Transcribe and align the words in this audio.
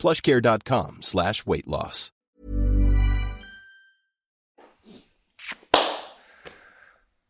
plushcare.com 0.00 0.98
slash 1.02 1.46
weight 1.46 1.66
loss. 1.66 2.10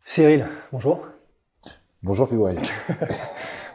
Cyril, 0.05 0.47
bonjour. 0.73 1.07
Bonjour 2.03 2.29
PY. 2.29 2.37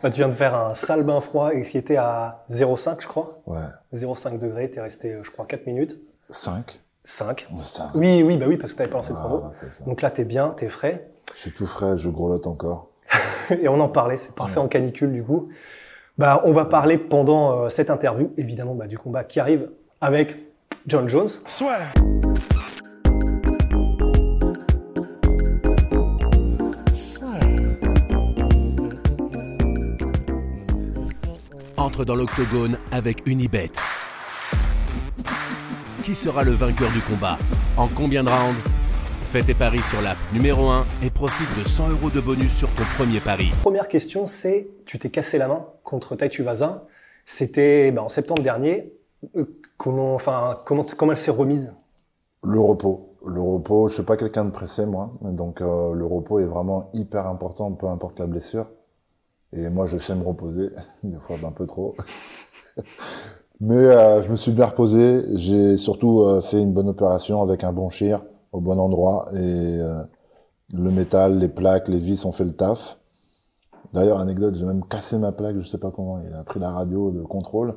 Bah, 0.04 0.12
tu 0.12 0.18
viens 0.18 0.28
de 0.28 0.36
faire 0.36 0.54
un 0.54 0.76
sale 0.76 1.04
bain 1.04 1.20
froid 1.20 1.52
et 1.56 1.64
qui 1.64 1.80
était 1.80 1.96
à 1.96 2.44
0,5 2.52 3.02
je 3.02 3.08
crois. 3.08 3.42
Ouais. 3.48 3.64
0,5 3.94 4.38
degrés, 4.38 4.70
t'es 4.70 4.80
resté 4.80 5.18
je 5.24 5.32
crois 5.32 5.46
4 5.46 5.66
minutes. 5.66 6.00
5 6.30 6.80
5. 7.04 7.48
5. 7.60 7.96
Oui, 7.96 8.22
oui, 8.22 8.38
bah 8.38 8.46
oui, 8.48 8.58
parce 8.58 8.74
que 8.74 8.78
t'avais 8.78 8.90
pas 8.90 8.98
lancé 8.98 9.14
le 9.14 9.20
Ah, 9.20 9.52
c'est 9.54 9.72
ça. 9.72 9.84
Donc 9.86 10.04
là 10.04 10.12
t'es 10.12 10.26
bien, 10.26 10.50
t'es 10.50 10.68
frais. 10.68 11.10
Je 11.34 11.40
suis 11.40 11.52
tout 11.54 11.66
frais, 11.66 11.98
je 11.98 12.10
grelotte 12.10 12.46
encore. 12.46 12.90
et 13.50 13.68
on 13.68 13.80
en 13.80 13.88
parlait, 13.90 14.18
c'est 14.18 14.36
parfait 14.36 14.60
en 14.60 14.68
canicule 14.68 15.12
du 15.12 15.24
coup. 15.24 15.50
Bah, 16.18 16.42
on 16.46 16.54
va 16.54 16.66
parler 16.66 16.98
pendant 16.98 17.64
euh, 17.64 17.70
cette 17.70 17.90
interview, 17.90 18.32
évidemment, 18.38 18.74
bah, 18.74 18.88
du 18.88 18.98
combat 18.98 19.26
qui 19.26 19.40
arrive 19.40 19.70
avec 20.00 20.38
John 20.88 21.10
Jones. 21.10 21.28
entre 31.78 32.04
dans 32.04 32.16
l'octogone 32.16 32.78
avec 32.92 33.28
Unibet. 33.28 33.72
Qui 36.02 36.16
sera 36.16 36.44
le 36.44 36.52
vainqueur 36.52 36.90
du 36.92 37.02
combat? 37.02 37.38
En 37.78 37.88
combien 37.88 38.24
de 38.24 38.30
rounds? 38.30 38.75
Fais 39.26 39.42
tes 39.42 39.56
paris 39.56 39.82
sur 39.82 40.02
l'app 40.04 40.18
numéro 40.34 40.70
1 40.70 40.86
et 41.04 41.10
profite 41.10 41.50
de 41.58 41.68
100 41.68 41.90
euros 41.90 42.10
de 42.12 42.22
bonus 42.22 42.56
sur 42.56 42.70
ton 42.76 42.84
premier 42.96 43.20
pari. 43.20 43.48
Première 43.64 43.88
question, 43.88 44.28
c'est 44.28 44.68
tu 44.86 45.00
t'es 45.00 45.10
cassé 45.10 45.40
la 45.40 45.48
main 45.48 45.66
contre 45.84 46.16
Tai 46.16 46.30
Tuivasa. 46.30 46.86
C'était 47.26 47.92
bah, 47.92 48.04
en 48.04 48.10
septembre 48.10 48.44
dernier. 48.44 48.94
Euh, 49.36 49.46
comment, 49.78 50.14
enfin, 50.14 50.62
comment, 50.64 50.86
comment 50.96 51.12
elle 51.12 51.18
s'est 51.18 51.32
remise? 51.32 51.74
Le 52.44 52.60
repos. 52.60 53.16
Le 53.26 53.42
repos, 53.42 53.90
je 53.90 53.96
suis 53.96 54.04
pas 54.04 54.16
quelqu'un 54.16 54.46
de 54.46 54.52
pressé, 54.52 54.86
moi. 54.86 55.12
Donc, 55.22 55.60
euh, 55.60 55.94
le 55.94 56.06
repos 56.06 56.40
est 56.40 56.46
vraiment 56.46 56.92
hyper 56.94 57.26
important, 57.26 57.72
peu 57.72 57.88
importe 57.88 58.20
la 58.20 58.28
blessure. 58.28 58.68
Et 59.52 59.70
moi, 59.70 59.88
je 59.88 59.98
sais 59.98 60.14
me 60.14 60.24
reposer, 60.24 60.70
des 61.04 61.18
fois 61.18 61.36
un 61.44 61.52
peu 61.52 61.66
trop. 61.66 61.96
Mais 63.60 63.76
euh, 63.76 64.22
je 64.24 64.30
me 64.30 64.36
suis 64.36 64.52
bien 64.52 64.68
reposé. 64.68 65.24
J'ai 65.34 65.78
surtout 65.78 66.22
euh, 66.22 66.42
fait 66.42 66.62
une 66.62 66.74
bonne 66.74 66.90
opération 66.90 67.42
avec 67.42 67.64
un 67.64 67.74
bon 67.74 67.90
chir 67.90 68.22
au 68.56 68.62
bon 68.62 68.80
endroit. 68.80 69.28
Et 69.34 69.82
euh, 69.82 70.04
le 70.74 70.92
métal, 70.92 71.40
les 71.40 71.50
plaques, 71.50 71.88
les 71.88 72.00
vis 72.00 72.26
ont 72.26 72.32
fait 72.32 72.46
le 72.46 72.54
taf. 72.54 72.98
D'ailleurs, 73.94 74.20
anecdote, 74.20 74.56
j'ai 74.56 74.66
même 74.66 74.84
cassé 74.86 75.18
ma 75.18 75.32
plaque, 75.32 75.58
je 75.58 75.68
sais 75.68 75.78
pas 75.78 75.92
comment. 75.92 76.20
Il 76.28 76.34
a 76.34 76.44
pris 76.44 76.60
la 76.60 76.72
radio 76.72 77.12
de 77.12 77.22
contrôle. 77.22 77.76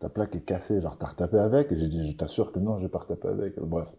Ta 0.00 0.08
plaque 0.08 0.36
est 0.36 0.44
cassée, 0.44 0.80
genre 0.80 0.96
t'as 0.98 1.08
retapé 1.08 1.38
avec? 1.38 1.74
J'ai 1.74 1.88
dit, 1.88 2.08
je 2.08 2.16
t'assure 2.16 2.52
que 2.52 2.60
non, 2.60 2.78
j'ai 2.78 2.88
pas 2.88 3.00
retapé 3.00 3.28
avec. 3.28 3.58
Bref, 3.58 3.92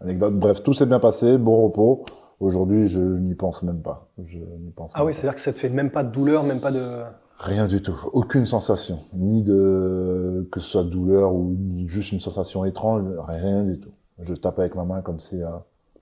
anecdote. 0.00 0.34
Bref, 0.34 0.62
tout 0.62 0.74
s'est 0.74 0.86
bien 0.86 1.00
passé, 1.00 1.38
bon 1.38 1.62
repos. 1.64 2.04
Aujourd'hui, 2.38 2.86
je 2.86 3.00
n'y 3.00 3.34
pense 3.34 3.62
même 3.62 3.80
pas. 3.80 4.10
Je 4.26 4.38
n'y 4.38 4.70
pense 4.72 4.92
Ah 4.94 5.06
oui, 5.06 5.14
c'est-à-dire 5.14 5.34
que 5.34 5.40
ça 5.40 5.54
te 5.54 5.58
fait 5.58 5.70
même 5.70 5.90
pas 5.90 6.04
de 6.04 6.12
douleur, 6.12 6.44
même 6.44 6.60
pas 6.60 6.72
de. 6.72 7.02
Rien 7.38 7.66
du 7.66 7.82
tout, 7.82 7.98
aucune 8.14 8.46
sensation, 8.46 9.00
ni 9.12 9.42
de 9.42 10.48
que 10.50 10.58
ce 10.58 10.68
soit 10.68 10.84
douleur 10.84 11.34
ou 11.34 11.54
juste 11.86 12.12
une 12.12 12.20
sensation 12.20 12.64
étrange, 12.64 13.04
rien 13.18 13.62
du 13.62 13.78
tout. 13.78 13.92
Je 14.18 14.34
tape 14.34 14.58
avec 14.58 14.74
ma 14.74 14.84
main 14.84 15.02
comme 15.02 15.20
si, 15.20 15.42
euh, 15.42 15.48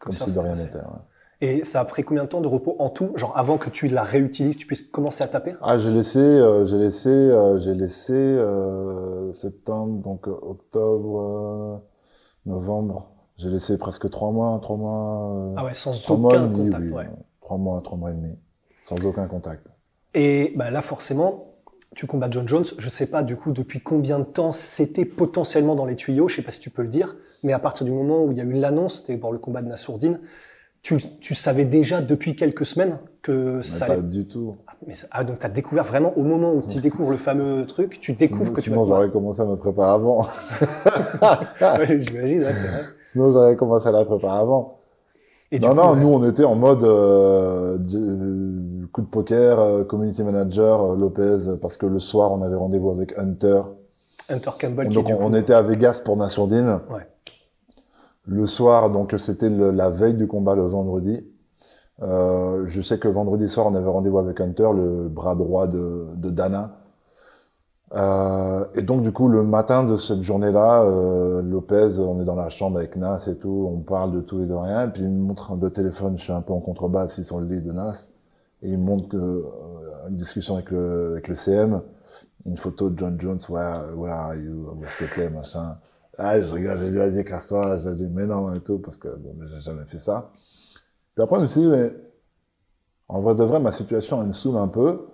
comme 0.05 0.13
ça, 0.13 0.27
si 0.27 0.35
de 0.35 0.39
rien 0.39 0.55
n'était. 0.55 0.77
ouais. 0.79 0.83
Et 1.41 1.65
ça 1.65 1.81
a 1.81 1.85
pris 1.85 2.05
combien 2.05 2.25
de 2.25 2.29
temps 2.29 2.41
de 2.41 2.47
repos 2.47 2.77
en 2.79 2.89
tout 2.91 3.13
Genre 3.17 3.33
avant 3.37 3.59
que 3.59 3.69
tu 3.69 3.89
la 3.89 4.03
réutilises, 4.03 4.57
tu 4.57 4.67
puisses 4.67 4.83
commencer 4.83 5.25
à 5.25 5.29
taper? 5.29 5.55
Ah, 5.63 5.77
j'ai 5.77 5.91
laissé, 5.91 6.19
euh, 6.21 6.65
j'ai 6.65 6.79
laissé, 6.79 7.09
euh, 7.11 7.59
j'ai 7.59 7.75
laissé 7.75 8.13
euh, 8.15 9.33
septembre, 9.33 10.01
donc 10.03 10.27
octobre, 10.29 11.83
novembre. 12.47 13.11
J'ai 13.37 13.51
laissé 13.51 13.77
presque 13.79 14.09
trois 14.11 14.31
mois, 14.31 14.59
trois 14.63 14.77
mois. 14.77 15.55
Ah 15.57 15.65
ouais, 15.65 15.75
sans 15.75 16.17
mois 16.19 16.35
aucun 16.35 16.47
demi, 16.47 16.71
contact. 16.71 16.85
oui, 16.91 16.97
ouais. 16.97 17.11
Trois 17.41 17.59
mois, 17.59 17.81
trois 17.83 17.99
mois 17.99 18.11
et 18.13 18.15
demi, 18.15 18.39
sans 18.85 19.05
aucun 19.05 19.27
contact. 19.27 19.67
Et 20.15 20.53
bah, 20.57 20.71
là, 20.71 20.81
forcément, 20.83 21.54
tu 21.95 22.07
combats 22.07 22.29
John 22.31 22.47
Jones. 22.49 22.65
Je 22.79 22.89
sais 22.89 23.07
pas 23.07 23.23
du 23.23 23.37
coup 23.37 23.53
depuis 23.53 23.81
combien 23.81 24.19
de 24.19 24.25
temps 24.25 24.53
c'était 24.53 25.05
potentiellement 25.05 25.75
dans 25.75 25.87
les 25.87 25.97
tuyaux. 25.97 26.29
Je 26.29 26.37
sais 26.37 26.43
pas 26.43 26.51
si 26.51 26.61
tu 26.61 26.71
peux 26.71 26.83
le 26.83 26.89
dire. 26.89 27.17
Mais 27.43 27.53
à 27.53 27.59
partir 27.59 27.85
du 27.85 27.93
moment 27.93 28.25
où 28.25 28.33
il 28.33 28.39
y 28.39 28.41
a 28.41 28.45
eu 28.45 28.53
l'annonce, 28.55 28.99
c'était 29.01 29.19
pour 29.19 29.33
le 29.33 29.39
combat 29.39 29.61
de 29.63 29.69
Nassourdine, 29.69 30.21
tu, 30.83 30.97
tu 31.21 31.35
savais 31.35 31.65
déjà 31.65 32.01
depuis 32.03 32.37
quelques 32.37 32.65
semaines 32.67 32.99
que 33.23 33.57
Mais 33.59 33.63
ça 33.63 33.87
pas 33.87 33.93
allait. 33.95 34.03
du 34.03 34.27
tout. 34.27 34.57
Ah, 34.67 34.73
mais 34.87 34.95
ça- 34.95 35.07
ah, 35.11 35.25
donc 35.25 35.39
tu 35.39 35.47
as 35.47 35.49
découvert 35.49 35.85
vraiment 35.85 36.13
au 36.17 36.25
moment 36.25 36.53
où 36.53 36.63
tu 36.67 36.79
découvres 36.81 37.11
le 37.11 37.17
fameux 37.17 37.65
truc, 37.67 38.01
tu 38.01 38.13
découvres 38.13 38.45
sinon, 38.45 38.53
que 38.55 38.61
tu 38.61 38.71
vas 38.71 38.77
j'aurais 38.77 39.11
commencé 39.11 39.41
à 39.41 39.45
me 39.47 39.57
préparer 39.57 39.91
avant. 39.93 40.27
Ouais, 41.23 42.01
J'imagine, 42.01 42.43
ouais, 42.45 42.53
c'est 42.53 42.67
vrai. 42.67 42.85
sinon 43.07 43.33
j'aurais 43.33 43.57
commencé 43.57 43.87
à 43.89 43.93
la 43.93 44.05
préparer 44.05 44.41
avant. 44.41 44.81
Et 45.55 45.61
non, 45.61 45.69
coup, 45.69 45.75
non, 45.77 45.93
ouais. 45.93 46.01
nous 46.01 46.09
on 46.09 46.25
était 46.29 46.45
en 46.45 46.57
mode 46.57 46.83
euh, 46.83 47.79
de- 47.79 48.87
coup 48.93 49.03
de 49.03 49.07
poker, 49.07 49.61
euh, 49.61 49.85
community 49.85 50.23
manager, 50.25 50.83
euh, 50.83 50.97
Lopez, 50.97 51.57
parce 51.63 51.77
que 51.77 51.87
le 51.87 52.01
soir 52.01 52.33
on 52.33 52.43
avait 52.43 52.57
rendez-vous 52.57 52.91
avec 52.91 53.17
Hunter. 53.17 53.63
Hunter 54.29 54.51
Campbell 54.61 54.89
Donc 54.89 55.07
on, 55.09 55.17
coup, 55.17 55.23
on 55.23 55.33
était 55.35 55.55
à 55.55 55.63
Vegas 55.63 56.01
pour 56.05 56.17
Nassourdine. 56.17 56.81
Ouais. 56.91 57.07
Le 58.27 58.47
soir, 58.47 58.91
donc 58.91 59.15
c'était 59.19 59.49
la 59.51 59.91
veille 59.91 60.15
du 60.15 60.27
combat 60.27 60.55
le 60.55 60.67
vendredi. 60.67 61.25
Euh, 62.03 62.65
je 62.67 62.83
sais 62.83 62.99
que 62.99 63.07
vendredi 63.07 63.47
soir 63.47 63.67
on 63.71 63.75
avait 63.77 63.89
rendez-vous 63.89 64.19
avec 64.19 64.41
Hunter, 64.41 64.71
le 64.75 65.09
bras 65.09 65.37
droit 65.37 65.69
de, 65.69 66.07
de 66.17 66.31
Dana. 66.31 66.79
Euh, 67.95 68.65
et 68.75 68.83
donc 68.83 69.03
du 69.03 69.13
coup 69.13 69.29
le 69.29 69.45
matin 69.45 69.85
de 69.85 69.97
cette 69.97 70.23
journée-là, 70.23 70.83
euh, 70.83 71.43
Lopez, 71.43 71.99
on 72.01 72.21
est 72.21 72.25
dans 72.25 72.35
la 72.35 72.49
chambre 72.49 72.79
avec 72.79 72.97
Nas 72.97 73.25
et 73.29 73.37
tout, 73.37 73.71
on 73.73 73.79
parle 73.81 74.13
de 74.13 74.21
tout 74.21 74.43
et 74.43 74.47
de 74.47 74.55
rien, 74.55 74.89
et 74.89 74.91
puis 74.91 75.03
il 75.03 75.11
me 75.11 75.21
montre 75.21 75.55
le 75.55 75.71
téléphone, 75.71 76.19
je 76.19 76.25
suis 76.25 76.33
un 76.33 76.43
peu 76.43 76.53
en 76.53 76.61
contrebas 76.61 77.03
assis 77.03 77.23
sur 77.23 77.39
le 77.39 77.47
lit 77.47 77.61
de 77.61 77.71
Nas, 77.71 78.11
et 78.63 78.71
il 78.71 78.79
me 78.79 78.85
montre 78.85 79.09
que, 79.09 79.17
euh, 79.17 80.09
une 80.09 80.17
discussion 80.17 80.55
avec 80.55 80.73
le, 80.73 81.13
avec 81.13 81.29
le 81.29 81.37
CM, 81.37 81.83
une 82.47 82.57
photo 82.57 82.91
de 82.91 82.99
John 82.99 83.21
Jones, 83.21 83.39
where, 83.49 83.97
where 83.97 84.13
are 84.13 84.35
you, 84.35 84.71
où 84.77 84.85
est-ce 84.85 85.29
machin. 85.29 85.77
Ah, 86.19 86.41
je 86.41 86.53
regarde, 86.53 86.81
j'ai 86.81 86.91
dit, 86.91 86.97
vas-y, 86.97 87.25
casse-toi, 87.25 87.79
j'ai 87.79 87.95
dit, 87.95 88.07
mais 88.11 88.27
non, 88.27 88.53
et 88.55 88.61
tout, 88.61 88.79
parce 88.79 88.97
que, 88.97 89.09
bon, 89.09 89.37
j'ai 89.47 89.61
jamais 89.61 89.85
fait 89.87 89.99
ça. 89.99 90.31
Puis 91.15 91.23
après, 91.23 91.37
je 91.37 91.43
me 91.43 91.47
dit, 91.47 91.69
mais, 91.69 91.93
en 93.09 93.21
vrai 93.21 93.35
de 93.35 93.45
vrai, 93.45 93.61
ma 93.61 93.73
situation, 93.73 94.21
elle 94.21 94.29
me 94.29 94.33
saoule 94.33 94.57
un 94.57 94.69
peu, 94.69 95.07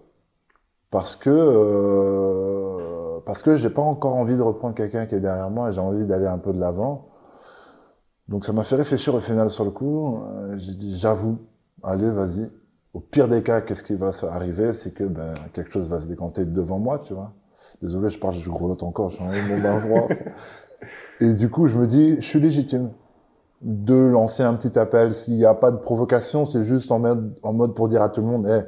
parce 0.90 1.16
que, 1.16 1.30
euh, 1.30 3.20
parce 3.26 3.42
que 3.42 3.56
j'ai 3.56 3.70
pas 3.70 3.82
encore 3.82 4.16
envie 4.16 4.36
de 4.36 4.42
reprendre 4.42 4.74
quelqu'un 4.74 5.06
qui 5.06 5.14
est 5.14 5.20
derrière 5.20 5.50
moi, 5.50 5.68
et 5.68 5.72
j'ai 5.72 5.80
envie 5.80 6.04
d'aller 6.04 6.26
un 6.26 6.38
peu 6.38 6.52
de 6.52 6.58
l'avant. 6.60 7.08
Donc 8.28 8.44
ça 8.44 8.52
m'a 8.52 8.64
fait 8.64 8.76
réfléchir 8.76 9.14
au 9.14 9.20
final 9.20 9.50
sur 9.50 9.64
le 9.64 9.70
coup. 9.70 10.18
Euh, 10.22 10.54
j'ai 10.56 10.72
dit, 10.72 10.96
j'avoue, 10.98 11.38
allez, 11.82 12.10
vas-y. 12.10 12.50
Au 12.94 13.00
pire 13.00 13.28
des 13.28 13.42
cas, 13.42 13.60
qu'est-ce 13.60 13.84
qui 13.84 13.94
va 13.94 14.12
se- 14.12 14.26
arriver? 14.26 14.72
C'est 14.72 14.92
que 14.92 15.04
ben, 15.04 15.34
quelque 15.52 15.70
chose 15.70 15.88
va 15.90 16.00
se 16.00 16.06
décanter 16.06 16.44
devant 16.44 16.78
moi, 16.78 17.00
tu 17.04 17.14
vois. 17.14 17.32
Désolé, 17.82 18.08
je 18.08 18.18
parle, 18.18 18.34
je 18.34 18.50
grelotte 18.50 18.82
encore, 18.82 19.10
je 19.10 19.16
suis 19.16 19.24
en 19.24 19.28
mon 19.28 19.62
bain 19.62 19.76
froid. 19.76 20.08
Et 21.20 21.34
du 21.34 21.50
coup, 21.50 21.66
je 21.66 21.76
me 21.76 21.86
dis, 21.86 22.16
je 22.16 22.26
suis 22.26 22.40
légitime 22.40 22.90
de 23.62 23.94
lancer 23.94 24.42
un 24.42 24.54
petit 24.54 24.78
appel. 24.78 25.14
S'il 25.14 25.36
n'y 25.36 25.44
a 25.44 25.54
pas 25.54 25.70
de 25.70 25.76
provocation, 25.76 26.44
c'est 26.44 26.62
juste 26.62 26.90
en 26.90 26.98
mode, 26.98 27.34
en 27.42 27.52
mode 27.52 27.74
pour 27.74 27.88
dire 27.88 28.02
à 28.02 28.08
tout 28.08 28.22
le 28.22 28.26
monde, 28.26 28.46
eh, 28.48 28.62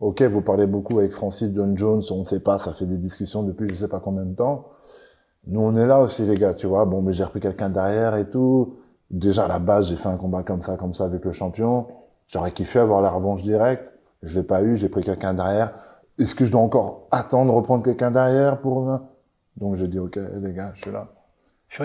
ok, 0.00 0.22
vous 0.22 0.42
parlez 0.42 0.66
beaucoup 0.66 0.98
avec 0.98 1.12
Francis 1.12 1.50
John 1.54 1.76
Jones, 1.76 2.02
on 2.10 2.20
ne 2.20 2.24
sait 2.24 2.40
pas, 2.40 2.58
ça 2.58 2.72
fait 2.72 2.86
des 2.86 2.98
discussions 2.98 3.42
depuis 3.42 3.68
je 3.70 3.76
sais 3.76 3.88
pas 3.88 4.00
combien 4.00 4.24
de 4.24 4.34
temps. 4.34 4.68
Nous, 5.46 5.60
on 5.60 5.76
est 5.76 5.86
là 5.86 6.00
aussi, 6.00 6.22
les 6.22 6.34
gars, 6.34 6.54
tu 6.54 6.66
vois. 6.66 6.84
Bon, 6.86 7.02
mais 7.02 7.12
j'ai 7.12 7.22
repris 7.22 7.38
quelqu'un 7.40 7.70
derrière 7.70 8.16
et 8.16 8.28
tout. 8.28 8.78
Déjà, 9.10 9.44
à 9.44 9.48
la 9.48 9.60
base, 9.60 9.88
j'ai 9.88 9.96
fait 9.96 10.08
un 10.08 10.16
combat 10.16 10.42
comme 10.42 10.60
ça, 10.60 10.76
comme 10.76 10.92
ça, 10.92 11.04
avec 11.04 11.24
le 11.24 11.30
champion. 11.30 11.86
J'aurais 12.26 12.50
kiffé 12.50 12.80
avoir 12.80 13.00
la 13.00 13.10
revanche 13.10 13.44
directe. 13.44 13.88
Je 14.24 14.34
l'ai 14.34 14.42
pas 14.42 14.62
eu, 14.62 14.76
j'ai 14.76 14.88
pris 14.88 15.04
quelqu'un 15.04 15.34
derrière. 15.34 15.72
Est-ce 16.18 16.34
que 16.34 16.44
je 16.44 16.50
dois 16.50 16.62
encore 16.62 17.06
attendre 17.12 17.52
de 17.52 17.56
reprendre 17.56 17.84
quelqu'un 17.84 18.10
derrière 18.10 18.60
pour... 18.60 18.90
Donc, 19.56 19.76
j'ai 19.76 19.86
dit, 19.86 20.00
ok, 20.00 20.18
les 20.42 20.52
gars, 20.52 20.72
je 20.74 20.82
suis 20.82 20.90
là. 20.90 21.06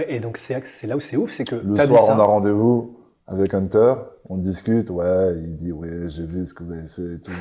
Et 0.08 0.20
donc 0.20 0.38
c'est 0.38 0.88
là 0.88 0.96
où 0.96 1.00
c'est 1.00 1.18
ouf, 1.18 1.32
c'est 1.32 1.44
que 1.44 1.56
Le 1.56 1.76
t'as 1.76 1.86
dit 1.86 1.94
soir, 1.94 2.04
ça. 2.06 2.16
on 2.16 2.20
a 2.20 2.24
rendez-vous 2.24 2.98
avec 3.28 3.54
Hunter, 3.54 3.96
on 4.30 4.38
discute, 4.38 4.90
ouais, 4.90 5.36
il 5.38 5.56
dit, 5.56 5.72
ouais, 5.72 6.08
j'ai 6.08 6.26
vu 6.26 6.46
ce 6.46 6.54
que 6.54 6.64
vous 6.64 6.72
avez 6.72 6.88
fait 6.88 7.16
et 7.16 7.20
tout. 7.20 7.32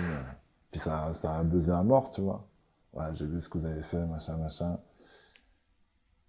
Puis 0.70 0.81
ça, 0.81 1.12
ça 1.12 1.37
a 1.37 1.44
buzzé 1.44 1.70
à 1.72 1.82
mort, 1.82 2.11
tu 2.11 2.20
vois. 2.20 2.46
Ouais, 2.94 3.05
j'ai 3.14 3.26
vu 3.26 3.40
ce 3.40 3.49
que 3.49 3.58
vous 3.58 3.67
avez 3.67 3.82
fait, 3.82 4.05
machin, 4.06 4.37
machin. 4.37 4.78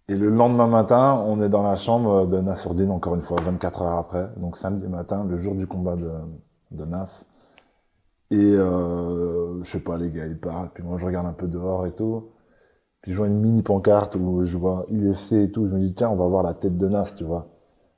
Et 0.07 0.15
le 0.15 0.29
lendemain 0.29 0.67
matin, 0.67 1.23
on 1.25 1.41
est 1.41 1.49
dans 1.49 1.63
la 1.63 1.75
chambre 1.75 2.27
de 2.27 2.39
Nassourdine, 2.39 2.91
encore 2.91 3.15
une 3.15 3.21
fois, 3.23 3.37
24 3.41 3.81
heures 3.81 3.97
après. 3.97 4.29
Donc 4.37 4.57
samedi 4.57 4.87
matin, 4.87 5.25
le 5.27 5.37
jour 5.37 5.55
du 5.55 5.65
combat 5.67 5.95
de, 5.95 6.11
de 6.71 6.85
Nas. 6.85 7.25
Et 8.29 8.37
euh, 8.55 9.61
je 9.63 9.69
sais 9.69 9.79
pas, 9.79 9.97
les 9.97 10.09
gars, 10.11 10.25
ils 10.25 10.39
parlent. 10.39 10.69
Puis 10.73 10.83
moi, 10.83 10.97
je 10.97 11.05
regarde 11.05 11.27
un 11.27 11.33
peu 11.33 11.47
dehors 11.47 11.85
et 11.85 11.91
tout. 11.93 12.29
Puis 13.01 13.11
je 13.13 13.17
vois 13.17 13.27
une 13.27 13.39
mini 13.41 13.63
pancarte 13.63 14.15
où 14.15 14.43
je 14.45 14.57
vois 14.57 14.85
UFC 14.91 15.33
et 15.33 15.51
tout. 15.51 15.67
Je 15.67 15.75
me 15.75 15.81
dis, 15.81 15.93
tiens, 15.93 16.09
on 16.09 16.17
va 16.17 16.27
voir 16.27 16.43
la 16.43 16.53
tête 16.53 16.77
de 16.77 16.87
Nas, 16.89 17.13
tu 17.17 17.23
vois. 17.25 17.47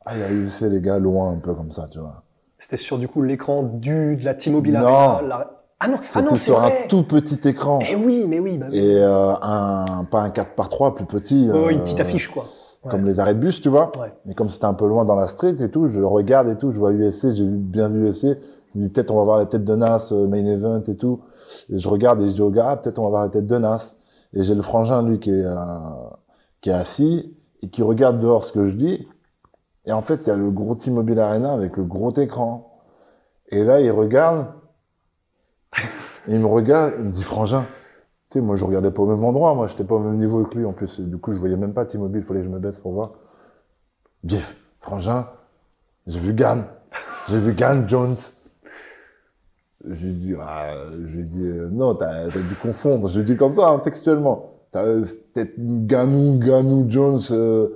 Ah, 0.06 0.16
il 0.18 0.22
y 0.22 0.24
a 0.24 0.32
UFC, 0.32 0.64
les 0.70 0.82
gars, 0.82 1.00
loin, 1.00 1.32
un 1.32 1.40
peu 1.40 1.54
comme 1.56 1.72
ça, 1.72 1.88
tu 1.90 2.00
vois. 2.00 2.24
C'était 2.58 2.78
sur 2.78 2.98
du 2.98 3.08
coup 3.08 3.22
l'écran 3.22 3.64
du 3.64 4.16
de 4.18 4.26
la 4.26 4.34
T-Mobile 4.34 4.74
Non. 4.74 4.88
Arena. 4.88 5.28
la- 5.28 5.63
Ah 5.80 5.88
non, 5.88 5.98
ah 6.00 6.04
C'était 6.06 6.22
non, 6.26 6.30
c'est 6.36 6.44
sur 6.46 6.60
un 6.60 6.70
vrai. 6.70 6.88
tout 6.90 7.04
petit 7.04 7.40
écran. 7.48 7.80
Eh 7.90 7.96
oui, 7.96 8.26
mais 8.28 8.40
oui, 8.40 8.58
bah 8.58 8.68
oui. 8.72 8.78
Et 8.78 8.98
euh, 9.04 9.34
un, 9.42 10.06
pas 10.10 10.22
un 10.22 10.30
4 10.30 10.56
par 10.56 10.70
3 10.70 10.96
plus 10.96 11.06
petit. 11.06 11.50
Oh, 11.54 11.70
une 11.70 11.80
euh, 11.80 11.82
petite 11.82 12.00
affiche 12.00 12.30
quoi. 12.30 12.44
Ouais. 12.84 12.92
Comme 12.92 13.06
les 13.06 13.20
arrêts 13.20 13.34
de 13.34 13.40
bus, 13.40 13.62
tu 13.62 13.70
vois. 13.70 13.92
Ouais. 14.00 14.14
Mais 14.26 14.34
comme 14.34 14.50
c'était 14.50 14.66
un 14.66 14.74
peu 14.74 14.88
loin 14.88 15.04
dans 15.06 15.16
la 15.16 15.28
street 15.28 15.56
et 15.60 15.70
tout, 15.72 15.88
je 15.88 16.02
regarde 16.02 16.50
et 16.50 16.58
tout, 16.58 16.72
je 16.72 16.80
vois 16.80 16.92
UFC, 16.92 17.34
j'ai 17.34 17.46
vu- 17.46 17.58
bien 17.58 17.90
vu 17.90 18.10
UFC. 18.10 18.38
Je 18.74 18.80
me 18.80 18.84
dis 18.86 18.90
peut-être 18.90 19.12
on 19.12 19.18
va 19.18 19.24
voir 19.24 19.38
la 19.38 19.46
tête 19.46 19.64
de 19.66 19.76
Nas, 19.76 20.10
euh, 20.12 20.28
main 20.28 20.46
event 20.46 20.82
et 20.88 20.96
tout. 20.96 21.22
Et 21.70 21.80
je 21.80 21.88
regarde 21.90 22.22
et 22.22 22.28
je 22.28 22.34
dis 22.34 22.42
au 22.42 22.50
gars, 22.50 22.68
ah, 22.72 22.78
peut-être 22.78 23.00
on 23.00 23.04
va 23.04 23.10
voir 23.10 23.22
la 23.24 23.30
tête 23.30 23.46
de 23.48 23.58
Nas. 23.58 23.96
Et 24.34 24.44
j'ai 24.44 24.56
le 24.56 24.62
frangin, 24.62 25.02
lui, 25.04 25.20
qui 25.20 25.30
est, 25.32 25.44
euh, 25.46 25.56
qui 26.62 26.70
est 26.70 26.74
assis 26.74 27.36
et 27.62 27.70
qui 27.70 27.82
regarde 27.84 28.20
dehors 28.20 28.44
ce 28.44 28.52
que 28.54 28.66
je 28.66 28.76
dis. 28.76 29.08
Et 29.86 29.92
en 29.92 30.02
fait, 30.02 30.22
il 30.24 30.28
y 30.28 30.32
a 30.32 30.36
le 30.36 30.50
gros 30.50 30.76
T-Mobile 30.76 31.20
Arena 31.20 31.54
avec 31.54 31.78
le 31.78 31.84
gros 31.84 32.14
écran. 32.14 32.80
Et 33.50 33.64
là, 33.64 33.80
il 33.82 33.92
regarde. 33.92 34.48
Il 36.28 36.40
me 36.40 36.46
regarde, 36.48 36.94
il 37.00 37.06
me 37.06 37.12
dit, 37.12 37.24
frangin, 37.24 37.66
tu 38.30 38.40
sais, 38.40 38.42
moi, 38.42 38.56
je 38.56 38.66
regardais 38.66 38.92
pas 38.92 39.02
au 39.04 39.06
même 39.08 39.24
endroit. 39.24 39.54
Moi, 39.54 39.68
j'étais 39.68 39.84
pas 39.84 39.96
au 39.96 40.00
même 40.00 40.18
niveau 40.18 40.44
que 40.44 40.58
lui. 40.58 40.66
En 40.66 40.74
plus, 40.74 41.00
du 41.00 41.18
coup, 41.18 41.34
je 41.34 41.40
voyais 41.40 41.56
même 41.58 41.74
pas 41.74 41.86
T-Mobile. 41.86 42.22
Il 42.22 42.28
fallait 42.28 42.40
que 42.42 42.46
je 42.46 42.52
me 42.52 42.60
baisse 42.60 42.80
pour 42.80 42.94
voir. 42.94 43.12
Biff, 44.24 44.56
frangin, 44.80 45.28
j'ai 46.08 46.20
vu 46.20 46.34
Gann. 46.34 46.66
J'ai 47.30 47.40
vu 47.40 47.54
Gann 47.54 47.88
Jones. 47.88 48.16
J'ai 49.90 50.12
dit, 50.12 50.34
ah, 50.40 50.74
j'ai 51.06 51.24
dit, 51.24 51.46
euh, 51.46 51.70
non, 51.70 51.94
t'as, 51.96 52.28
t'as 52.30 52.40
dû 52.40 52.56
confondre. 52.62 53.10
J'ai 53.10 53.24
dit 53.24 53.36
comme 53.36 53.54
ça, 53.54 53.68
hein, 53.68 53.80
textuellement. 53.80 54.62
T'as 54.72 54.86
peut-être 54.86 55.54
Ganou, 55.58 56.40
Ganou 56.40 56.86
Jones, 56.90 57.20
euh, 57.32 57.68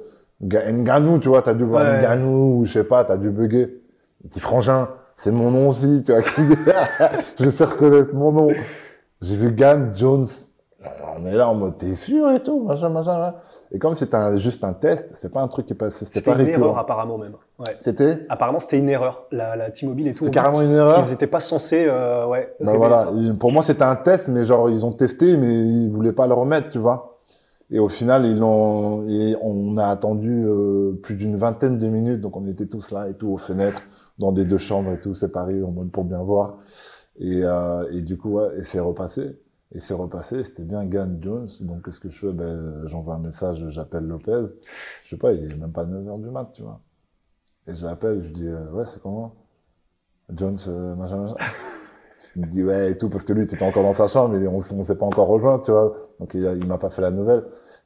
Ga- 0.42 0.72
Nganou, 0.72 1.20
tu 1.20 1.28
vois, 1.28 1.42
t'as 1.42 1.54
dû 1.54 1.66
voir 1.66 1.84
Ouais. 1.84 2.00
Nganou, 2.02 2.60
ou 2.62 2.66
je 2.66 2.72
sais 2.72 2.84
pas, 2.86 3.04
t'as 3.04 3.18
dû 3.18 3.30
bugger. 3.30 3.82
Il 4.24 4.30
dit, 4.30 4.40
frangin, 4.40 4.88
c'est 5.18 5.31
mon 5.31 5.52
nom 5.52 5.68
aussi, 5.69 6.04
tu 6.06 6.14
vois. 6.14 6.22
je 7.40 7.50
sais 7.50 7.64
reconnaître 7.66 8.16
mon 8.16 8.31
nom. 8.31 8.48
J'ai 9.22 9.36
vu 9.36 9.52
Gann 9.52 9.92
Jones. 9.96 10.28
On 11.18 11.25
est 11.25 11.34
là 11.34 11.50
en 11.50 11.56
mode, 11.56 11.78
t'es 11.80 11.96
sûr 11.96 12.31
et 12.31 12.42
tout, 12.42 12.64
machin, 12.64 12.88
machin, 12.90 13.18
machin. 13.18 13.36
Et 13.72 13.80
comme 13.80 13.96
c'était 13.96 14.16
un- 14.16 14.38
juste 14.38 14.64
un 14.64 14.72
test, 14.74 15.12
c'est 15.16 15.31
pas 15.34 15.42
un 15.42 15.48
truc 15.48 15.66
qui 15.66 15.74
passe, 15.74 15.96
c'était 15.96 16.19
C'était 16.19 16.31
pas 16.31 16.40
une 16.40 16.48
erreur 16.48 16.78
apparemment 16.78 17.18
même. 17.18 17.34
Ouais. 17.60 17.75
C'était, 17.81 18.25
Apparemment 18.30 18.60
c'était 18.60 18.78
une 18.78 18.88
erreur. 18.88 19.25
La, 19.31 19.56
la 19.56 19.72
T-Mobile 19.72 20.08
et 20.10 20.14
tout. 20.14 20.24
c'est 20.24 20.30
on 20.30 20.31
carrément 20.34 20.62
une 20.62 20.72
erreur? 20.72 21.04
Ils 21.06 21.10
n'étaient 21.12 21.28
pas 21.28 21.40
censés, 21.40 21.88
euh, 21.90 22.28
ouais. 22.28 22.56
Bah 22.62 22.74
voilà, 22.78 23.00
ça. 23.00 23.10
Pour 23.40 23.52
moi 23.52 23.64
c'était 23.64 23.84
un 23.84 23.96
test, 23.96 24.28
mais 24.30 24.46
genre 24.46 24.69
ils 24.69 24.86
ont 24.86 24.94
testé, 24.94 25.36
mais 25.36 25.50
ils 25.52 25.90
voulaient 25.92 26.14
pas 26.14 26.28
le 26.28 26.36
remettre, 26.36 26.69
tu 26.69 26.78
vois. 26.78 27.17
Et 27.69 27.80
au 27.80 27.90
final, 27.90 28.25
ils 28.25 28.38
et 29.12 29.36
on 29.42 29.78
a 29.78 29.88
attendu 29.88 30.46
euh, 30.46 30.94
plus 31.04 31.16
d'une 31.16 31.36
vingtaine 31.36 31.78
de 31.78 31.88
minutes, 31.88 32.22
donc 32.22 32.38
on 32.38 32.48
était 32.48 32.68
tous 32.68 32.92
là 32.92 33.10
et 33.10 33.14
tout 33.16 33.28
aux 33.28 33.38
fenêtres, 33.38 33.81
dans 34.19 34.31
des 34.31 34.46
deux 34.46 34.58
chambres 34.58 34.92
et 34.94 35.00
tout, 35.00 35.14
séparés 35.14 35.62
en 35.62 35.72
mode 35.72 35.92
pour 35.92 36.06
bien 36.06 36.24
voir. 36.24 36.58
Et, 37.19 37.44
euh, 37.44 37.86
et 37.92 38.02
du 38.02 38.18
coup, 38.18 38.31
ouais, 38.31 38.58
et 38.60 38.64
c'est 38.64 38.80
repassé. 38.80 39.38
Et 39.74 39.80
c'est 39.81 39.94
repassé, 39.94 40.44
c'était 40.46 40.64
bien 40.64 40.86
Gann 40.86 41.19
Jones. 41.22 41.48
Donc 41.62 41.84
qu'est-ce 41.86 42.00
que 42.00 42.10
je 42.10 42.18
fais? 42.19 42.31
Ben 42.31 42.88
j'envoie 42.88 43.16
un 43.16 43.19
message, 43.19 43.66
j'appelle 43.69 44.06
Lopez. 44.06 44.46
Je 45.04 45.10
sais 45.10 45.18
pas, 45.18 45.34
il 45.34 45.52
est 45.52 45.56
même 45.56 45.74
pas 45.74 45.86
9h 45.86 46.22
du 46.22 46.30
mat, 46.30 46.50
tu 46.54 46.62
vois. 46.62 46.81
Et 47.68 47.75
je 47.75 47.86
l'appelle, 47.86 48.24
je 48.24 48.30
dis 48.30 48.48
euh, 48.48 48.72
ouais, 48.72 48.86
c'est 48.86 49.02
comment? 49.02 49.36
Jones, 50.30 50.58
euh, 50.68 50.96
machin, 50.96 51.18
machin. 51.24 51.36
Il 52.38 52.45
me 52.45 52.51
dit 52.51 52.63
ouais 52.63 52.92
et 52.92 52.98
tout 52.98 53.10
parce 53.10 53.25
que 53.25 53.34
lui 53.34 53.44
était 53.44 53.62
encore 53.63 53.84
dans 53.84 53.94
sa 53.94 54.07
chambre 54.07 54.36
et 54.36 54.48
on, 54.48 54.57
on 54.57 54.62
s'est 54.84 54.95
pas 54.95 55.06
encore 55.06 55.28
rejoint 55.28 55.60
tu 55.60 55.72
vois 55.72 55.95
donc 56.19 56.34
il, 56.36 56.44
il 56.62 56.68
m'a 56.68 56.78
pas 56.78 56.89
fait 56.89 57.01
la 57.01 57.10
nouvelle 57.12 57.44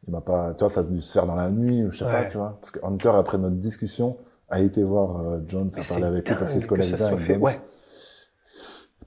il 0.07 0.11
m'a 0.11 0.21
pas 0.21 0.53
tu 0.53 0.59
vois 0.59 0.69
ça 0.69 0.81
a 0.81 0.83
dû 0.83 1.01
se 1.01 1.13
faire 1.13 1.25
dans 1.25 1.35
la 1.35 1.49
nuit 1.49 1.85
ou 1.85 1.91
je 1.91 1.99
sais 1.99 2.05
pas 2.05 2.25
tu 2.25 2.37
vois 2.37 2.57
parce 2.59 2.71
que 2.71 2.85
Hunter 2.85 3.11
après 3.15 3.37
notre 3.37 3.55
discussion 3.55 4.17
a 4.49 4.59
été 4.59 4.83
voir 4.83 5.19
euh, 5.21 5.39
Jones 5.47 5.69
Mais 5.73 5.81
a 5.81 5.85
parlé 5.87 6.03
avec 6.03 6.29
lui 6.29 6.35
parce 6.37 6.51
qu'il 6.51 6.61
se 6.61 6.67
bien 6.67 6.83
soit 6.83 7.17
fait. 7.17 7.33
Jones. 7.33 7.41
Ouais. 7.41 7.59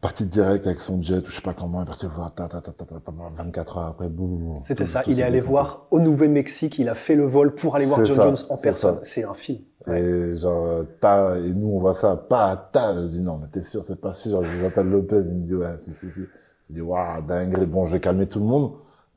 Parti 0.05 0.27
direct 0.27 0.67
avec 0.67 0.81
son 0.81 1.01
jet 1.01 1.27
ou 1.27 1.31
je 1.31 1.37
sais 1.37 1.41
pas 1.41 1.55
comment 1.55 1.81
il 1.81 1.85
est 1.85 1.87
parti 1.87 2.05
voir 2.15 2.35
ta 2.35 2.47
ta 2.47 2.61
ta 2.61 2.73
ta, 2.73 2.85
ta, 2.85 3.01
ta, 3.01 3.13
24 3.37 3.79
heures 3.79 3.87
après 3.87 4.11
boum 4.11 4.59
C'était 4.61 4.85
ça. 4.85 5.03
tout 5.03 5.09
Il 5.09 5.19
est 5.19 5.23
allé 5.23 5.41
voir 5.41 5.87
au 5.91 5.99
Nouveau-Mexique. 5.99 6.79
Il 6.79 6.91
a 6.91 6.95
fait 6.95 7.15
le 7.15 7.25
vol 7.25 7.55
pour 7.55 7.75
aller 7.75 7.87
voir 7.87 8.05
John 8.05 8.17
ça, 8.17 8.23
Jones 8.25 8.37
en 8.51 8.59
personne. 8.59 8.99
C'est 9.01 9.25
un 9.25 9.33
film. 9.33 9.63
Ouais. 9.87 10.03
Et 10.03 10.35
genre, 10.35 10.85
ta, 11.01 11.39
et 11.39 11.55
nous, 11.55 11.69
on 11.69 11.81
voit 11.81 11.95
ça, 11.95 12.17
pas 12.17 12.55
ta. 12.55 12.93
Je 13.01 13.07
dis, 13.07 13.23
non, 13.23 13.39
mais 13.39 13.47
t'es 13.51 13.63
sûr, 13.63 13.83
c'est 13.83 13.99
pas 13.99 14.13
sûr. 14.13 14.45
Je 14.45 14.63
l'appelle 14.63 14.91
Lopez, 14.91 15.23
il 15.25 15.37
me 15.37 15.47
dit, 15.47 15.55
ouais, 15.55 15.75
si, 15.81 15.95
si, 15.95 16.11
si. 16.11 16.21
Je 16.69 16.75
dis, 16.75 16.83
waouh, 16.83 17.23
dinguerie. 17.27 17.65
Bon, 17.65 17.87
j'ai 17.87 17.99
calmé 17.99 18.27
tout 18.27 18.41
le 18.41 18.45
monde, 18.45 18.73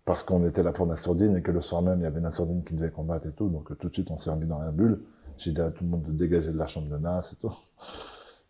parce 0.06 0.24
qu'on 0.24 0.48
était 0.48 0.64
là 0.64 0.72
pour 0.72 0.88
Nassourdine, 0.88 1.36
et 1.36 1.42
que 1.42 1.52
le 1.52 1.60
soir 1.60 1.82
même, 1.82 2.00
il 2.00 2.04
y 2.04 2.08
avait 2.08 2.22
Nassourdine 2.22 2.64
qui 2.64 2.76
devait 2.76 2.92
combattre 2.92 3.28
et 3.28 3.34
tout. 3.34 3.50
Donc, 3.50 3.78
tout 3.78 3.90
de 3.90 3.94
suite, 3.94 4.10
on 4.10 4.18
s'est 4.18 4.30
remis 4.30 4.46
dans 4.46 4.60
la 4.60 4.72
bulle. 4.72 5.02
J'ai 5.38 5.52
dit 5.52 5.60
à 5.60 5.70
tout 5.70 5.84
le 5.84 5.90
monde 5.90 6.04
de 6.04 6.14
dégager 6.14 6.54
de 6.54 6.58
la 6.58 6.66
chambre 6.66 6.88
de 6.88 6.98
Nas 6.98 7.34
et 7.34 7.36
tout. 7.42 7.52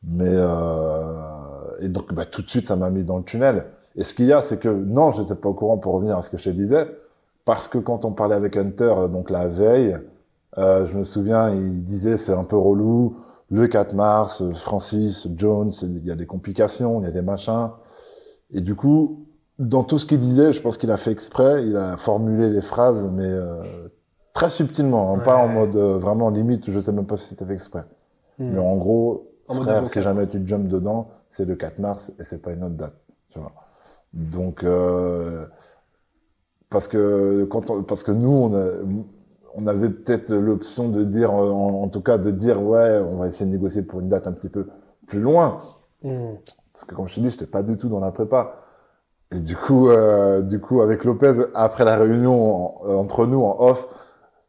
Mais, 0.03 0.25
euh, 0.29 1.79
et 1.81 1.89
donc, 1.89 2.13
bah, 2.13 2.25
tout 2.25 2.41
de 2.41 2.49
suite, 2.49 2.67
ça 2.67 2.75
m'a 2.75 2.89
mis 2.89 3.03
dans 3.03 3.17
le 3.17 3.23
tunnel. 3.23 3.65
Et 3.95 4.03
ce 4.03 4.13
qu'il 4.13 4.25
y 4.25 4.33
a, 4.33 4.41
c'est 4.41 4.59
que, 4.59 4.69
non, 4.69 5.11
j'étais 5.11 5.35
pas 5.35 5.49
au 5.49 5.53
courant 5.53 5.77
pour 5.77 5.93
revenir 5.93 6.17
à 6.17 6.21
ce 6.21 6.29
que 6.29 6.37
je 6.37 6.45
te 6.45 6.49
disais, 6.49 6.87
parce 7.45 7.67
que 7.67 7.77
quand 7.77 8.05
on 8.05 8.11
parlait 8.11 8.35
avec 8.35 8.57
Hunter, 8.57 8.93
euh, 8.97 9.07
donc 9.07 9.29
la 9.29 9.47
veille, 9.47 9.97
euh, 10.57 10.85
je 10.87 10.97
me 10.97 11.03
souviens, 11.03 11.49
il 11.49 11.83
disait 11.83 12.17
c'est 12.17 12.33
un 12.33 12.43
peu 12.43 12.57
relou. 12.57 13.17
Le 13.49 13.67
4 13.67 13.93
mars, 13.93 14.41
euh, 14.41 14.53
Francis, 14.53 15.27
Jones, 15.35 15.71
il 15.81 16.05
y 16.05 16.11
a 16.11 16.15
des 16.15 16.25
complications, 16.25 17.01
il 17.01 17.05
y 17.05 17.07
a 17.07 17.11
des 17.11 17.21
machins. 17.21 17.69
Et 18.51 18.61
du 18.61 18.75
coup, 18.75 19.25
dans 19.57 19.83
tout 19.83 19.99
ce 19.99 20.05
qu'il 20.05 20.19
disait, 20.19 20.51
je 20.51 20.61
pense 20.61 20.77
qu'il 20.77 20.91
a 20.91 20.97
fait 20.97 21.11
exprès, 21.11 21.65
il 21.65 21.77
a 21.77 21.97
formulé 21.97 22.49
les 22.49 22.61
phrases, 22.61 23.09
mais 23.11 23.27
euh, 23.27 23.63
très 24.33 24.49
subtilement, 24.49 25.13
hein, 25.13 25.19
pas 25.19 25.37
en 25.37 25.47
mode 25.47 25.75
euh, 25.75 25.97
vraiment 25.97 26.29
limite, 26.29 26.69
je 26.69 26.79
sais 26.79 26.91
même 26.91 27.07
pas 27.07 27.17
si 27.17 27.29
c'était 27.29 27.45
fait 27.45 27.53
exprès. 27.53 27.85
Hmm. 28.37 28.51
Mais 28.51 28.59
en 28.59 28.75
gros, 28.75 29.26
En 29.47 29.55
mode 29.55 29.63
frère, 29.63 29.87
si 29.87 30.01
jamais 30.01 30.27
tu 30.27 30.45
jumps 30.45 30.67
dedans, 30.69 31.09
c'est 31.31 31.45
le 31.45 31.55
4 31.55 31.79
mars 31.79 32.11
et 32.19 32.23
c'est 32.23 32.41
pas 32.41 32.51
une 32.51 32.63
autre 32.63 32.75
date, 32.75 32.95
tu 33.29 33.39
vois. 33.39 33.53
Donc, 34.13 34.63
euh, 34.63 35.47
parce 36.69 36.87
que 36.87 37.45
quand 37.45 37.69
on- 37.69 37.83
parce 37.83 38.03
que 38.03 38.11
nous, 38.11 38.29
on, 38.31 38.53
a- 38.53 38.81
on 39.55 39.67
avait 39.67 39.89
peut-être 39.89 40.33
l'option 40.33 40.89
de 40.89 41.03
dire, 41.03 41.31
euh, 41.31 41.49
en, 41.51 41.83
en 41.83 41.87
tout 41.89 42.01
cas, 42.01 42.17
de 42.17 42.31
dire 42.31 42.61
ouais, 42.61 42.99
on 42.99 43.17
va 43.17 43.27
essayer 43.27 43.45
de 43.45 43.51
négocier 43.55 43.81
pour 43.83 44.01
une 44.01 44.09
date 44.09 44.27
un 44.27 44.33
petit 44.33 44.49
peu 44.49 44.67
plus 45.07 45.19
loin. 45.19 45.61
Hmm. 46.03 46.35
Parce 46.73 46.85
que 46.85 46.95
comme 46.95 47.07
je 47.07 47.15
te 47.15 47.19
dis, 47.21 47.29
j'étais 47.29 47.47
pas 47.47 47.63
du 47.63 47.77
tout 47.77 47.89
dans 47.89 47.99
la 47.99 48.11
prépa. 48.11 48.57
Et 49.31 49.39
du 49.41 49.55
coup, 49.55 49.89
euh, 49.89 50.41
du 50.41 50.59
coup, 50.61 50.81
avec 50.81 51.05
Lopez, 51.05 51.33
après 51.55 51.85
la 51.85 51.97
réunion 51.97 52.83
en- 52.85 52.95
entre 52.95 53.25
nous 53.27 53.43
en 53.43 53.57
off, 53.59 53.87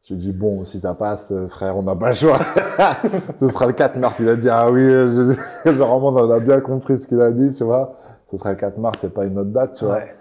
je 0.08 0.14
lui 0.14 0.20
dis 0.20 0.32
bon, 0.32 0.64
si 0.64 0.80
ça 0.80 0.94
passe, 0.94 1.32
euh, 1.32 1.48
frère, 1.48 1.76
on 1.76 1.82
n'a 1.82 1.94
pas 1.94 2.08
le 2.08 2.14
choix. 2.14 2.38
ce 3.40 3.48
sera 3.48 3.66
le 3.66 3.74
4 3.74 3.98
mars. 3.98 4.16
Il 4.20 4.28
a 4.28 4.36
dit 4.36 4.48
ah 4.48 4.70
oui, 4.70 4.82
je, 4.82 5.36
genre 5.72 5.98
vraiment, 6.00 6.20
on 6.26 6.30
a 6.30 6.40
bien 6.40 6.60
compris 6.60 6.98
ce 6.98 7.06
qu'il 7.06 7.20
a 7.20 7.30
dit, 7.30 7.54
tu 7.54 7.64
vois. 7.64 7.92
Ce 8.30 8.38
sera 8.38 8.50
le 8.50 8.56
4 8.56 8.78
mars, 8.78 8.98
c'est 9.00 9.12
pas 9.12 9.26
une 9.26 9.38
autre 9.38 9.50
date, 9.50 9.74
tu 9.76 9.84
vois. 9.84 9.96
Ouais. 9.96 10.14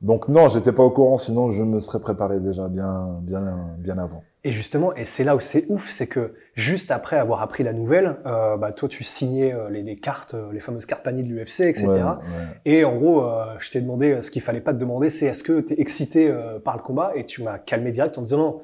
Donc 0.00 0.28
non, 0.28 0.48
j'étais 0.48 0.72
pas 0.72 0.82
au 0.82 0.90
courant, 0.90 1.16
sinon 1.16 1.50
je 1.50 1.62
me 1.62 1.80
serais 1.80 2.00
préparé 2.00 2.40
déjà 2.40 2.68
bien, 2.68 3.20
bien, 3.22 3.76
bien 3.78 3.98
avant. 3.98 4.22
Et 4.44 4.50
justement, 4.50 4.92
et 4.94 5.04
c'est 5.04 5.22
là 5.22 5.36
où 5.36 5.40
c'est 5.40 5.66
ouf, 5.68 5.88
c'est 5.90 6.08
que 6.08 6.34
juste 6.54 6.90
après 6.90 7.16
avoir 7.16 7.40
appris 7.42 7.62
la 7.62 7.72
nouvelle, 7.72 8.16
euh, 8.26 8.56
bah, 8.56 8.72
toi 8.72 8.88
tu 8.88 9.04
signais 9.04 9.54
euh, 9.54 9.70
les, 9.70 9.84
les 9.84 9.94
cartes, 9.94 10.34
euh, 10.34 10.52
les 10.52 10.58
fameuses 10.58 10.86
cartes 10.86 11.04
paniers 11.04 11.22
de 11.22 11.28
l'UFC, 11.28 11.60
etc. 11.60 11.86
Ouais, 11.86 12.00
ouais. 12.00 12.20
Et 12.64 12.84
en 12.84 12.96
gros, 12.96 13.24
euh, 13.24 13.54
je 13.60 13.70
t'ai 13.70 13.80
demandé 13.80 14.10
euh, 14.10 14.22
ce 14.22 14.32
qu'il 14.32 14.42
fallait 14.42 14.60
pas 14.60 14.72
te 14.72 14.78
demander, 14.78 15.08
c'est 15.08 15.26
est-ce 15.26 15.44
que 15.44 15.60
tu 15.60 15.74
es 15.74 15.80
excité 15.80 16.28
euh, 16.28 16.58
par 16.58 16.76
le 16.76 16.82
combat? 16.82 17.12
Et 17.14 17.24
tu 17.24 17.44
m'as 17.44 17.58
calmé 17.58 17.92
direct 17.92 18.18
en 18.18 18.22
disant 18.22 18.38
non, 18.38 18.60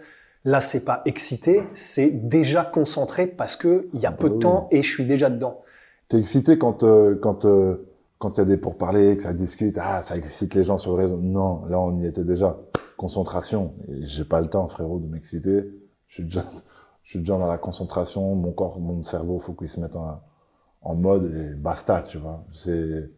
là 0.48 0.60
c'est 0.60 0.84
pas 0.84 1.02
excité, 1.04 1.62
c'est 1.74 2.10
déjà 2.10 2.64
concentré 2.64 3.26
parce 3.26 3.54
que 3.54 3.88
il 3.92 4.00
y 4.00 4.06
a 4.06 4.10
bah 4.10 4.16
peu 4.18 4.28
de 4.30 4.34
oui. 4.34 4.40
temps 4.40 4.68
et 4.70 4.82
je 4.82 4.90
suis 4.90 5.04
déjà 5.04 5.28
dedans. 5.28 5.60
T'es 6.08 6.18
excité 6.18 6.56
quand 6.56 6.82
euh, 6.84 7.16
quand 7.20 7.44
euh, 7.44 7.86
quand 8.18 8.36
il 8.36 8.38
y 8.38 8.40
a 8.40 8.46
des 8.46 8.56
pourparlers, 8.56 9.16
que 9.16 9.22
ça 9.22 9.34
discute, 9.34 9.78
ah 9.78 10.02
ça 10.02 10.16
excite 10.16 10.54
les 10.54 10.64
gens 10.64 10.78
sur 10.78 10.96
le 10.96 11.04
réseau. 11.04 11.18
Non, 11.18 11.66
là 11.66 11.78
on 11.78 11.98
y 11.98 12.06
était 12.06 12.24
déjà. 12.24 12.58
Concentration. 12.96 13.74
J'ai 14.00 14.24
pas 14.24 14.40
le 14.40 14.48
temps, 14.48 14.68
frérot, 14.68 14.98
de 14.98 15.06
m'exciter. 15.06 15.70
Je 16.08 16.14
suis 16.14 16.24
déjà, 16.24 16.44
je 17.04 17.10
suis 17.10 17.18
déjà 17.20 17.36
dans 17.36 17.46
la 17.46 17.58
concentration. 17.58 18.34
Mon 18.34 18.52
corps, 18.52 18.80
mon 18.80 19.04
cerveau, 19.04 19.38
faut 19.38 19.52
qu'il 19.52 19.68
se 19.68 19.78
mette 19.78 19.94
en, 19.94 20.20
en 20.80 20.94
mode 20.94 21.32
et 21.32 21.54
basta, 21.54 22.02
tu 22.02 22.18
vois. 22.18 22.44
C'est 22.52 23.10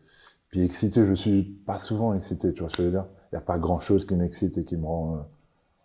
puis 0.48 0.62
excité, 0.62 1.06
je 1.06 1.14
suis 1.14 1.44
pas 1.44 1.78
souvent 1.78 2.12
excité, 2.12 2.52
tu 2.52 2.60
vois 2.60 2.70
ce 2.70 2.76
que 2.76 2.82
je 2.82 2.88
veux 2.88 2.92
dire. 2.92 3.06
Il 3.30 3.36
y 3.36 3.38
a 3.38 3.40
pas 3.40 3.56
grand 3.56 3.78
chose 3.78 4.04
qui 4.04 4.16
m'excite 4.16 4.58
et 4.58 4.64
qui 4.64 4.76
me 4.76 4.84
rend 4.84 5.14
euh, 5.14 5.20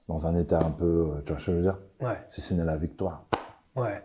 dans 0.07 0.25
un 0.27 0.35
état 0.35 0.59
un 0.59 0.71
peu, 0.71 0.85
euh, 0.85 1.21
tu 1.25 1.31
vois 1.33 1.41
ce 1.41 1.45
que 1.47 1.51
je 1.51 1.57
veux 1.57 1.63
dire? 1.63 1.79
Ouais. 2.01 2.17
Si 2.27 2.41
ce 2.41 2.53
n'est 2.53 2.63
la 2.65 2.77
victoire. 2.77 3.25
Ouais. 3.75 4.01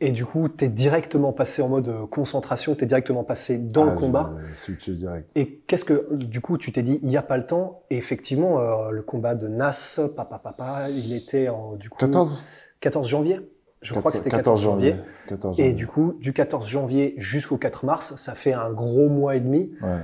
Et 0.00 0.12
du 0.12 0.24
coup, 0.24 0.48
tu 0.48 0.64
es 0.64 0.68
directement 0.68 1.32
passé 1.34 1.60
en 1.60 1.68
mode 1.68 1.88
euh, 1.88 2.06
concentration, 2.06 2.74
tu 2.74 2.84
es 2.84 2.86
directement 2.86 3.22
passé 3.22 3.58
dans 3.58 3.84
le 3.84 3.90
Ah, 3.90 3.94
combat. 3.94 4.32
switché 4.54 4.94
direct. 4.94 5.28
Et 5.34 5.58
qu'est-ce 5.66 5.84
que, 5.84 6.14
du 6.14 6.40
coup, 6.40 6.56
tu 6.56 6.72
t'es 6.72 6.82
dit, 6.82 6.98
il 7.02 7.08
n'y 7.08 7.18
a 7.18 7.22
pas 7.22 7.36
le 7.36 7.44
temps? 7.44 7.82
Et 7.90 7.98
effectivement, 7.98 8.60
euh, 8.60 8.90
le 8.90 9.02
combat 9.02 9.34
de 9.34 9.46
Nas, 9.46 10.00
papa, 10.16 10.38
papa, 10.38 10.88
il 10.88 11.12
était 11.12 11.50
en, 11.50 11.74
du 11.74 11.90
coup, 11.90 11.98
14 11.98 12.42
14 12.80 13.06
janvier. 13.06 13.40
Je 13.82 13.92
crois 13.94 14.10
que 14.10 14.16
c'était 14.16 14.30
14 14.30 14.62
janvier. 14.62 14.96
14 15.28 15.58
Et 15.58 15.62
janvier. 15.64 15.74
du 15.74 15.86
coup, 15.86 16.14
du 16.20 16.32
14 16.32 16.66
janvier 16.66 17.14
jusqu'au 17.18 17.58
4 17.58 17.84
mars, 17.84 18.14
ça 18.16 18.34
fait 18.34 18.54
un 18.54 18.70
gros 18.72 19.10
mois 19.10 19.36
et 19.36 19.40
demi. 19.40 19.70
Ouais. 19.82 19.98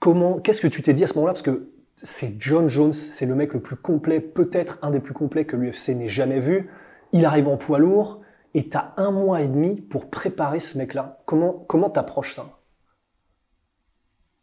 Comment, 0.00 0.38
qu'est-ce 0.38 0.60
que 0.60 0.68
tu 0.68 0.82
t'es 0.82 0.92
dit 0.92 1.04
à 1.04 1.06
ce 1.06 1.14
moment-là? 1.14 1.32
Parce 1.32 1.42
que 1.42 1.70
c'est 2.00 2.36
John 2.38 2.68
Jones, 2.68 2.92
c'est 2.92 3.26
le 3.26 3.34
mec 3.34 3.54
le 3.54 3.60
plus 3.60 3.76
complet, 3.76 4.20
peut-être 4.20 4.78
un 4.82 4.90
des 4.90 5.00
plus 5.00 5.14
complets 5.14 5.44
que 5.44 5.56
l'UFC 5.56 5.90
n'ait 5.90 6.08
jamais 6.08 6.38
vu. 6.38 6.70
Il 7.12 7.24
arrive 7.24 7.48
en 7.48 7.56
poids 7.56 7.78
lourd 7.78 8.20
et 8.54 8.68
t'as 8.68 8.92
un 8.96 9.10
mois 9.10 9.42
et 9.42 9.48
demi 9.48 9.80
pour 9.80 10.08
préparer 10.08 10.60
ce 10.60 10.78
mec-là. 10.78 11.18
Comment, 11.26 11.52
comment 11.66 11.90
t'approches 11.90 12.36
ça? 12.36 12.46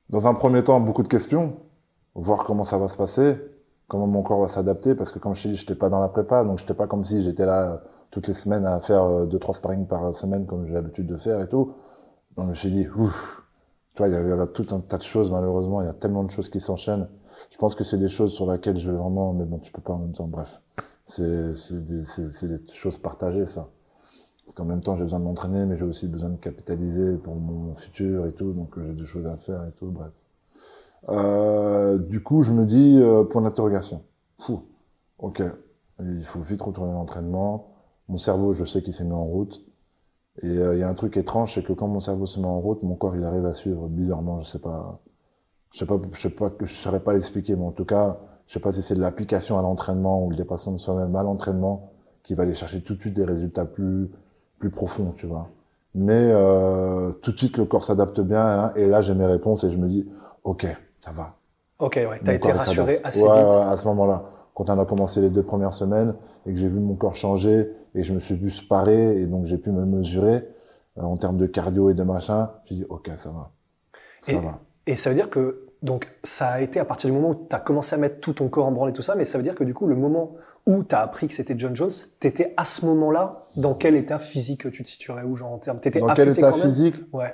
Dans 0.10 0.28
un 0.28 0.34
premier 0.34 0.64
temps, 0.64 0.80
beaucoup 0.82 1.04
de 1.04 1.08
questions, 1.08 1.58
voir 2.14 2.44
comment 2.44 2.64
ça 2.64 2.78
va 2.78 2.90
se 2.90 2.98
passer, 2.98 3.38
comment 3.88 4.08
mon 4.08 4.22
corps 4.22 4.42
va 4.42 4.48
s'adapter, 4.48 4.94
parce 4.94 5.12
que 5.12 5.20
comme 5.20 5.34
je 5.34 5.44
t'ai 5.44 5.50
dit, 5.50 5.56
j'étais 5.56 5.76
pas 5.76 5.90
dans 5.90 6.00
la 6.00 6.10
prépa, 6.10 6.44
donc 6.44 6.60
j'étais 6.60 6.74
pas 6.74 6.88
comme 6.88 7.04
si 7.04 7.24
j'étais 7.24 7.46
là 7.46 7.72
euh, 7.72 7.78
toutes 8.12 8.28
les 8.28 8.34
semaines 8.34 8.66
à 8.66 8.82
faire 8.82 9.04
euh, 9.04 9.26
deux, 9.26 9.40
trois 9.40 9.56
sparring 9.56 9.88
par 9.88 10.14
semaine 10.16 10.46
comme 10.46 10.66
j'ai 10.66 10.74
l'habitude 10.74 11.08
de 11.08 11.18
faire 11.18 11.42
et 11.42 11.48
tout. 11.48 11.74
Donc 12.36 12.46
je 12.46 12.50
me 12.50 12.56
suis 12.56 12.72
dit, 12.72 12.88
ouf, 12.98 13.42
avait 13.98 14.12
il 14.12 14.28
y 14.28 14.32
avait 14.32 14.48
tout 14.48 14.68
un 14.72 14.82
tas 14.82 14.98
de 14.98 15.04
choses, 15.04 15.32
malheureusement, 15.32 15.82
il 15.82 15.86
y 15.86 15.90
a 15.90 15.94
tellement 15.94 16.24
de 16.24 16.30
choses 16.30 16.50
qui 16.50 16.60
s'enchaînent. 16.60 17.08
Je 17.50 17.58
pense 17.58 17.76
que 17.76 17.84
c'est 17.84 17.98
des 17.98 18.08
choses 18.08 18.34
sur 18.34 18.52
lesquelles 18.52 18.78
je 18.78 18.90
vais 18.90 18.98
vraiment, 18.98 19.34
mais 19.34 19.46
bon, 19.46 19.60
tu 19.60 19.72
peux 19.72 19.82
pas 19.82 19.94
en 19.94 20.00
même 20.00 20.14
temps, 20.14 20.28
bref. 20.28 20.62
C'est, 21.06 21.54
des, 21.86 22.04
choses 22.74 22.98
partagées, 22.98 23.46
ça. 23.46 23.70
Parce 24.46 24.56
qu'en 24.56 24.66
même 24.66 24.82
temps, 24.82 24.96
j'ai 24.96 25.04
besoin 25.04 25.20
de 25.20 25.26
m'entraîner, 25.26 25.66
mais 25.66 25.78
j'ai 25.78 25.86
aussi 25.86 26.08
besoin 26.08 26.30
de 26.30 26.38
capitaliser 26.38 27.18
pour 27.18 27.36
mon 27.36 27.74
futur 27.74 28.28
et 28.28 28.32
tout, 28.34 28.54
donc 28.54 28.78
euh, 28.78 28.88
j'ai 28.88 28.94
des 28.94 29.06
choses 29.06 29.28
à 29.28 29.36
faire 29.38 29.66
et 29.66 29.72
tout, 29.72 29.88
bref. 29.88 30.12
Euh, 31.10 31.98
du 32.00 32.22
coup, 32.22 32.42
je 32.42 32.52
me 32.52 32.66
dis, 32.66 32.98
euh, 33.00 33.24
point 33.24 33.42
d'interrogation. 33.42 34.04
Ok. 35.20 35.42
Il 36.00 36.26
faut 36.26 36.42
vite 36.42 36.62
retourner 36.62 36.92
à 36.92 36.96
l'entraînement. 36.96 37.70
Mon 38.10 38.18
cerveau, 38.18 38.54
je 38.54 38.66
sais 38.66 38.82
qu'il 38.84 38.94
s'est 38.94 39.06
mis 39.06 39.14
en 39.14 39.24
route. 39.24 39.62
Et 40.42 40.48
euh, 40.48 40.76
il 40.76 40.80
y 40.80 40.84
a 40.84 40.90
un 40.90 40.94
truc 40.94 41.18
étrange, 41.18 41.54
c'est 41.54 41.64
que 41.64 41.74
quand 41.74 41.88
mon 41.88 42.02
cerveau 42.02 42.26
se 42.26 42.40
met 42.40 42.48
en 42.48 42.60
route, 42.60 42.84
mon 42.84 42.96
corps, 42.96 43.16
il 43.16 43.24
arrive 43.24 43.46
à 43.46 43.54
suivre 43.54 43.88
bizarrement. 43.88 44.42
Je 44.42 44.50
sais 44.50 44.60
pas, 44.60 45.00
je 45.76 45.80
sais 45.80 45.86
pas, 45.86 46.00
je 46.14 46.22
sais 46.22 46.30
pas, 46.32 46.52
je 46.62 46.66
saurais 46.74 47.02
pas 47.02 47.14
l'expliquer, 47.14 47.56
mais 47.58 47.66
en 47.66 47.72
tout 47.72 47.86
cas, 47.86 48.18
je 48.48 48.54
sais 48.54 48.62
pas 48.62 48.72
si 48.72 48.82
c'est 48.82 48.96
de 48.96 49.02
l'application 49.02 49.60
à 49.60 49.62
l'entraînement 49.62 50.24
ou 50.26 50.30
le 50.32 50.38
dépassement 50.38 50.74
de 50.74 50.78
soi-même 50.80 51.16
à 51.18 51.24
l'entraînement 51.24 51.92
qui 52.24 52.34
va 52.36 52.44
aller 52.44 52.56
chercher 52.56 52.82
tout 52.82 52.96
de 52.96 53.02
suite 53.02 53.14
des 53.16 53.26
résultats 53.26 53.66
plus, 53.66 54.10
plus 54.60 54.72
profonds, 54.72 55.14
tu 55.18 55.28
vois. 55.28 55.50
Mais 55.96 56.14
euh, 56.32 57.12
tout 57.22 57.34
de 57.34 57.38
suite, 57.38 57.58
le 57.58 57.66
corps 57.66 57.84
s'adapte 57.84 58.22
bien, 58.22 58.46
hein, 58.46 58.74
et 58.78 58.88
là, 58.88 59.02
j'ai 59.02 59.16
mes 59.16 59.26
réponses 59.26 59.66
et 59.66 59.72
je 59.72 59.78
me 59.78 59.90
dis, 59.90 60.06
ok, 60.44 60.66
ça 61.02 61.12
va. 61.12 61.36
Ok, 61.80 61.96
ouais, 62.10 62.22
t'as 62.24 62.34
été 62.34 62.52
rassuré 62.54 63.02
assez 63.04 63.22
Ouais, 63.22 63.30
vite. 63.30 63.52
ouais, 63.52 63.62
à 63.64 63.78
ce 63.78 63.86
moment-là. 63.88 64.26
Quand 64.56 64.70
on 64.70 64.80
a 64.80 64.86
commencé 64.86 65.20
les 65.22 65.30
deux 65.30 65.44
premières 65.44 65.74
semaines 65.74 66.16
et 66.48 66.52
que 66.54 66.58
j'ai 66.58 66.70
vu 66.70 66.80
mon 66.80 66.96
corps 66.96 67.16
changer 67.16 67.70
et 67.94 68.04
je 68.04 68.14
me 68.14 68.20
suis 68.22 68.36
vu 68.36 68.50
sparer 68.50 69.22
et 69.22 69.28
donc 69.28 69.46
j'ai 69.46 69.58
pu 69.58 69.72
me 69.72 69.86
mesurer 69.86 70.48
euh, 70.98 71.02
en 71.02 71.18
termes 71.18 71.38
de 71.38 71.46
cardio 71.46 71.90
et 71.90 71.94
de 71.94 72.04
machin, 72.04 72.52
j'ai 72.66 72.76
dit 72.76 72.86
ok, 72.90 73.12
ça 73.18 73.32
va. 73.32 73.52
Ça 74.22 74.34
Et- 74.34 74.42
va. 74.42 74.60
Et 74.88 74.96
ça 74.96 75.10
veut 75.10 75.16
dire 75.16 75.30
que 75.30 75.65
donc 75.86 76.10
ça 76.24 76.48
a 76.50 76.62
été 76.62 76.80
à 76.80 76.86
partir 76.86 77.10
du 77.10 77.16
moment 77.16 77.30
où 77.30 77.36
tu 77.50 77.56
as 77.56 77.60
commencé 77.60 77.96
à 77.96 77.98
mettre 77.98 78.20
tout 78.20 78.34
ton 78.34 78.50
corps 78.50 78.66
en 78.66 78.72
branle 78.72 78.90
et 78.90 78.94
tout 78.94 79.02
ça, 79.02 79.16
mais 79.16 79.24
ça 79.26 79.38
veut 79.38 79.44
dire 79.44 79.56
que 79.56 79.64
du 79.64 79.74
coup 79.74 79.88
le 79.88 79.96
moment 79.96 80.36
où 80.66 80.84
tu 80.84 80.94
as 80.96 81.00
appris 81.02 81.28
que 81.28 81.34
c'était 81.34 81.54
John 81.58 81.76
Jones, 81.76 81.92
t'étais 82.20 82.54
à 82.58 82.66
ce 82.66 82.86
moment-là 82.86 83.46
dans 83.56 83.74
quel 83.76 83.96
état 83.96 84.20
physique 84.20 84.70
tu 84.72 84.84
te 84.84 84.90
situerais 84.90 85.24
où 85.24 85.36
genre 85.36 85.52
en 85.54 85.60
termes 85.60 85.80
T'étais 85.80 86.00
Dans 86.00 86.08
quel 86.08 86.30
état 86.30 86.52
quand 86.52 86.58
même 86.58 86.68
physique 86.68 86.96
Ouais. 87.14 87.34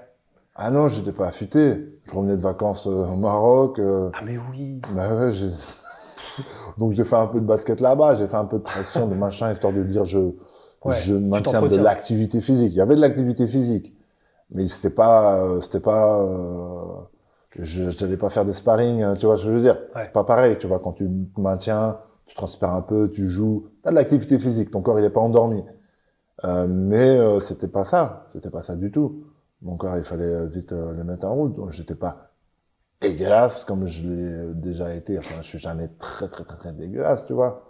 Ah 0.55 0.69
non, 0.69 0.89
j'étais 0.89 1.13
pas 1.13 1.27
affûté. 1.29 1.97
Je 2.03 2.13
revenais 2.13 2.35
de 2.35 2.41
vacances 2.41 2.85
euh, 2.85 3.07
au 3.07 3.15
Maroc. 3.15 3.79
euh, 3.79 4.11
Ah 4.13 4.19
mais 4.25 4.37
oui. 4.51 4.81
bah 4.93 5.15
ouais, 5.15 5.31
j'ai... 5.31 5.47
Donc 6.77 6.91
j'ai 6.93 7.03
fait 7.05 7.15
un 7.15 7.27
peu 7.27 7.39
de 7.39 7.45
basket 7.45 7.79
là-bas, 7.79 8.15
j'ai 8.15 8.27
fait 8.27 8.35
un 8.35 8.45
peu 8.45 8.57
de 8.59 8.63
traction, 8.63 9.07
de 9.07 9.15
machin, 9.15 9.51
histoire 9.51 9.73
de 9.73 9.83
dire 9.83 10.03
je, 10.05 10.19
Ouais, 10.83 10.95
je 10.95 11.13
maintiens 11.13 11.53
de 11.53 11.57
t'entretiens. 11.57 11.83
l'activité 11.83 12.41
physique. 12.41 12.73
Il 12.73 12.77
y 12.77 12.81
avait 12.81 12.95
de 12.95 13.01
l'activité 13.01 13.47
physique, 13.47 13.95
mais 14.51 14.67
c'était 14.67 14.89
pas, 14.89 15.41
euh, 15.43 15.61
c'était 15.61 15.79
pas, 15.79 16.19
euh, 16.21 16.83
je 17.59 17.89
j'allais 17.91 18.17
pas 18.17 18.29
faire 18.29 18.45
des 18.45 18.53
sparring, 18.53 19.01
euh, 19.03 19.13
tu 19.15 19.25
vois 19.25 19.37
ce 19.37 19.43
que 19.43 19.49
je 19.49 19.55
veux 19.55 19.61
dire. 19.61 19.77
Ouais. 19.95 20.03
C'est 20.03 20.11
pas 20.13 20.23
pareil, 20.23 20.57
tu 20.57 20.67
vois, 20.67 20.79
quand 20.79 20.93
tu 20.93 21.09
maintiens, 21.37 21.97
tu 22.27 22.35
transpires 22.35 22.71
un 22.73 22.81
peu, 22.81 23.09
tu 23.11 23.27
joues, 23.27 23.67
t'as 23.83 23.89
de 23.91 23.95
l'activité 23.95 24.39
physique, 24.39 24.71
ton 24.71 24.81
corps 24.81 24.99
il 24.99 25.05
est 25.05 25.09
pas 25.09 25.21
endormi. 25.21 25.63
Euh, 26.43 26.67
mais 26.67 27.17
euh, 27.19 27.39
c'était 27.39 27.67
pas 27.67 27.85
ça, 27.85 28.25
c'était 28.31 28.49
pas 28.49 28.63
ça 28.63 28.75
du 28.75 28.91
tout. 28.91 29.23
Mon 29.61 29.77
corps 29.77 29.97
il 29.97 30.03
fallait 30.03 30.25
euh, 30.25 30.47
vite 30.47 30.71
euh, 30.71 30.91
le 30.93 31.03
mettre 31.03 31.27
en 31.27 31.35
route, 31.35 31.55
donc 31.55 31.71
j'étais 31.71 31.95
pas 31.95 32.31
dégueulasse 33.01 33.63
comme 33.63 33.85
je 33.87 34.07
l'ai 34.07 34.53
déjà 34.55 34.93
été. 34.95 35.17
Enfin, 35.17 35.41
je 35.41 35.47
suis 35.47 35.59
jamais 35.59 35.89
très 35.99 36.27
très 36.27 36.43
très 36.43 36.57
très 36.57 36.71
dégueulasse, 36.73 37.25
tu 37.25 37.33
vois. 37.33 37.63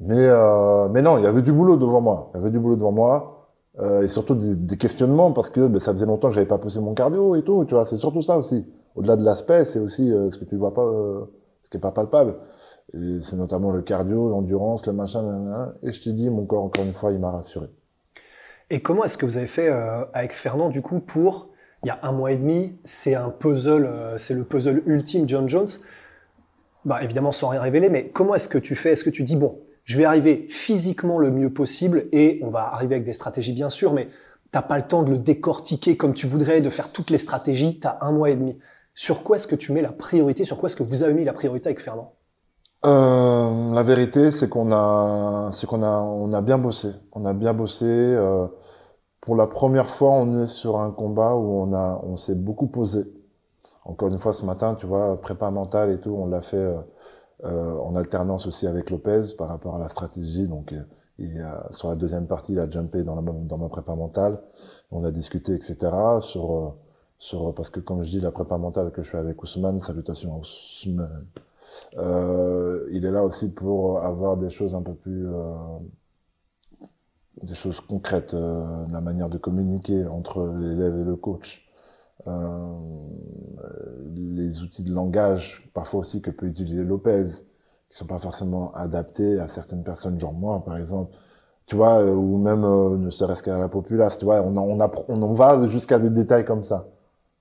Mais 0.00 0.16
euh, 0.18 0.88
mais 0.88 1.02
non, 1.02 1.18
il 1.18 1.24
y 1.24 1.26
avait 1.26 1.42
du 1.42 1.52
boulot 1.52 1.76
devant 1.76 2.00
moi. 2.00 2.30
Il 2.34 2.38
y 2.38 2.40
avait 2.40 2.50
du 2.50 2.58
boulot 2.58 2.76
devant 2.76 2.92
moi 2.92 3.50
euh, 3.80 4.02
et 4.02 4.08
surtout 4.08 4.34
des, 4.34 4.54
des 4.56 4.76
questionnements 4.78 5.32
parce 5.32 5.50
que 5.50 5.66
ben, 5.68 5.80
ça 5.80 5.92
faisait 5.92 6.06
longtemps 6.06 6.28
que 6.28 6.34
j'avais 6.34 6.46
pas 6.46 6.58
poussé 6.58 6.80
mon 6.80 6.94
cardio 6.94 7.36
et 7.36 7.42
tout. 7.44 7.64
Tu 7.66 7.74
vois, 7.74 7.84
c'est 7.86 7.96
surtout 7.98 8.22
ça 8.22 8.38
aussi. 8.38 8.66
Au-delà 8.96 9.16
de 9.16 9.24
l'aspect, 9.24 9.64
c'est 9.64 9.78
aussi 9.78 10.12
euh, 10.12 10.30
ce 10.30 10.38
que 10.38 10.44
tu 10.44 10.56
vois 10.56 10.74
pas, 10.74 10.84
euh, 10.84 11.24
ce 11.62 11.70
qui 11.70 11.76
est 11.76 11.80
pas 11.80 11.92
palpable. 11.92 12.36
C'est 12.92 13.36
notamment 13.36 13.70
le 13.70 13.82
cardio, 13.82 14.28
l'endurance, 14.28 14.84
le 14.86 14.92
machin. 14.92 15.72
Et 15.82 15.92
je 15.92 16.02
t'ai 16.02 16.12
dit, 16.12 16.28
mon 16.28 16.44
corps 16.44 16.64
encore 16.64 16.84
une 16.84 16.92
fois, 16.92 17.12
il 17.12 17.20
m'a 17.20 17.30
rassuré. 17.30 17.66
Et 18.68 18.82
comment 18.82 19.04
est-ce 19.04 19.16
que 19.16 19.26
vous 19.26 19.36
avez 19.36 19.46
fait 19.46 19.68
euh, 19.68 20.04
avec 20.12 20.32
Fernand 20.32 20.70
du 20.70 20.82
coup 20.82 21.00
pour 21.00 21.50
il 21.82 21.86
y 21.86 21.90
a 21.90 21.98
un 22.02 22.12
mois 22.12 22.30
et 22.30 22.36
demi, 22.36 22.76
c'est 22.84 23.14
un 23.14 23.30
puzzle, 23.30 23.88
c'est 24.18 24.34
le 24.34 24.44
puzzle 24.44 24.82
ultime 24.84 25.26
John 25.26 25.48
Jones. 25.48 25.68
Bah 26.84 27.02
évidemment 27.02 27.32
sans 27.32 27.48
rien 27.48 27.60
révéler, 27.62 27.88
mais 27.88 28.08
comment 28.08 28.34
est-ce 28.34 28.48
que 28.48 28.58
tu 28.58 28.74
fais? 28.74 28.90
Est-ce 28.90 29.02
que 29.02 29.08
tu 29.08 29.22
dis 29.22 29.34
bon, 29.34 29.60
je 29.84 29.96
vais 29.96 30.04
arriver 30.04 30.46
physiquement 30.50 31.18
le 31.18 31.30
mieux 31.30 31.52
possible 31.52 32.06
et 32.12 32.38
on 32.42 32.50
va 32.50 32.72
arriver 32.74 32.96
avec 32.96 33.06
des 33.06 33.14
stratégies 33.14 33.54
bien 33.54 33.70
sûr, 33.70 33.94
mais 33.94 34.08
t'as 34.50 34.62
pas 34.62 34.76
le 34.76 34.86
temps 34.86 35.02
de 35.02 35.10
le 35.10 35.18
décortiquer 35.18 35.96
comme 35.96 36.14
tu 36.14 36.26
voudrais, 36.26 36.60
de 36.60 36.70
faire 36.70 36.92
toutes 36.92 37.10
les 37.10 37.18
stratégies. 37.18 37.78
T'as 37.80 37.98
un 38.00 38.12
mois 38.12 38.30
et 38.30 38.36
demi. 38.36 38.58
Sur 38.94 39.22
quoi 39.22 39.36
est-ce 39.36 39.46
que 39.46 39.56
tu 39.56 39.72
mets 39.72 39.82
la 39.82 39.92
priorité? 39.92 40.44
Sur 40.44 40.58
quoi 40.58 40.68
est-ce 40.68 40.76
que 40.76 40.82
vous 40.82 41.02
avez 41.02 41.14
mis 41.14 41.24
la 41.24 41.32
priorité 41.32 41.68
avec 41.68 41.80
Fernand? 41.80 42.14
Euh, 42.86 43.74
la 43.74 43.82
vérité, 43.82 44.32
c'est 44.32 44.48
qu'on 44.48 44.72
a, 44.72 45.50
c'est 45.52 45.66
qu'on 45.66 45.82
a, 45.82 46.00
on 46.00 46.32
a 46.32 46.40
bien 46.40 46.58
bossé. 46.58 46.92
On 47.12 47.24
a 47.24 47.34
bien 47.34 47.52
bossé. 47.52 47.84
euh, 47.86 48.46
pour 49.20 49.36
la 49.36 49.46
première 49.46 49.90
fois, 49.90 50.12
on 50.12 50.42
est 50.42 50.46
sur 50.46 50.78
un 50.78 50.90
combat 50.90 51.34
où 51.36 51.62
on 51.62 51.74
a, 51.74 52.00
on 52.04 52.16
s'est 52.16 52.34
beaucoup 52.34 52.68
posé. 52.68 53.04
Encore 53.84 54.08
une 54.08 54.18
fois, 54.18 54.32
ce 54.32 54.44
matin, 54.46 54.74
tu 54.74 54.86
vois, 54.86 55.20
prépa 55.20 55.50
mentale 55.50 55.90
et 55.92 56.00
tout, 56.00 56.10
on 56.10 56.26
l'a 56.26 56.42
fait 56.42 56.74
euh, 57.44 57.76
en 57.78 57.96
alternance 57.96 58.46
aussi 58.46 58.66
avec 58.66 58.90
Lopez 58.90 59.34
par 59.36 59.48
rapport 59.48 59.74
à 59.76 59.78
la 59.78 59.88
stratégie. 59.88 60.48
Donc, 60.48 60.74
il 61.18 61.40
a, 61.42 61.68
sur 61.72 61.88
la 61.90 61.96
deuxième 61.96 62.26
partie, 62.26 62.52
il 62.52 62.58
a 62.60 62.70
jumpé 62.70 63.02
dans, 63.02 63.20
ma 63.20 63.68
prépa 63.68 63.94
mentale. 63.94 64.40
On 64.90 65.04
a 65.04 65.10
discuté, 65.10 65.54
etc. 65.54 65.76
sur, 67.20 67.54
parce 67.54 67.70
que 67.70 67.80
comme 67.80 68.02
je 68.04 68.10
dis, 68.10 68.20
la 68.20 68.32
prépa 68.32 68.58
mentale 68.58 68.92
que 68.92 69.02
je 69.04 69.10
fais 69.10 69.18
avec 69.18 69.42
Ousmane, 69.44 69.80
salutations 69.80 70.34
à 70.34 70.38
Ousmane. 70.38 71.26
Euh, 71.98 72.88
il 72.92 73.06
est 73.06 73.12
là 73.12 73.24
aussi 73.24 73.50
pour 73.52 74.00
avoir 74.00 74.36
des 74.38 74.50
choses 74.50 74.74
un 74.74 74.82
peu 74.82 74.94
plus, 74.94 75.26
euh, 75.28 75.54
des 77.42 77.54
choses 77.54 77.80
concrètes, 77.80 78.34
euh, 78.34 78.86
la 78.90 79.00
manière 79.00 79.28
de 79.28 79.38
communiquer 79.38 80.06
entre 80.06 80.46
l'élève 80.46 80.96
et 80.96 81.04
le 81.04 81.16
coach, 81.16 81.68
euh, 82.26 83.06
les 84.14 84.62
outils 84.62 84.84
de 84.84 84.92
langage, 84.92 85.70
parfois 85.74 86.00
aussi 86.00 86.20
que 86.22 86.30
peut 86.30 86.46
utiliser 86.46 86.84
Lopez, 86.84 87.26
qui 87.88 87.96
sont 87.96 88.06
pas 88.06 88.18
forcément 88.18 88.72
adaptés 88.74 89.38
à 89.40 89.48
certaines 89.48 89.82
personnes, 89.84 90.18
genre 90.20 90.32
moi 90.34 90.64
par 90.64 90.76
exemple, 90.76 91.16
tu 91.66 91.76
vois, 91.76 92.00
euh, 92.02 92.14
ou 92.14 92.38
même 92.38 92.64
euh, 92.64 92.96
ne 92.98 93.10
serait-ce 93.10 93.42
qu'à 93.42 93.58
la 93.58 93.68
populace, 93.68 94.18
tu 94.18 94.24
vois, 94.24 94.42
on, 94.42 94.56
on, 94.56 94.80
on 95.08 95.22
en 95.22 95.32
va 95.34 95.66
jusqu'à 95.68 95.98
des 95.98 96.10
détails 96.10 96.44
comme 96.44 96.64
ça, 96.64 96.88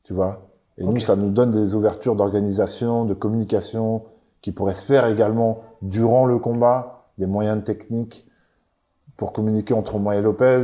tu 0.09 0.15
vois? 0.15 0.49
Et 0.79 0.83
nous, 0.83 0.93
Ok. 0.93 1.01
ça 1.01 1.15
nous 1.15 1.29
donne 1.29 1.51
des 1.51 1.75
ouvertures 1.75 2.15
d'organisation, 2.15 3.05
de 3.05 3.13
communication, 3.13 4.01
qui 4.41 4.51
pourraient 4.51 4.73
se 4.73 4.81
faire 4.81 5.05
également 5.05 5.59
durant 5.83 6.25
le 6.25 6.39
combat, 6.39 7.05
des 7.19 7.27
moyens 7.27 7.63
techniques 7.63 8.25
pour 9.17 9.33
communiquer 9.33 9.75
entre 9.75 9.99
moi 9.99 10.15
et 10.15 10.21
Lopez, 10.23 10.63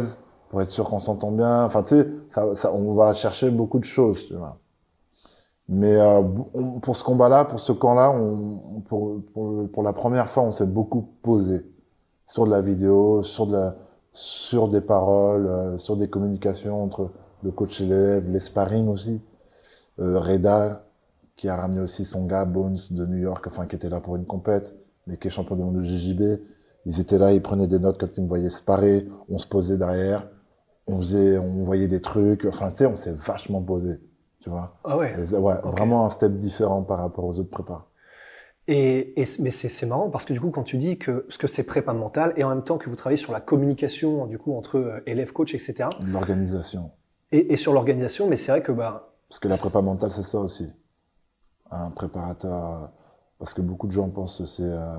pour 0.50 0.64
être 0.64 0.70
sûr 0.70 0.86
qu'on 0.90 0.98
s'entend 0.98 1.32
bien. 1.32 1.64
Enfin, 1.64 1.84
tu 1.84 1.90
sais, 1.90 2.08
ça, 2.32 2.56
ça, 2.56 2.74
on 2.74 2.96
va 2.96 3.14
chercher 3.14 3.52
beaucoup 3.52 3.78
de 3.78 3.84
choses, 3.84 4.26
tu 4.26 4.34
vois. 4.34 4.58
Mais 5.70 5.96
euh, 5.96 6.22
on- 6.56 6.80
pour 6.80 6.96
ce 6.96 7.04
combat-là, 7.04 7.46
pour 7.46 7.60
ce 7.60 7.72
camp-là, 7.72 8.12
on, 8.12 8.78
on- 8.78 8.82
pour, 8.82 9.22
pour, 9.34 9.70
pour 9.70 9.84
la 9.84 9.94
première 9.94 10.30
fois, 10.30 10.42
on 10.44 10.52
s'est 10.52 10.66
beaucoup 10.66 11.08
posé 11.22 11.66
sur 12.28 12.46
de 12.46 12.52
la 12.52 12.62
vidéo, 12.62 13.24
sur, 13.24 13.48
de 13.48 13.54
la, 13.54 13.76
sur 14.12 14.70
des 14.70 14.82
paroles, 14.82 15.48
euh, 15.48 15.78
sur 15.78 15.98
des 15.98 16.08
communications 16.10 16.84
entre 16.84 17.12
le 17.44 17.52
coach 17.52 17.82
et 17.82 17.86
l'élève, 17.86 18.30
les 18.32 18.40
sparring 18.40 18.88
aussi. 18.90 19.22
Euh, 20.00 20.20
Reda, 20.20 20.86
qui 21.36 21.50
a 21.50 21.56
ramené 21.56 21.82
aussi 21.82 22.06
son 22.06 22.26
gars, 22.26 22.46
Bones, 22.46 22.78
de 22.92 23.06
New 23.06 23.18
York, 23.18 23.46
enfin, 23.48 23.66
qui 23.66 23.76
était 23.76 23.90
là 23.90 24.00
pour 24.00 24.16
une 24.16 24.26
compète, 24.26 24.76
mais 25.08 25.18
qui 25.18 25.28
est 25.28 25.32
champion 25.32 25.56
du 25.56 25.64
monde 25.64 25.78
de 25.78 25.82
JJB, 25.82 26.42
Ils 26.86 27.00
étaient 27.00 27.18
là, 27.18 27.34
ils 27.34 27.42
prenaient 27.42 27.68
des 27.68 27.80
notes 27.80 28.00
quand 28.00 28.18
ils 28.18 28.24
me 28.24 28.28
voyaient 28.28 28.50
se 28.50 28.62
parer, 28.62 29.08
on 29.30 29.40
se 29.40 29.48
posait 29.48 29.78
derrière, 29.78 30.28
on 30.88 30.98
faisait, 31.00 31.38
on 31.38 31.64
voyait 31.64 31.88
des 31.88 32.02
trucs. 32.02 32.46
Enfin, 32.46 32.70
tu 32.72 32.78
sais, 32.78 32.86
on 32.86 32.96
s'est 32.96 33.14
vachement 33.14 33.62
posé, 33.62 34.00
tu 34.42 34.50
vois. 34.50 34.78
Ah 34.84 34.98
ouais? 34.98 35.16
Et, 35.18 35.36
ouais, 35.36 35.56
vraiment 35.64 36.06
un 36.06 36.10
step 36.10 36.34
différent 36.38 36.84
par 36.84 37.00
rapport 37.00 37.26
aux 37.26 37.40
autres 37.40 37.50
prépas. 37.50 37.90
Et, 38.68 39.20
et 39.22 39.26
mais 39.40 39.52
c'est 39.52 39.86
marrant 39.86 40.10
parce 40.10 40.26
que 40.26 40.34
du 40.34 40.42
coup, 40.42 40.50
quand 40.50 40.64
tu 40.64 40.78
dis 40.78 40.98
que 40.98 41.26
ce 41.30 41.38
que 41.38 41.48
c'est 41.48 41.64
prépa 41.64 41.94
mental 41.94 42.34
et 42.36 42.44
en 42.44 42.50
même 42.50 42.64
temps 42.64 42.78
que 42.78 42.90
vous 42.90 42.96
travaillez 42.96 43.18
sur 43.18 43.32
la 43.32 43.40
communication 43.40 44.26
du 44.26 44.40
coup 44.40 44.54
entre 44.54 44.78
euh, 44.78 45.00
élèves, 45.06 45.34
coach, 45.34 45.54
etc. 45.54 45.90
L'organisation. 46.12 46.92
Et, 47.32 47.54
et, 47.54 47.58
sur 47.58 47.74
l'organisation, 47.74 48.28
mais 48.28 48.36
c'est 48.36 48.52
vrai 48.52 48.64
que 48.64 48.72
bah. 48.72 49.15
Parce 49.30 49.40
que 49.40 49.48
la 49.48 49.58
prépa 49.58 49.82
mentale, 49.82 50.12
c'est 50.12 50.24
ça 50.24 50.40
aussi. 50.40 50.68
Un 51.72 51.92
préparateur, 51.92 52.92
parce 53.40 53.54
que 53.54 53.62
beaucoup 53.62 53.88
de 53.88 53.92
gens 53.92 54.10
pensent 54.10 54.40
que 54.40 54.46
c'est. 54.46 54.64
Euh, 54.64 54.94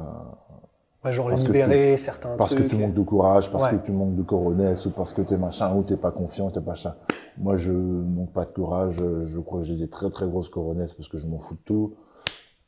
ouais, 1.05 1.13
genre 1.13 1.31
libérer 1.31 1.97
certains 1.97 2.37
parce 2.37 2.55
trucs. 2.55 2.65
Que 2.65 2.71
tu 2.71 2.77
manques 2.77 2.95
de 2.95 3.03
courage, 3.03 3.51
parce 3.51 3.69
que 3.69 3.77
tu 3.77 3.93
manques 3.93 4.17
de 4.17 4.23
coronesse, 4.23 4.87
ou 4.87 4.91
parce 4.91 5.13
que 5.13 5.23
t'es 5.23 5.39
machin, 5.39 5.75
ou 5.75 5.83
t'es 5.83 5.97
pas 5.97 6.11
confiant, 6.11 6.51
t'es 6.51 6.61
machin. 6.61 6.95
Moi, 7.39 7.57
je 7.57 7.73
manque 7.73 8.33
pas 8.33 8.45
de 8.45 8.53
courage. 8.53 8.97
Je 8.97 9.39
crois 9.39 9.61
que 9.61 9.67
j'ai 9.67 9.77
des 9.77 9.89
très 9.89 10.11
très 10.11 10.27
grosses 10.27 10.49
coronesses 10.49 10.95
parce 10.95 11.09
que 11.09 11.19
je 11.19 11.27
m'en 11.27 11.39
fous 11.39 11.55
de 11.55 11.61
tout. 11.61 11.95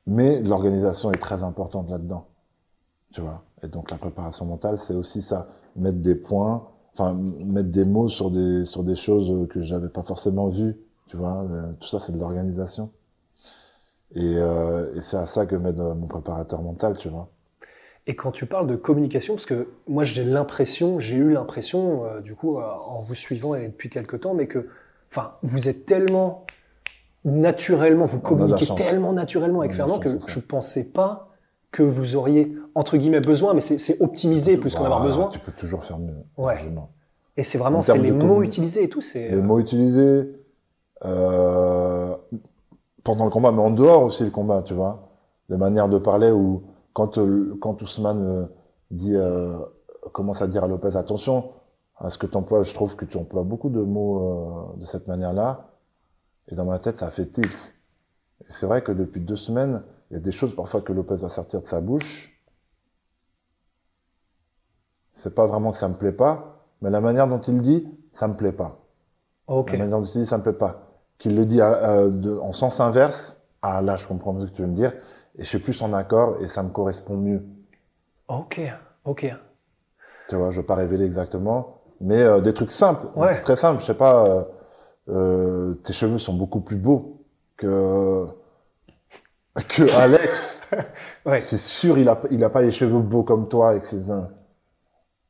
Mais 0.07 0.41
l'organisation 0.41 1.11
est 1.11 1.19
très 1.19 1.43
importante 1.43 1.91
là-dedans. 1.91 2.27
Tu 3.13 3.21
vois? 3.21 3.43
Et 3.63 3.69
donc 3.69 3.91
la 3.91 3.99
préparation 3.99 4.47
mentale, 4.47 4.79
c'est 4.79 4.95
aussi 4.95 5.23
ça. 5.23 5.49
Mettre 5.77 5.99
des 5.99 6.15
points, 6.15 6.69
enfin, 6.93 7.15
mettre 7.15 7.71
des 7.71 7.85
mots 7.85 8.09
sur 8.09 8.31
des, 8.31 8.65
sur 8.65 8.85
des 8.85 8.97
choses 8.97 9.49
que 9.49 9.61
j'avais 9.61 9.89
pas 9.89 10.03
forcément 10.03 10.49
vues. 10.49 10.77
Tu 11.09 11.17
vois. 11.17 11.43
Euh, 11.43 11.73
tout 11.81 11.89
ça, 11.89 12.01
c'est 12.01 12.13
de 12.13 12.19
l'organisation. 12.19 12.91
Et, 14.15 14.35
euh, 14.37 14.95
et 14.95 15.03
c'est 15.03 15.17
à 15.17 15.27
ça 15.27 15.47
que 15.47 15.57
m'aide 15.57 15.79
mon 15.79 16.07
préparateur 16.07 16.63
mental, 16.63 16.97
tu 16.97 17.09
vois. 17.09 17.29
Et 18.07 18.17
quand 18.17 18.31
tu 18.31 18.47
parles 18.47 18.67
de 18.67 18.77
communication, 18.77 19.35
parce 19.35 19.45
que 19.45 19.69
moi 19.87 20.03
j'ai 20.03 20.25
l'impression, 20.25 20.99
j'ai 20.99 21.17
eu 21.17 21.33
l'impression, 21.33 22.07
euh, 22.07 22.21
du 22.21 22.35
coup, 22.35 22.59
en 22.59 23.03
vous 23.03 23.15
suivant 23.15 23.55
et 23.55 23.69
depuis 23.69 23.91
quelques 23.91 24.21
temps, 24.21 24.33
mais 24.33 24.47
que, 24.47 24.67
enfin, 25.11 25.35
vous 25.43 25.69
êtes 25.69 25.85
tellement 25.85 26.47
naturellement, 27.27 28.07
vous 28.07 28.21
communiquez 28.21 28.67
tellement 28.77 29.13
naturellement 29.13 29.61
avec 29.61 29.75
Fernand 29.75 29.99
que 29.99 30.09
je 30.27 30.41
pensais 30.41 30.85
pas 30.85 31.29
que 31.71 31.83
vous 31.83 32.17
auriez, 32.17 32.57
entre 32.75 32.97
guillemets, 32.97 33.21
besoin, 33.21 33.53
mais 33.53 33.61
c'est 33.61 34.01
optimisé 34.01 34.57
plus 34.57 34.75
qu'en 34.75 34.85
avoir 34.85 35.03
besoin. 35.03 35.29
Tu 35.29 35.39
peux 35.39 35.53
toujours 35.53 35.85
faire 35.85 35.99
mieux. 35.99 36.17
Ouais. 36.37 36.57
Et 37.37 37.43
c'est 37.43 37.59
vraiment, 37.59 37.83
c'est 37.83 37.99
les 37.99 38.11
mots 38.11 38.43
utilisés 38.43 38.85
et 38.85 38.89
tout. 38.89 39.01
Les 39.15 39.35
euh, 39.35 39.43
mots 39.43 39.61
utilisés, 39.61 40.33
euh, 41.05 42.17
pendant 43.05 43.25
le 43.25 43.31
combat, 43.31 43.53
mais 43.53 43.63
en 43.63 43.71
dehors 43.71 44.03
aussi 44.03 44.25
le 44.25 44.31
combat, 44.31 44.63
tu 44.63 44.75
vois. 44.75 45.09
Les 45.49 45.57
manières 45.57 45.89
de 45.89 45.99
parler 45.99 46.31
où, 46.31 46.65
quand, 46.93 47.19
euh, 47.19 47.57
quand 47.61 47.81
Ousmane 47.83 48.49
dit, 48.91 49.17
commence 50.13 50.43
à 50.43 50.47
dire 50.47 50.65
à 50.65 50.69
Lopez, 50.69 50.97
attention 50.97 51.53
à 51.97 52.11
ce 52.11 52.19
que 52.19 52.27
tu 52.27 52.37
emploies, 52.37 52.63
je 52.63 52.75
trouve 52.75 52.97
que 52.97 53.05
tu 53.05 53.17
emploies 53.17 53.43
beaucoup 53.43 53.71
de 53.71 53.81
mots 53.81 54.75
de 54.77 54.85
cette 54.85 55.09
manière-là 55.09 55.69
et 56.49 56.55
dans 56.55 56.65
ma 56.65 56.79
tête, 56.79 56.99
ça 56.99 57.11
fait 57.11 57.27
tilt. 57.27 57.75
Et 58.41 58.53
c'est 58.53 58.67
vrai 58.67 58.83
que 58.83 58.93
depuis 58.93 59.21
deux 59.21 59.37
semaines, 59.37 59.85
il 60.11 60.15
y 60.15 60.17
a 60.17 60.21
des 60.21 60.33
choses 60.33 60.55
parfois 60.55 60.81
que 60.81 60.93
Lopez 60.93 61.17
va 61.17 61.29
sortir 61.29 61.61
de 61.61 61.67
sa 61.67 61.81
bouche. 61.81 62.35
C'est 65.13 65.35
pas 65.35 65.47
vraiment 65.47 65.73
que 65.73 65.79
ça 65.79 65.89
me 65.89 65.95
plaît 65.95 66.13
pas, 66.13 66.65
mais 66.81 66.91
la 66.91 67.01
manière 67.01 67.29
dont 67.29 67.41
il 67.41 67.61
dit, 67.61 67.89
ça 68.13 68.29
me 68.29 68.35
plaît 68.35 68.53
pas. 68.53 68.79
Ok. 69.47 69.73
La 69.73 69.79
manière 69.79 69.99
dont 69.99 70.05
il 70.05 70.21
dit, 70.23 70.27
ça 70.27 70.39
me 70.39 70.43
plaît 70.43 70.53
pas. 70.53 70.88
Qu'il 71.19 71.35
le 71.37 71.45
dit 71.45 71.61
euh, 71.61 72.41
en 72.41 72.53
sens 72.53 72.81
inverse, 72.81 73.39
ah 73.63 73.83
là, 73.83 73.97
je 73.97 74.07
comprends 74.07 74.39
ce 74.41 74.47
que 74.47 74.51
tu 74.51 74.63
veux 74.63 74.69
me 74.69 74.75
dire, 74.75 74.93
et 75.37 75.43
je 75.43 75.49
suis 75.49 75.59
plus 75.59 75.81
en 75.83 75.93
accord 75.93 76.37
et 76.41 76.49
ça 76.49 76.63
me 76.63 76.71
correspond 76.71 77.17
mieux. 77.17 77.43
Ok, 78.29 78.61
ok. 79.05 79.35
Tu 80.29 80.37
vois, 80.37 80.51
je 80.51 80.61
veux 80.61 80.67
pas 80.67 80.75
révéler 80.75 81.05
exactement, 81.05 81.81
mais 82.01 82.23
euh, 82.23 82.41
des 82.41 82.53
trucs 82.53 82.71
simples, 82.71 83.07
ouais. 83.19 83.41
très 83.41 83.57
simples. 83.57 83.81
Je 83.81 83.87
sais 83.87 83.95
pas. 83.95 84.27
Euh, 84.27 84.45
euh, 85.09 85.75
tes 85.77 85.95
cheveux 85.95 86.19
sont 86.19 86.35
beaucoup 86.35 86.61
plus 86.61 86.77
beaux 86.77 87.25
que 87.57 88.27
que 89.69 89.91
Alex. 89.99 90.61
ouais. 91.25 91.41
C'est 91.41 91.59
sûr, 91.59 91.97
il 91.99 92.09
a 92.09 92.21
il 92.31 92.45
a 92.45 92.51
pas 92.51 92.61
les 92.61 92.71
cheveux 92.71 93.01
beaux 93.01 93.23
comme 93.23 93.49
toi 93.49 93.71
avec 93.71 93.87
ses 93.87 94.03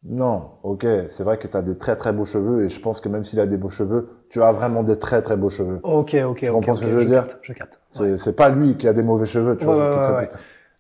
Non, 0.02 0.52
ok, 0.64 0.85
c'est 1.09 1.23
vrai 1.23 1.38
que 1.38 1.47
tu 1.47 1.57
as 1.57 1.62
des 1.62 1.78
très 1.78 1.97
très 1.97 2.12
beaux 2.12 2.25
cheveux 2.25 2.64
et 2.64 2.68
je 2.68 2.80
pense 2.80 3.00
que 3.00 3.09
même 3.09 3.23
s'il 3.23 3.38
a 3.38 3.47
des 3.47 3.57
beaux 3.57 3.68
cheveux, 3.68 4.18
tu 4.31 4.43
as 4.43 4.53
vraiment 4.53 4.83
des 4.83 4.99
très 4.99 5.23
très 5.23 5.37
beaux 5.37 5.49
cheveux. 5.49 5.81
Ok, 5.83 6.17
ok, 6.25 6.39
tu 6.39 6.51
comprends 6.51 6.75
ce 6.75 6.81
que 6.81 6.88
je 6.88 6.97
veux 6.97 7.05
dire 7.05 7.27
capte, 7.27 7.38
Je 7.43 7.53
capte. 7.53 7.81
C'est 7.91 8.37
pas 8.37 8.49
lui 8.49 8.77
qui 8.77 8.88
a 8.88 8.93
des 8.93 9.03
mauvais 9.03 9.27
cheveux, 9.27 9.57
tu 9.57 9.64
vois. 9.64 10.29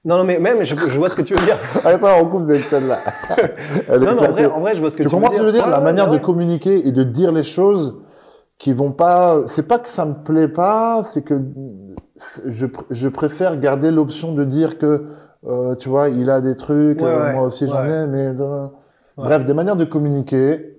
Non, 0.04 0.18
non, 0.18 0.24
mais 0.24 0.38
même, 0.38 0.62
je, 0.62 0.76
je, 0.76 0.96
vois 0.96 1.08
ce 1.08 1.16
que 1.16 1.22
tu 1.22 1.34
veux 1.34 1.44
dire. 1.44 1.58
Allez, 1.84 1.98
pas, 1.98 2.14
on 2.22 2.26
coupe 2.26 2.50
celle-là. 2.52 2.96
non, 3.98 4.14
mais 4.14 4.28
en 4.28 4.30
vrai, 4.30 4.46
en 4.46 4.60
vrai, 4.60 4.74
je 4.74 4.80
vois 4.80 4.90
ce 4.90 4.96
que 4.96 5.02
tu, 5.02 5.08
tu 5.08 5.14
veux 5.14 5.20
dire. 5.20 5.28
Tu 5.28 5.32
comprends 5.32 5.32
ce 5.32 5.36
que 5.36 5.38
je 5.38 5.46
veux 5.46 5.52
dire 5.52 5.68
La 5.68 5.80
manière 5.80 6.08
de 6.08 6.18
communiquer 6.18 6.86
et 6.86 6.92
de 6.92 7.02
dire 7.02 7.32
les 7.32 7.42
choses 7.42 8.00
qui 8.58 8.72
vont 8.72 8.92
pas. 8.92 9.42
C'est 9.48 9.66
pas 9.66 9.78
que 9.78 9.88
ça 9.88 10.04
me 10.04 10.14
plaît 10.14 10.48
pas, 10.48 11.02
c'est 11.04 11.22
que 11.22 11.42
je, 12.46 12.66
je 12.90 13.08
préfère 13.08 13.58
garder 13.58 13.90
l'option 13.90 14.32
de 14.32 14.44
dire 14.44 14.78
que 14.78 15.06
euh, 15.46 15.76
tu 15.76 15.88
vois, 15.88 16.08
il 16.08 16.30
a 16.30 16.40
des 16.40 16.56
trucs, 16.56 17.00
euh, 17.00 17.32
moi 17.32 17.42
aussi 17.42 17.66
j'en 17.66 17.84
ai, 17.84 18.06
mais 18.06 18.26
euh, 18.26 18.66
bref, 19.16 19.44
des 19.44 19.54
manières 19.54 19.76
de 19.76 19.84
communiquer, 19.84 20.77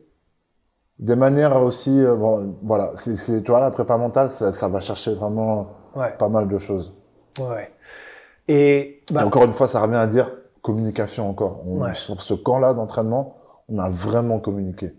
des 0.99 1.15
manières 1.15 1.55
aussi. 1.61 2.03
Euh, 2.03 2.15
bon, 2.15 2.55
voilà, 2.61 2.91
c'est 2.95 3.41
tu 3.43 3.51
vois 3.51 3.61
la 3.61 3.71
prépa 3.71 3.97
mentale, 3.97 4.29
ça, 4.29 4.51
ça 4.51 4.67
va 4.67 4.79
chercher 4.79 5.13
vraiment 5.13 5.69
pas 6.17 6.29
mal 6.29 6.47
de 6.47 6.57
choses. 6.57 6.93
Ouais. 7.39 7.71
Et, 8.47 9.01
bah, 9.11 9.21
Et, 9.21 9.25
encore 9.25 9.43
une 9.43 9.53
fois, 9.53 9.67
ça 9.67 9.81
revient 9.81 9.95
à 9.95 10.07
dire 10.07 10.31
communication 10.61 11.29
encore. 11.29 11.61
On, 11.65 11.93
sur 11.93 12.21
ce 12.21 12.33
camp-là 12.33 12.73
d'entraînement, 12.73 13.37
on 13.69 13.79
a 13.79 13.89
vraiment 13.89 14.39
communiqué. 14.39 14.93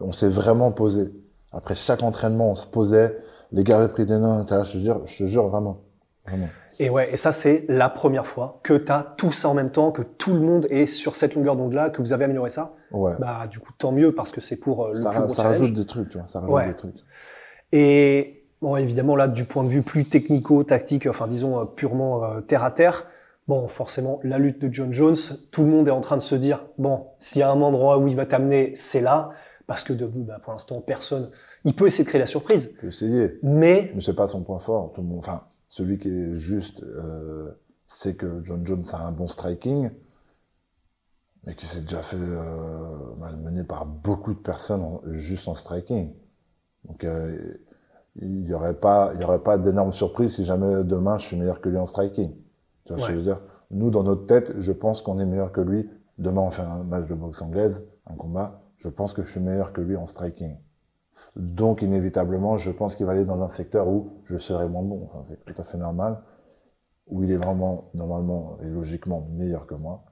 On 0.00 0.12
s'est 0.12 0.28
vraiment 0.28 0.72
posé. 0.72 1.12
Après 1.52 1.74
chaque 1.74 2.02
entraînement, 2.02 2.50
on 2.50 2.54
se 2.54 2.66
posait, 2.66 3.16
les 3.52 3.64
gars 3.64 3.78
avaient 3.78 3.92
pris 3.92 4.04
des 4.04 4.18
notes, 4.18 4.52
je 4.64 4.72
te 4.72 4.78
jure, 4.78 5.00
je 5.06 5.18
te 5.18 5.24
jure 5.24 5.48
vraiment, 5.48 5.78
vraiment. 6.26 6.48
Et 6.78 6.90
ouais, 6.90 7.10
et 7.12 7.16
ça 7.16 7.32
c'est 7.32 7.64
la 7.68 7.88
première 7.88 8.26
fois 8.26 8.60
que 8.62 8.74
tu 8.74 8.92
as 8.92 9.02
tout 9.16 9.32
ça 9.32 9.48
en 9.48 9.54
même 9.54 9.70
temps, 9.70 9.92
que 9.92 10.02
tout 10.02 10.34
le 10.34 10.40
monde 10.40 10.66
est 10.68 10.84
sur 10.84 11.16
cette 11.16 11.34
longueur 11.34 11.56
d'onde-là, 11.56 11.88
que 11.88 12.02
vous 12.02 12.12
avez 12.12 12.26
amélioré 12.26 12.50
ça? 12.50 12.74
Ouais. 12.92 13.14
Bah 13.18 13.46
du 13.48 13.58
coup 13.58 13.72
tant 13.76 13.92
mieux 13.92 14.14
parce 14.14 14.32
que 14.32 14.40
c'est 14.40 14.56
pour 14.56 14.86
euh, 14.86 14.92
le 14.94 15.02
ça, 15.02 15.10
plus 15.10 15.20
gros 15.20 15.34
Ça 15.34 15.42
rajoute 15.42 15.72
des 15.72 15.86
trucs, 15.86 16.08
tu 16.10 16.18
vois, 16.18 16.28
ça 16.28 16.40
rajoute 16.40 16.68
des 16.68 16.76
trucs. 16.76 16.96
Et 17.72 18.44
bon, 18.60 18.76
évidemment 18.76 19.16
là, 19.16 19.28
du 19.28 19.44
point 19.44 19.64
de 19.64 19.68
vue 19.68 19.82
plus 19.82 20.04
technico-tactique, 20.04 21.06
enfin 21.06 21.26
disons 21.26 21.58
euh, 21.58 21.64
purement 21.64 22.24
euh, 22.24 22.40
terre 22.40 22.62
à 22.62 22.70
terre, 22.70 23.06
bon, 23.48 23.66
forcément 23.68 24.20
la 24.22 24.38
lutte 24.38 24.60
de 24.60 24.72
John 24.72 24.92
Jones, 24.92 25.16
tout 25.50 25.64
le 25.64 25.70
monde 25.70 25.88
est 25.88 25.92
en 25.92 26.00
train 26.00 26.16
de 26.16 26.22
se 26.22 26.34
dire 26.34 26.64
bon, 26.78 27.06
s'il 27.18 27.40
y 27.40 27.42
a 27.42 27.50
un 27.50 27.60
endroit 27.60 27.98
où 27.98 28.06
il 28.06 28.16
va 28.16 28.26
t'amener, 28.26 28.72
c'est 28.74 29.00
là 29.00 29.30
parce 29.66 29.82
que 29.82 29.92
debout, 29.92 30.22
bah, 30.22 30.38
pour 30.42 30.52
l'instant, 30.52 30.80
personne. 30.80 31.30
Il 31.64 31.74
peut 31.74 31.86
essayer 31.86 32.04
de 32.04 32.08
créer 32.08 32.20
la 32.20 32.26
surprise. 32.26 32.70
Il 32.72 32.76
peut 32.76 32.86
essayer. 32.88 33.38
Mais. 33.42 33.90
Mais 33.94 34.00
c'est 34.00 34.14
pas 34.14 34.28
son 34.28 34.42
point 34.42 34.58
fort. 34.58 34.92
Tout 34.94 35.02
le 35.02 35.08
monde, 35.08 35.18
enfin, 35.18 35.42
celui 35.68 35.98
qui 35.98 36.08
est 36.08 36.36
juste, 36.36 36.82
euh, 36.82 37.50
c'est 37.86 38.16
que 38.16 38.42
John 38.44 38.64
Jones 38.64 38.84
a 38.92 39.06
un 39.06 39.12
bon 39.12 39.26
striking, 39.26 39.90
mais 41.46 41.54
qui 41.54 41.66
s'est 41.66 41.80
déjà 41.80 42.02
fait 42.02 42.16
euh, 42.18 43.14
malmener 43.18 43.64
par 43.64 43.86
beaucoup 43.86 44.34
de 44.34 44.38
personnes 44.38 44.84
juste 45.12 45.48
en 45.48 45.54
striking. 45.54 46.12
Donc, 46.84 47.04
euh, 47.04 47.58
il 48.16 48.46
y 48.46 48.54
aurait 48.54 48.74
pas, 48.74 49.12
il 49.14 49.20
y 49.20 49.24
aurait 49.24 49.42
pas 49.42 49.58
d'énorme 49.58 49.92
surprise 49.92 50.34
si 50.34 50.44
jamais 50.44 50.84
demain 50.84 51.18
je 51.18 51.26
suis 51.26 51.36
meilleur 51.36 51.60
que 51.60 51.68
lui 51.68 51.78
en 51.78 51.86
striking. 51.86 52.34
Tu 52.84 52.92
vois 52.92 53.02
ce 53.02 53.06
que 53.08 53.12
je 53.12 53.18
veux 53.18 53.24
dire? 53.24 53.40
Nous, 53.70 53.90
dans 53.90 54.02
notre 54.02 54.26
tête, 54.26 54.52
je 54.58 54.72
pense 54.72 55.02
qu'on 55.02 55.18
est 55.18 55.26
meilleur 55.26 55.52
que 55.52 55.60
lui. 55.60 55.88
Demain, 56.18 56.42
on 56.42 56.50
fait 56.50 56.62
un 56.62 56.82
match 56.84 57.06
de 57.08 57.14
boxe 57.14 57.42
anglaise, 57.42 57.84
un 58.06 58.14
combat 58.14 58.62
je 58.78 58.88
pense 58.88 59.12
que 59.12 59.22
je 59.22 59.30
suis 59.30 59.40
meilleur 59.40 59.72
que 59.72 59.80
lui 59.80 59.96
en 59.96 60.06
striking. 60.06 60.56
Donc, 61.34 61.82
inévitablement, 61.82 62.56
je 62.56 62.70
pense 62.70 62.96
qu'il 62.96 63.06
va 63.06 63.12
aller 63.12 63.24
dans 63.24 63.42
un 63.42 63.48
secteur 63.48 63.88
où 63.88 64.22
je 64.24 64.38
serai 64.38 64.68
moins 64.68 64.82
bon. 64.82 65.08
Enfin, 65.10 65.22
c'est 65.24 65.44
tout 65.44 65.60
à 65.60 65.64
fait 65.64 65.78
normal. 65.78 66.22
Où 67.08 67.22
il 67.22 67.30
est 67.30 67.36
vraiment, 67.36 67.90
normalement 67.94 68.58
et 68.62 68.66
logiquement 68.66 69.28
meilleur 69.32 69.66
que 69.66 69.74
moi, 69.74 70.04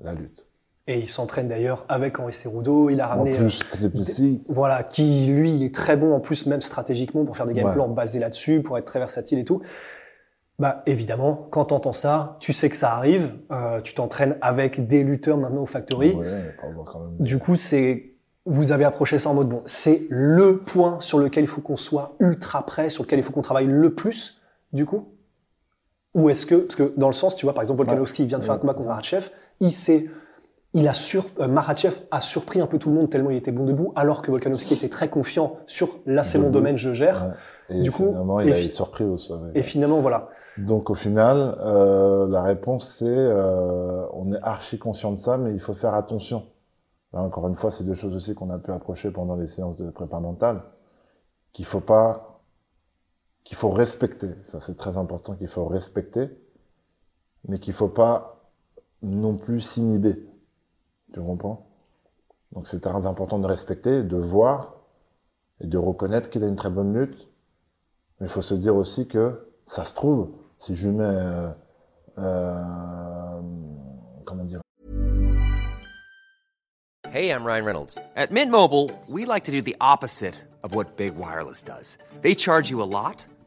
la 0.00 0.12
lutte. 0.12 0.45
Et 0.88 1.00
il 1.00 1.08
s'entraîne 1.08 1.48
d'ailleurs 1.48 1.84
avec 1.88 2.20
Henri 2.20 2.32
Cerudo. 2.32 2.90
Il 2.90 3.00
a 3.00 3.08
ramené. 3.08 3.34
En 3.34 3.38
plus, 3.38 3.60
euh, 3.82 4.34
Voilà, 4.48 4.84
qui 4.84 5.26
lui, 5.26 5.52
il 5.52 5.62
est 5.64 5.74
très 5.74 5.96
bon 5.96 6.12
en 6.14 6.20
plus, 6.20 6.46
même 6.46 6.60
stratégiquement, 6.60 7.24
pour 7.24 7.36
faire 7.36 7.46
des 7.46 7.54
game 7.54 7.72
plans 7.72 7.88
basés 7.88 8.20
là-dessus, 8.20 8.62
pour 8.62 8.78
être 8.78 8.84
très 8.84 9.00
versatile 9.00 9.38
et 9.38 9.44
tout. 9.44 9.62
Bah 10.58 10.82
évidemment, 10.86 11.48
quand 11.50 11.66
t'entends 11.66 11.92
ça, 11.92 12.38
tu 12.40 12.52
sais 12.52 12.70
que 12.70 12.76
ça 12.76 12.92
arrive. 12.92 13.34
Euh, 13.50 13.80
tu 13.82 13.94
t'entraînes 13.94 14.38
avec 14.40 14.86
des 14.86 15.02
lutteurs 15.02 15.36
maintenant 15.36 15.62
au 15.62 15.66
Factory. 15.66 16.12
Ouais, 16.12 16.54
quand 16.60 17.00
même. 17.00 17.16
Du 17.18 17.38
coup, 17.38 17.56
c'est 17.56 18.16
vous 18.46 18.70
avez 18.70 18.84
approché 18.84 19.18
ça 19.18 19.28
en 19.28 19.34
mode 19.34 19.48
bon, 19.48 19.62
c'est 19.66 20.06
le 20.08 20.58
point 20.58 21.00
sur 21.00 21.18
lequel 21.18 21.44
il 21.44 21.48
faut 21.48 21.60
qu'on 21.60 21.76
soit 21.76 22.14
ultra 22.20 22.64
prêt, 22.64 22.88
sur 22.88 23.02
lequel 23.02 23.18
il 23.18 23.22
faut 23.22 23.32
qu'on 23.32 23.42
travaille 23.42 23.66
le 23.66 23.94
plus, 23.94 24.40
du 24.72 24.86
coup 24.86 25.08
Ou 26.14 26.30
est-ce 26.30 26.46
que, 26.46 26.54
parce 26.54 26.76
que 26.76 26.94
dans 26.96 27.08
le 27.08 27.12
sens, 27.12 27.34
tu 27.34 27.44
vois, 27.44 27.54
par 27.54 27.62
exemple, 27.62 27.78
Volkanovski 27.78 28.24
vient 28.24 28.38
de 28.38 28.44
faire 28.44 28.54
un 28.54 28.58
combat 28.58 28.74
contre 28.74 28.88
Ratchev, 28.88 29.30
il 29.58 29.72
sait, 29.72 30.06
il 30.76 30.88
a 30.88 30.92
sur, 30.92 31.24
euh, 31.40 31.48
Marachev 31.48 32.02
a 32.10 32.20
surpris 32.20 32.60
un 32.60 32.66
peu 32.66 32.78
tout 32.78 32.90
le 32.90 32.96
monde 32.96 33.08
tellement 33.08 33.30
il 33.30 33.38
était 33.38 33.50
bon 33.50 33.64
debout, 33.64 33.92
alors 33.96 34.20
que 34.20 34.30
Volkanovski 34.30 34.74
était 34.74 34.90
très 34.90 35.08
confiant 35.08 35.56
sur 35.66 36.00
là 36.04 36.22
c'est 36.22 36.38
mon 36.38 36.50
domaine, 36.50 36.76
je 36.76 36.92
gère. 36.92 37.34
Ouais. 37.70 37.76
Et 37.78 37.82
Du 37.82 37.90
coup, 37.90 38.08
finalement, 38.08 38.40
et 38.40 38.46
il 38.46 38.52
a 38.52 38.58
été 38.58 38.68
surpris 38.68 39.04
au 39.04 39.16
sommet. 39.16 39.52
Et 39.54 39.62
finalement, 39.62 40.00
voilà. 40.00 40.28
Donc 40.58 40.90
au 40.90 40.94
final, 40.94 41.56
euh, 41.60 42.28
la 42.28 42.42
réponse 42.42 42.96
c'est 42.98 43.06
euh, 43.08 44.06
on 44.12 44.30
est 44.34 44.42
archi 44.42 44.78
conscient 44.78 45.12
de 45.12 45.16
ça, 45.16 45.38
mais 45.38 45.52
il 45.54 45.60
faut 45.60 45.72
faire 45.72 45.94
attention. 45.94 46.44
Là 47.14 47.22
encore 47.22 47.48
une 47.48 47.56
fois, 47.56 47.70
c'est 47.70 47.84
deux 47.84 47.94
choses 47.94 48.14
aussi 48.14 48.34
qu'on 48.34 48.50
a 48.50 48.58
pu 48.58 48.70
approcher 48.70 49.10
pendant 49.10 49.36
les 49.36 49.46
séances 49.46 49.76
de 49.76 49.88
prépa 49.88 50.20
mentale, 50.20 50.60
qu'il 51.54 51.64
faut 51.64 51.80
pas, 51.80 52.42
qu'il 53.44 53.56
faut 53.56 53.70
respecter. 53.70 54.28
Ça 54.44 54.60
c'est 54.60 54.76
très 54.76 54.98
important 54.98 55.36
qu'il 55.36 55.48
faut 55.48 55.64
respecter, 55.64 56.28
mais 57.48 57.58
qu'il 57.58 57.72
faut 57.72 57.88
pas 57.88 58.50
non 59.02 59.38
plus 59.38 59.62
s'inhiber. 59.62 60.22
Tu 61.16 61.22
comprends 61.22 61.66
Donc 62.52 62.68
c'est 62.68 62.80
très 62.80 63.06
important 63.06 63.38
de 63.38 63.46
respecter, 63.46 64.02
de 64.02 64.18
voir 64.18 64.74
et 65.62 65.66
de 65.66 65.78
reconnaître 65.78 66.28
qu'il 66.28 66.44
a 66.44 66.46
une 66.46 66.56
très 66.56 66.68
bonne 66.68 66.92
lutte. 66.92 67.26
Mais 68.20 68.26
il 68.26 68.28
faut 68.28 68.42
se 68.42 68.52
dire 68.52 68.76
aussi 68.76 69.08
que 69.08 69.48
ça 69.66 69.86
se 69.86 69.94
trouve, 69.94 70.32
si 70.58 70.74
je 70.74 70.90
mets, 70.90 71.04
euh, 71.04 71.48
euh, 72.18 73.40
comment 74.26 74.44
dire, 74.44 74.60
Hey, 77.10 77.30
I'm 77.30 77.46
Ryan 77.46 77.64
Reynolds. 77.64 77.96
At 78.14 78.30
Mint 78.30 78.50
Mobile, 78.50 78.90
we 79.08 79.24
like 79.24 79.44
to 79.44 79.50
do 79.50 79.62
the 79.62 79.76
opposite 79.80 80.34
of 80.62 80.74
what 80.74 80.98
Big 80.98 81.14
Wireless 81.16 81.62
does. 81.62 81.96
They 82.20 82.34
charge 82.34 82.68
you 82.68 82.82
a 82.82 82.84
lot, 82.84 83.24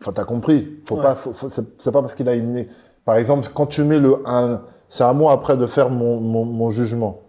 Enfin, 0.00 0.12
t'as 0.12 0.24
compris. 0.24 0.80
Faut 0.86 0.96
pas, 0.96 1.14
faut, 1.14 1.32
faut- 1.32 1.48
c'est 1.50 1.92
pas 1.92 2.00
parce 2.02 2.14
qu'il 2.14 2.28
a 2.28 2.34
une. 2.34 2.66
Par 3.04 3.16
exemple, 3.16 3.48
quand 3.54 3.66
tu 3.66 3.82
mets 3.84 3.98
le 3.98 4.22
1, 4.26 4.62
c'est 4.88 5.04
à 5.04 5.12
moi 5.12 5.32
après 5.32 5.56
de 5.56 5.66
faire 5.66 5.90
mon, 5.90 6.20
mon, 6.20 6.44
mon 6.44 6.70
jugement. 6.70 7.22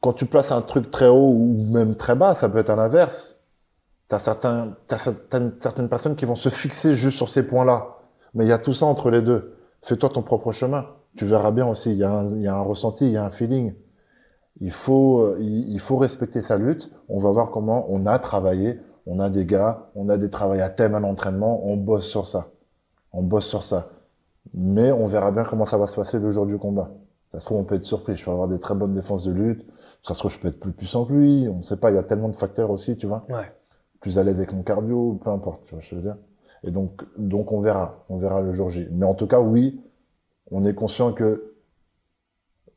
Quand 0.00 0.12
tu 0.12 0.26
places 0.26 0.50
un 0.52 0.62
truc 0.62 0.90
très 0.90 1.08
haut 1.08 1.30
ou 1.32 1.66
même 1.70 1.94
très 1.96 2.14
bas, 2.16 2.34
ça 2.34 2.48
peut 2.48 2.58
être 2.58 2.70
à 2.70 2.76
l'inverse. 2.76 3.40
T'as 4.08 4.18
certains, 4.18 4.76
t'as 4.86 4.98
certaines, 4.98 5.52
certaines 5.60 5.88
personnes 5.88 6.16
qui 6.16 6.24
vont 6.24 6.34
se 6.36 6.48
fixer 6.48 6.94
juste 6.94 7.16
sur 7.16 7.28
ces 7.28 7.44
points-là. 7.44 7.86
Mais 8.34 8.44
il 8.44 8.48
y 8.48 8.52
a 8.52 8.58
tout 8.58 8.74
ça 8.74 8.86
entre 8.86 9.10
les 9.10 9.22
deux. 9.22 9.54
Fais-toi 9.82 10.08
ton 10.10 10.22
propre 10.22 10.52
chemin. 10.52 10.86
Tu 11.16 11.24
verras 11.24 11.50
bien 11.50 11.66
aussi. 11.68 11.92
Il 11.92 11.98
y, 11.98 12.04
a 12.04 12.10
un, 12.12 12.30
il 12.34 12.42
y 12.42 12.48
a 12.48 12.54
un 12.56 12.62
ressenti, 12.62 13.06
il 13.06 13.12
y 13.12 13.16
a 13.16 13.24
un 13.24 13.30
feeling. 13.30 13.74
Il 14.60 14.70
faut, 14.70 15.20
euh, 15.20 15.36
il, 15.40 15.72
il 15.72 15.80
faut 15.80 15.96
respecter 15.96 16.42
sa 16.42 16.56
lutte. 16.58 16.90
On 17.08 17.20
va 17.20 17.30
voir 17.30 17.50
comment 17.50 17.84
on 17.88 18.06
a 18.06 18.18
travaillé. 18.18 18.80
On 19.06 19.18
a 19.18 19.30
des 19.30 19.46
gars, 19.46 19.90
on 19.94 20.08
a 20.08 20.16
des 20.16 20.30
travails 20.30 20.60
à 20.60 20.70
thème 20.70 20.94
à 20.94 21.00
l'entraînement. 21.00 21.66
On 21.66 21.76
bosse 21.76 22.06
sur 22.06 22.26
ça. 22.26 22.48
On 23.12 23.22
bosse 23.22 23.46
sur 23.46 23.62
ça. 23.62 23.90
Mais 24.54 24.92
on 24.92 25.06
verra 25.06 25.30
bien 25.30 25.44
comment 25.44 25.64
ça 25.64 25.78
va 25.78 25.86
se 25.86 25.96
passer 25.96 26.18
le 26.18 26.30
jour 26.30 26.46
du 26.46 26.58
combat. 26.58 26.90
Ça 27.30 27.40
se 27.40 27.46
trouve, 27.46 27.58
on 27.58 27.64
peut 27.64 27.76
être 27.76 27.82
surpris. 27.82 28.14
Je 28.14 28.24
peux 28.24 28.30
avoir 28.30 28.48
des 28.48 28.60
très 28.60 28.74
bonnes 28.74 28.94
défenses 28.94 29.24
de 29.24 29.32
lutte. 29.32 29.66
Ça 30.02 30.14
se 30.14 30.18
trouve, 30.18 30.30
je 30.30 30.38
peux 30.38 30.48
être 30.48 30.60
plus 30.60 30.72
puissant 30.72 31.04
que 31.04 31.12
lui. 31.12 31.48
On 31.48 31.56
ne 31.56 31.62
sait 31.62 31.78
pas. 31.78 31.90
Il 31.90 31.94
y 31.94 31.98
a 31.98 32.02
tellement 32.02 32.28
de 32.28 32.36
facteurs 32.36 32.70
aussi, 32.70 32.96
tu 32.96 33.06
vois. 33.06 33.24
Ouais. 33.28 33.50
Plus 34.00 34.18
à 34.18 34.24
l'aise 34.24 34.36
avec 34.36 34.52
mon 34.52 34.62
cardio, 34.62 35.18
peu 35.22 35.30
importe. 35.30 35.64
Tu 35.64 35.74
vois, 35.74 35.80
je 35.80 35.94
veux 35.94 36.02
dire. 36.02 36.16
Et 36.62 36.70
donc, 36.70 37.04
donc 37.16 37.52
on 37.52 37.60
verra. 37.60 38.04
On 38.08 38.18
verra 38.18 38.40
le 38.42 38.52
jour 38.52 38.68
J. 38.68 38.86
Mais 38.92 39.06
en 39.06 39.14
tout 39.14 39.26
cas, 39.26 39.40
oui, 39.40 39.82
on 40.50 40.64
est 40.64 40.74
conscient 40.74 41.12
que 41.12 41.54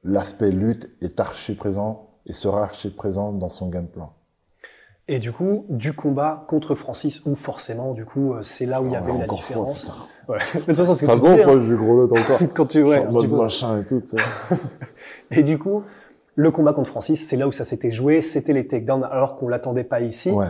l'aspect 0.03 0.51
lutte 0.51 0.89
est 1.01 1.19
archi 1.19 1.55
présent 1.55 2.09
et 2.25 2.33
sera 2.33 2.63
archi 2.63 2.89
présent 2.89 3.31
dans 3.33 3.49
son 3.49 3.69
game 3.69 3.87
plan. 3.87 4.13
Et 5.07 5.19
du 5.19 5.31
coup, 5.31 5.65
du 5.69 5.93
combat 5.93 6.45
contre 6.47 6.73
Francis, 6.73 7.21
où 7.25 7.35
forcément, 7.35 7.93
du 7.93 8.05
coup, 8.05 8.33
euh, 8.33 8.39
c'est 8.41 8.65
là 8.65 8.81
où 8.81 8.87
il 8.87 8.93
y 8.93 8.95
avait 8.95 9.11
Oh, 9.11 9.17
la 9.19 9.25
encore 9.25 9.37
différence. 9.37 9.85
fois, 9.85 9.95
Ouais. 10.27 10.39
Mais 10.55 10.59
de 10.61 10.65
toute 10.65 10.77
façon, 10.77 10.93
ce 10.95 11.05
que 11.05 11.11
tu 11.11 11.19
disais, 11.19 11.43
hein. 11.43 11.45
moi, 11.45 11.59
je 11.59 11.75
grelotte 11.75 12.11
encore. 12.11 12.39
quand 12.55 12.65
tu 12.65 12.81
ouais, 12.81 13.05
mode 13.07 13.29
machin 13.29 13.79
et 13.81 13.85
tout. 13.85 14.01
Et 15.31 15.43
du 15.43 15.59
coup, 15.59 15.83
le 16.33 16.49
combat 16.49 16.73
contre 16.73 16.89
Francis, 16.89 17.23
c'est 17.27 17.37
là 17.37 17.47
où 17.47 17.51
ça 17.51 17.63
s'était 17.63 17.91
joué, 17.91 18.23
c'était 18.23 18.53
les 18.53 18.67
takedowns, 18.67 19.03
alors 19.03 19.37
qu'on 19.37 19.47
l'attendait 19.47 19.83
pas 19.83 19.99
ici. 20.01 20.31
Ouais. 20.31 20.47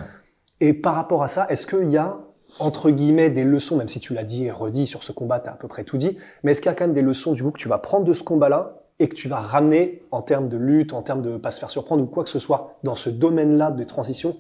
Et 0.62 0.74
par 0.74 0.96
rapport 0.96 1.24
à 1.24 1.28
ça, 1.28 1.46
est-ce 1.50 1.68
qu'il 1.68 1.90
y 1.90 1.98
a, 1.98 2.20
entre 2.60 2.90
guillemets, 2.90 3.30
des 3.30 3.44
leçons, 3.44 3.76
même 3.76 3.90
si 3.90 4.00
tu 4.00 4.14
l'as 4.14 4.24
dit 4.24 4.46
et 4.46 4.52
redit 4.52 4.88
sur 4.88 5.04
ce 5.04 5.12
combat, 5.12 5.42
tu 5.42 5.50
as 5.50 5.52
à 5.52 5.56
peu 5.56 5.68
près 5.68 5.84
tout 5.84 5.98
dit, 5.98 6.18
mais 6.44 6.54
est-ce 6.54 6.62
qu'il 6.62 6.70
y 6.70 6.72
a 6.72 6.76
quand 6.76 6.86
même 6.86 6.94
des 6.94 7.02
leçons, 7.02 7.34
du 7.34 7.44
coup, 7.44 7.52
que 7.52 7.60
tu 7.60 7.68
vas 7.68 7.78
prendre 7.80 8.06
de 8.06 8.14
ce 8.14 8.24
combat-là 8.24 8.85
et 9.00 9.10
que 9.10 9.16
tu 9.16 9.28
vas 9.28 9.40
ramener 9.40 10.04
en 10.12 10.22
termes 10.22 10.48
de 10.50 10.58
lutte, 10.58 10.94
en 10.94 11.02
termes 11.02 11.22
de 11.22 11.38
pas 11.38 11.52
se 11.52 11.60
faire 11.60 11.70
surprendre 11.70 12.04
ou 12.04 12.08
quoi 12.08 12.24
que 12.24 12.30
ce 12.30 12.40
soit 12.40 12.78
dans 12.84 12.96
ce 12.96 13.10
domaine-là 13.10 13.72
de 13.72 13.84
transition 13.84 14.38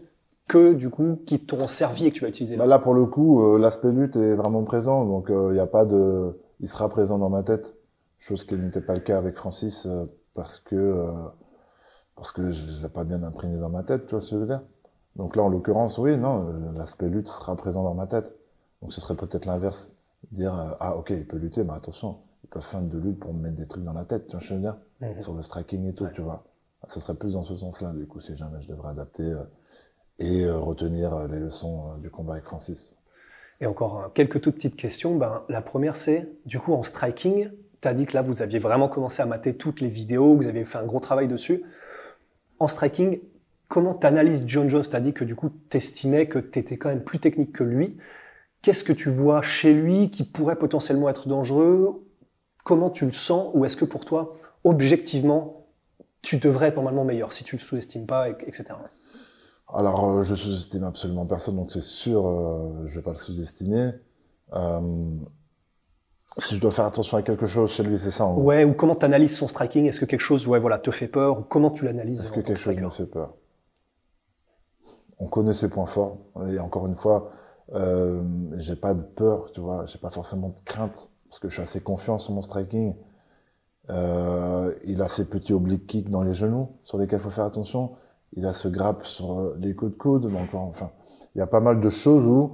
que, 0.47 0.73
du 0.73 0.89
coup, 0.89 1.17
qui 1.25 1.39
t'ont 1.39 1.67
servi 1.67 2.05
et 2.05 2.11
que 2.11 2.15
tu 2.15 2.21
vas 2.21 2.29
utiliser 2.29 2.55
Bah 2.55 2.65
là 2.65 2.75
là, 2.75 2.79
pour 2.79 2.93
le 2.93 3.05
coup, 3.05 3.43
euh, 3.43 3.57
l'aspect 3.57 3.91
lutte 3.91 4.15
est 4.15 4.35
vraiment 4.35 4.63
présent, 4.63 5.03
donc 5.03 5.27
il 5.29 5.53
n'y 5.53 5.59
a 5.59 5.67
pas 5.67 5.85
de, 5.85 6.39
il 6.59 6.69
sera 6.69 6.87
présent 6.87 7.17
dans 7.17 7.29
ma 7.29 7.43
tête, 7.43 7.75
chose 8.19 8.43
qui 8.43 8.55
n'était 8.55 8.81
pas 8.81 8.93
le 8.93 8.99
cas 8.99 9.17
avec 9.17 9.35
Francis 9.35 9.85
euh, 9.85 10.05
parce 10.33 10.59
que 10.59 10.75
euh, 10.75 11.11
parce 12.15 12.31
que 12.31 12.51
je 12.51 12.81
l'ai 12.81 12.89
pas 12.89 13.03
bien 13.03 13.23
imprégné 13.23 13.57
dans 13.57 13.69
ma 13.69 13.83
tête, 13.83 14.05
tu 14.05 14.11
vois 14.11 14.21
ce 14.21 14.31
que 14.31 14.35
je 14.35 14.41
veux 14.41 14.47
dire. 14.47 14.61
Donc 15.15 15.35
là, 15.35 15.43
en 15.43 15.49
l'occurrence, 15.49 15.97
oui, 15.97 16.17
non, 16.17 16.47
euh, 16.47 16.77
l'aspect 16.77 17.07
lutte 17.07 17.27
sera 17.27 17.55
présent 17.55 17.83
dans 17.83 17.93
ma 17.93 18.07
tête. 18.07 18.35
Donc 18.81 18.93
ce 18.93 19.01
serait 19.01 19.15
peut-être 19.15 19.45
l'inverse, 19.45 19.95
dire 20.31 20.57
euh, 20.57 20.71
ah 20.79 20.95
ok, 20.97 21.09
il 21.11 21.25
peut 21.25 21.37
lutter, 21.37 21.63
mais 21.63 21.73
attention, 21.73 22.17
faire 22.59 22.81
de 22.81 22.97
lutte 22.97 23.19
pour 23.19 23.33
me 23.33 23.41
mettre 23.41 23.55
des 23.55 23.67
trucs 23.67 23.83
dans 23.83 23.93
la 23.93 24.05
tête, 24.05 24.27
tu 24.27 24.31
vois 24.31 24.39
ce 24.41 24.45
que 24.45 24.49
je 24.49 24.55
veux 24.55 24.61
dire, 24.61 24.77
Mhm. 25.01 25.21
sur 25.21 25.33
le 25.33 25.41
striking 25.41 25.87
et 25.89 25.93
tout, 25.93 26.07
tu 26.13 26.21
vois. 26.21 26.43
Ce 26.87 26.99
serait 26.99 27.15
plus 27.15 27.33
dans 27.33 27.43
ce 27.43 27.55
sens-là, 27.55 27.93
du 27.93 28.05
coup, 28.05 28.19
si 28.21 28.35
jamais 28.37 28.61
je 28.61 28.67
devrais 28.67 28.89
adapter 28.89 29.23
euh, 29.23 29.43
et 30.19 30.43
euh, 30.45 30.57
retenir 30.57 31.13
euh, 31.13 31.27
les 31.27 31.39
leçons 31.39 31.97
du 31.97 32.09
combat 32.09 32.33
avec 32.33 32.45
Francis. 32.45 32.95
Et 33.61 33.65
encore 33.65 34.11
quelques 34.13 34.41
toutes 34.41 34.55
petites 34.55 34.75
questions. 34.75 35.15
Ben, 35.15 35.43
la 35.49 35.61
première, 35.61 35.95
c'est, 35.95 36.29
du 36.45 36.59
coup, 36.59 36.73
en 36.73 36.83
striking, 36.83 37.49
tu 37.81 37.87
as 37.87 37.93
dit 37.93 38.05
que 38.05 38.13
là, 38.13 38.21
vous 38.21 38.41
aviez 38.41 38.59
vraiment 38.59 38.87
commencé 38.89 39.21
à 39.21 39.25
mater 39.25 39.57
toutes 39.57 39.81
les 39.81 39.89
vidéos, 39.89 40.37
que 40.37 40.43
vous 40.43 40.47
aviez 40.49 40.65
fait 40.65 40.77
un 40.77 40.85
gros 40.85 40.99
travail 40.99 41.27
dessus. 41.27 41.63
En 42.59 42.67
striking, 42.67 43.19
comment 43.67 43.95
tu 43.95 44.05
analyses 44.07 44.43
John 44.45 44.69
Jones 44.69 44.83
Tu 44.87 44.95
as 44.95 44.99
dit 44.99 45.13
que 45.13 45.23
du 45.23 45.35
coup, 45.35 45.49
tu 45.69 45.77
estimais 45.77 46.27
que 46.27 46.39
tu 46.39 46.59
étais 46.59 46.77
quand 46.77 46.89
même 46.89 47.03
plus 47.03 47.19
technique 47.19 47.51
que 47.53 47.63
lui. 47.63 47.97
Qu'est-ce 48.61 48.83
que 48.83 48.93
tu 48.93 49.09
vois 49.09 49.41
chez 49.41 49.73
lui 49.73 50.09
qui 50.09 50.23
pourrait 50.23 50.57
potentiellement 50.57 51.09
être 51.09 51.27
dangereux? 51.27 52.04
Comment 52.65 52.89
tu 52.89 53.05
le 53.05 53.11
sens 53.13 53.51
Ou 53.53 53.63
est-ce 53.63 53.77
que 53.77 53.85
pour 53.85 54.05
toi, 54.05 54.33
objectivement, 54.63 55.67
tu 56.23 56.37
devrais 56.37 56.69
être 56.69 56.75
normalement 56.75 57.05
meilleur 57.05 57.31
si 57.31 57.43
tu 57.43 57.55
le 57.55 57.61
sous-estimes 57.61 58.07
pas, 58.07 58.27
et- 58.29 58.35
etc. 58.47 58.73
Alors, 59.71 60.03
euh, 60.09 60.23
je 60.23 60.33
sous-estime 60.33 60.83
absolument 60.83 61.27
personne, 61.27 61.55
donc 61.55 61.71
c'est 61.71 61.83
sûr, 61.83 62.27
euh, 62.27 62.87
je 62.87 62.95
vais 62.95 63.03
pas 63.03 63.11
le 63.11 63.17
sous-estimer. 63.17 63.91
Euh, 64.53 64.81
si 66.39 66.55
je 66.55 66.59
dois 66.59 66.71
faire 66.71 66.85
attention 66.85 67.17
à 67.17 67.21
quelque 67.21 67.45
chose 67.45 67.71
chez 67.71 67.83
lui, 67.83 67.99
c'est 67.99 68.09
ça. 68.09 68.25
en. 68.25 68.35
Ouais, 68.35 68.63
ou 68.65 68.73
comment 68.73 68.95
tu 68.95 69.05
analyses 69.05 69.37
son 69.37 69.47
striking 69.47 69.85
Est-ce 69.85 69.99
que 69.99 70.05
quelque 70.05 70.21
chose 70.21 70.47
ouais, 70.47 70.59
voilà, 70.59 70.79
te 70.79 70.89
fait 70.89 71.07
peur 71.07 71.39
Ou 71.39 71.43
comment 71.43 71.69
tu 71.69 71.85
l'analyses 71.85 72.23
Est-ce 72.23 72.31
que 72.31 72.39
quelque 72.41 72.59
chose 72.59 72.75
me 72.75 72.89
fait 72.89 73.05
peur? 73.05 73.35
On 75.19 75.27
connaît 75.27 75.53
ses 75.53 75.69
points 75.69 75.85
forts, 75.85 76.17
et 76.49 76.57
encore 76.57 76.87
une 76.87 76.95
fois, 76.95 77.31
euh, 77.73 78.23
j'ai 78.57 78.75
pas 78.75 78.95
de 78.95 79.03
peur, 79.03 79.51
tu 79.53 79.61
vois, 79.61 79.85
j'ai 79.85 79.99
pas 79.99 80.09
forcément 80.09 80.49
de 80.49 80.59
crainte, 80.65 81.09
parce 81.29 81.39
que 81.39 81.49
je 81.49 81.55
suis 81.55 81.63
assez 81.63 81.81
confiant 81.81 82.17
sur 82.17 82.33
mon 82.33 82.41
striking. 82.41 82.95
Euh, 83.89 84.73
il 84.85 85.01
a 85.01 85.07
ses 85.07 85.29
petits 85.29 85.53
oblique 85.53 85.85
kicks 85.87 86.09
dans 86.09 86.23
les 86.23 86.33
genoux, 86.33 86.69
sur 86.83 86.97
lesquels 86.97 87.19
il 87.19 87.23
faut 87.23 87.29
faire 87.29 87.45
attention. 87.45 87.91
Il 88.33 88.45
a 88.45 88.53
ce 88.53 88.67
grappe 88.67 89.05
sur 89.05 89.39
euh, 89.39 89.57
les 89.59 89.75
coudes 89.75 89.97
coudes, 89.97 90.31
donc 90.31 90.53
enfin, 90.53 90.89
il 91.35 91.39
y 91.39 91.41
a 91.41 91.47
pas 91.47 91.59
mal 91.59 91.79
de 91.79 91.89
choses 91.89 92.25
où, 92.25 92.51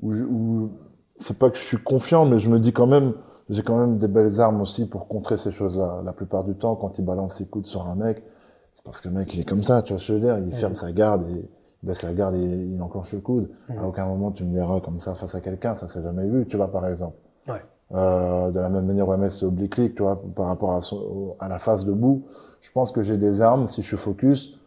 où, 0.00 0.14
où 0.14 0.70
c'est 1.16 1.38
pas 1.38 1.50
que 1.50 1.58
je 1.58 1.62
suis 1.62 1.82
confiant, 1.82 2.24
mais 2.24 2.38
je 2.38 2.48
me 2.48 2.58
dis 2.58 2.72
quand 2.72 2.86
même, 2.86 3.14
j'ai 3.48 3.62
quand 3.62 3.78
même 3.78 3.98
des 3.98 4.08
belles 4.08 4.40
armes 4.40 4.60
aussi 4.60 4.88
pour 4.88 5.08
contrer 5.08 5.38
ces 5.38 5.52
choses-là. 5.52 6.02
La 6.04 6.12
plupart 6.12 6.44
du 6.44 6.54
temps, 6.54 6.74
quand 6.74 6.98
il 6.98 7.04
balance 7.04 7.34
ses 7.34 7.46
coudes 7.46 7.66
sur 7.66 7.86
un 7.86 7.94
mec, 7.94 8.22
c'est 8.74 8.84
parce 8.84 9.00
que 9.00 9.08
le 9.08 9.14
mec, 9.14 9.32
il 9.34 9.40
est 9.40 9.44
comme 9.44 9.62
ça, 9.62 9.82
tu 9.82 9.92
vois 9.92 10.00
ce 10.00 10.08
que 10.08 10.12
je 10.14 10.18
veux 10.18 10.24
dire? 10.24 10.38
Il 10.38 10.52
ferme 10.54 10.74
sa 10.74 10.92
garde 10.92 11.28
et 11.30 11.48
baisse 11.86 12.00
sa 12.00 12.12
garde 12.12 12.34
et 12.34 12.42
il 12.42 12.80
enclenche 12.82 13.12
le 13.12 13.20
coude. 13.20 13.48
À 13.78 13.86
aucun 13.86 14.06
moment, 14.06 14.30
tu 14.32 14.44
me 14.44 14.54
verras 14.54 14.80
comme 14.80 14.98
ça 15.00 15.14
face 15.14 15.34
à 15.34 15.40
quelqu'un, 15.40 15.74
ça 15.74 15.88
s'est 15.88 16.02
jamais 16.02 16.26
vu, 16.26 16.46
tu 16.46 16.56
vois, 16.56 16.70
par 16.70 16.86
exemple. 16.86 17.16
Ouais. 17.48 17.62
Euh, 17.94 18.50
de 18.50 18.58
la 18.58 18.68
même 18.68 18.86
manière, 18.86 19.08
OMS, 19.08 19.30
c'est 19.30 19.46
oblique 19.46 19.76
tu 19.94 20.02
vois, 20.02 20.20
par 20.34 20.46
rapport 20.46 20.72
à, 20.72 20.82
son- 20.82 20.96
au- 20.96 21.36
à 21.38 21.48
la 21.48 21.58
phase 21.58 21.84
debout. 21.84 22.24
Je 22.60 22.70
pense 22.72 22.90
que 22.92 23.02
j'ai 23.02 23.16
des 23.16 23.40
armes, 23.40 23.66
si 23.68 23.80
je 23.82 23.86
suis 23.86 23.96
focus, 23.96 24.58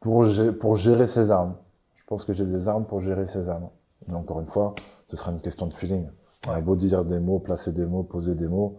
pour, 0.00 0.24
gé- 0.24 0.52
pour 0.52 0.76
gérer 0.76 1.06
ces 1.06 1.30
armes. 1.30 1.54
Je 1.96 2.02
pense 2.06 2.24
que 2.24 2.32
j'ai 2.34 2.44
des 2.44 2.68
armes 2.68 2.84
pour 2.84 3.00
gérer 3.00 3.26
ces 3.26 3.48
armes. 3.48 3.68
Mais 4.06 4.14
encore 4.14 4.40
une 4.40 4.46
fois, 4.46 4.74
ce 5.08 5.16
sera 5.16 5.32
une 5.32 5.40
question 5.40 5.66
de 5.66 5.72
feeling. 5.72 6.06
On 6.46 6.50
a 6.50 6.60
beau 6.60 6.76
dire 6.76 7.06
des 7.06 7.18
mots, 7.18 7.38
placer 7.38 7.72
des 7.72 7.86
mots, 7.86 8.02
poser 8.02 8.34
des 8.34 8.48
mots. 8.48 8.76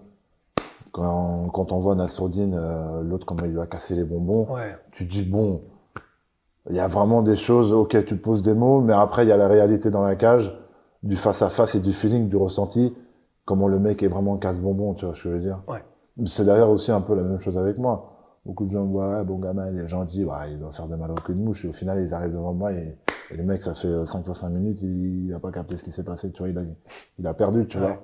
Quand, 0.92 1.50
quand 1.50 1.72
on 1.72 1.80
voit 1.80 1.96
Nassourdine, 1.96 2.54
euh, 2.56 3.02
l'autre, 3.02 3.26
comment 3.26 3.44
il 3.46 3.52
lui 3.52 3.60
a 3.60 3.66
cassé 3.66 3.96
les 3.96 4.04
bonbons, 4.04 4.48
Ouais. 4.54 4.76
tu 4.92 5.08
te 5.08 5.12
dis, 5.12 5.24
bon, 5.24 5.62
il 6.70 6.76
y 6.76 6.80
a 6.80 6.88
vraiment 6.88 7.22
des 7.22 7.36
choses, 7.36 7.72
ok, 7.74 8.06
tu 8.06 8.18
poses 8.18 8.42
des 8.42 8.54
mots, 8.54 8.82
mais 8.82 8.94
après, 8.94 9.24
il 9.26 9.30
y 9.30 9.32
a 9.32 9.38
la 9.38 9.48
réalité 9.48 9.90
dans 9.90 10.02
la 10.04 10.16
cage, 10.16 10.58
du 11.04 11.16
face-à-face 11.16 11.76
et 11.76 11.80
du 11.80 11.94
feeling, 11.94 12.28
du 12.30 12.36
ressenti, 12.38 12.96
comment 13.46 13.68
le 13.68 13.78
mec 13.80 14.02
est 14.02 14.08
vraiment 14.08 14.38
casse-bonbon, 14.38 14.96
tu 14.96 15.06
vois 15.06 15.14
ce 15.16 15.24
que 15.24 15.30
je 15.30 15.36
veux 15.36 15.42
dire? 15.42 15.62
Ouais. 15.68 15.84
C'est 16.26 16.46
d'ailleurs 16.46 16.70
aussi 16.70 16.92
un 16.92 17.02
peu 17.02 17.14
la 17.16 17.22
même 17.24 17.40
chose 17.40 17.58
avec 17.58 17.78
moi. 17.78 18.12
Beaucoup 18.46 18.66
de 18.66 18.72
gens 18.72 18.84
me 18.86 18.92
voient, 18.92 19.18
ouais, 19.18 19.24
bon 19.24 19.38
gamin, 19.38 19.70
il 19.72 19.80
est 19.80 19.88
gentil, 19.88 20.24
bah, 20.24 20.48
il 20.48 20.60
doit 20.60 20.72
faire 20.72 20.88
de 20.88 20.96
mal 20.96 21.12
au 21.12 21.16
cul 21.16 21.34
de 21.34 21.40
mouche, 21.40 21.66
et 21.66 21.68
au 21.68 21.74
final, 21.74 22.02
ils 22.04 22.14
arrivent 22.14 22.34
devant 22.34 22.54
moi, 22.54 22.72
et, 22.72 22.98
et 23.32 23.38
le 23.38 23.44
mec, 23.44 23.62
ça 23.62 23.76
fait 23.76 24.06
5 24.06 24.26
fois 24.26 24.34
5 24.34 24.50
minutes, 24.50 24.80
il 24.82 25.34
a 25.36 25.40
pas 25.40 25.52
capté 25.52 25.78
ce 25.78 25.84
qui 25.84 25.92
s'est 25.92 26.04
passé, 26.04 26.32
tu 26.32 26.40
vois, 26.40 26.50
il 26.50 26.58
a, 26.58 26.62
il 27.20 27.28
a 27.28 27.34
perdu, 27.34 27.68
tu 27.68 27.78
Ouais. 27.78 27.86
vois. 27.88 28.02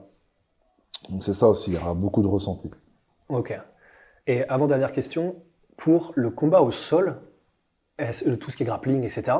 Donc 1.10 1.24
c'est 1.24 1.34
ça 1.34 1.47
aussi, 1.47 1.71
il 1.71 1.76
y 1.76 1.78
aura 1.78 1.95
beaucoup 1.95 2.21
de 2.21 2.28
ressenti. 2.28 2.69
Ok. 3.30 3.60
Et 4.28 4.47
avant-dernière 4.47 4.91
question, 4.91 5.36
pour 5.78 6.12
le 6.15 6.30
combat 6.30 6.62
au 6.62 6.69
sol, 6.69 7.21
tout 8.39 8.51
ce 8.51 8.57
qui 8.57 8.63
est 8.63 8.65
grappling, 8.65 9.03
etc., 9.03 9.37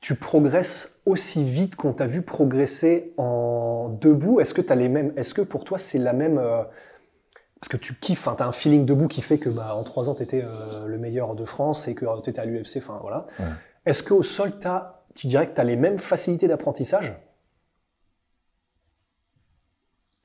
tu 0.00 0.14
progresses 0.16 1.00
aussi 1.06 1.42
vite 1.44 1.76
qu'on 1.76 1.94
t'a 1.94 2.06
vu 2.06 2.20
progresser 2.20 3.14
en 3.16 3.88
debout 3.88 4.38
Est-ce 4.38 4.52
que 4.52 4.60
t'as 4.60 4.74
les 4.74 4.90
mêmes 4.90 5.14
Est-ce 5.16 5.32
que 5.32 5.40
pour 5.40 5.64
toi 5.64 5.78
c'est 5.78 5.96
la 5.98 6.12
même 6.12 6.36
euh, 6.36 6.62
Parce 7.58 7.68
que 7.70 7.78
tu 7.78 7.94
kiffes, 7.94 8.24
tu 8.36 8.42
as 8.42 8.46
un 8.46 8.52
feeling 8.52 8.84
debout 8.84 9.08
qui 9.08 9.22
fait 9.22 9.38
que 9.38 9.48
bah, 9.48 9.74
en 9.74 9.82
trois 9.82 10.10
ans 10.10 10.14
tu 10.14 10.22
étais 10.22 10.44
le 10.86 10.98
meilleur 10.98 11.34
de 11.34 11.46
France 11.46 11.88
et 11.88 11.94
que 11.94 12.04
tu 12.22 12.28
étais 12.28 12.40
à 12.40 12.44
l'UFC, 12.44 12.76
enfin 12.76 12.98
voilà. 13.00 13.26
Ouais. 13.38 13.46
Est-ce 13.86 14.02
qu'au 14.02 14.22
sol, 14.22 14.58
t'as- 14.58 15.04
tu 15.14 15.26
dirais 15.26 15.48
que 15.48 15.54
tu 15.54 15.60
as 15.62 15.64
les 15.64 15.76
mêmes 15.76 15.98
facilités 15.98 16.48
d'apprentissage? 16.48 17.14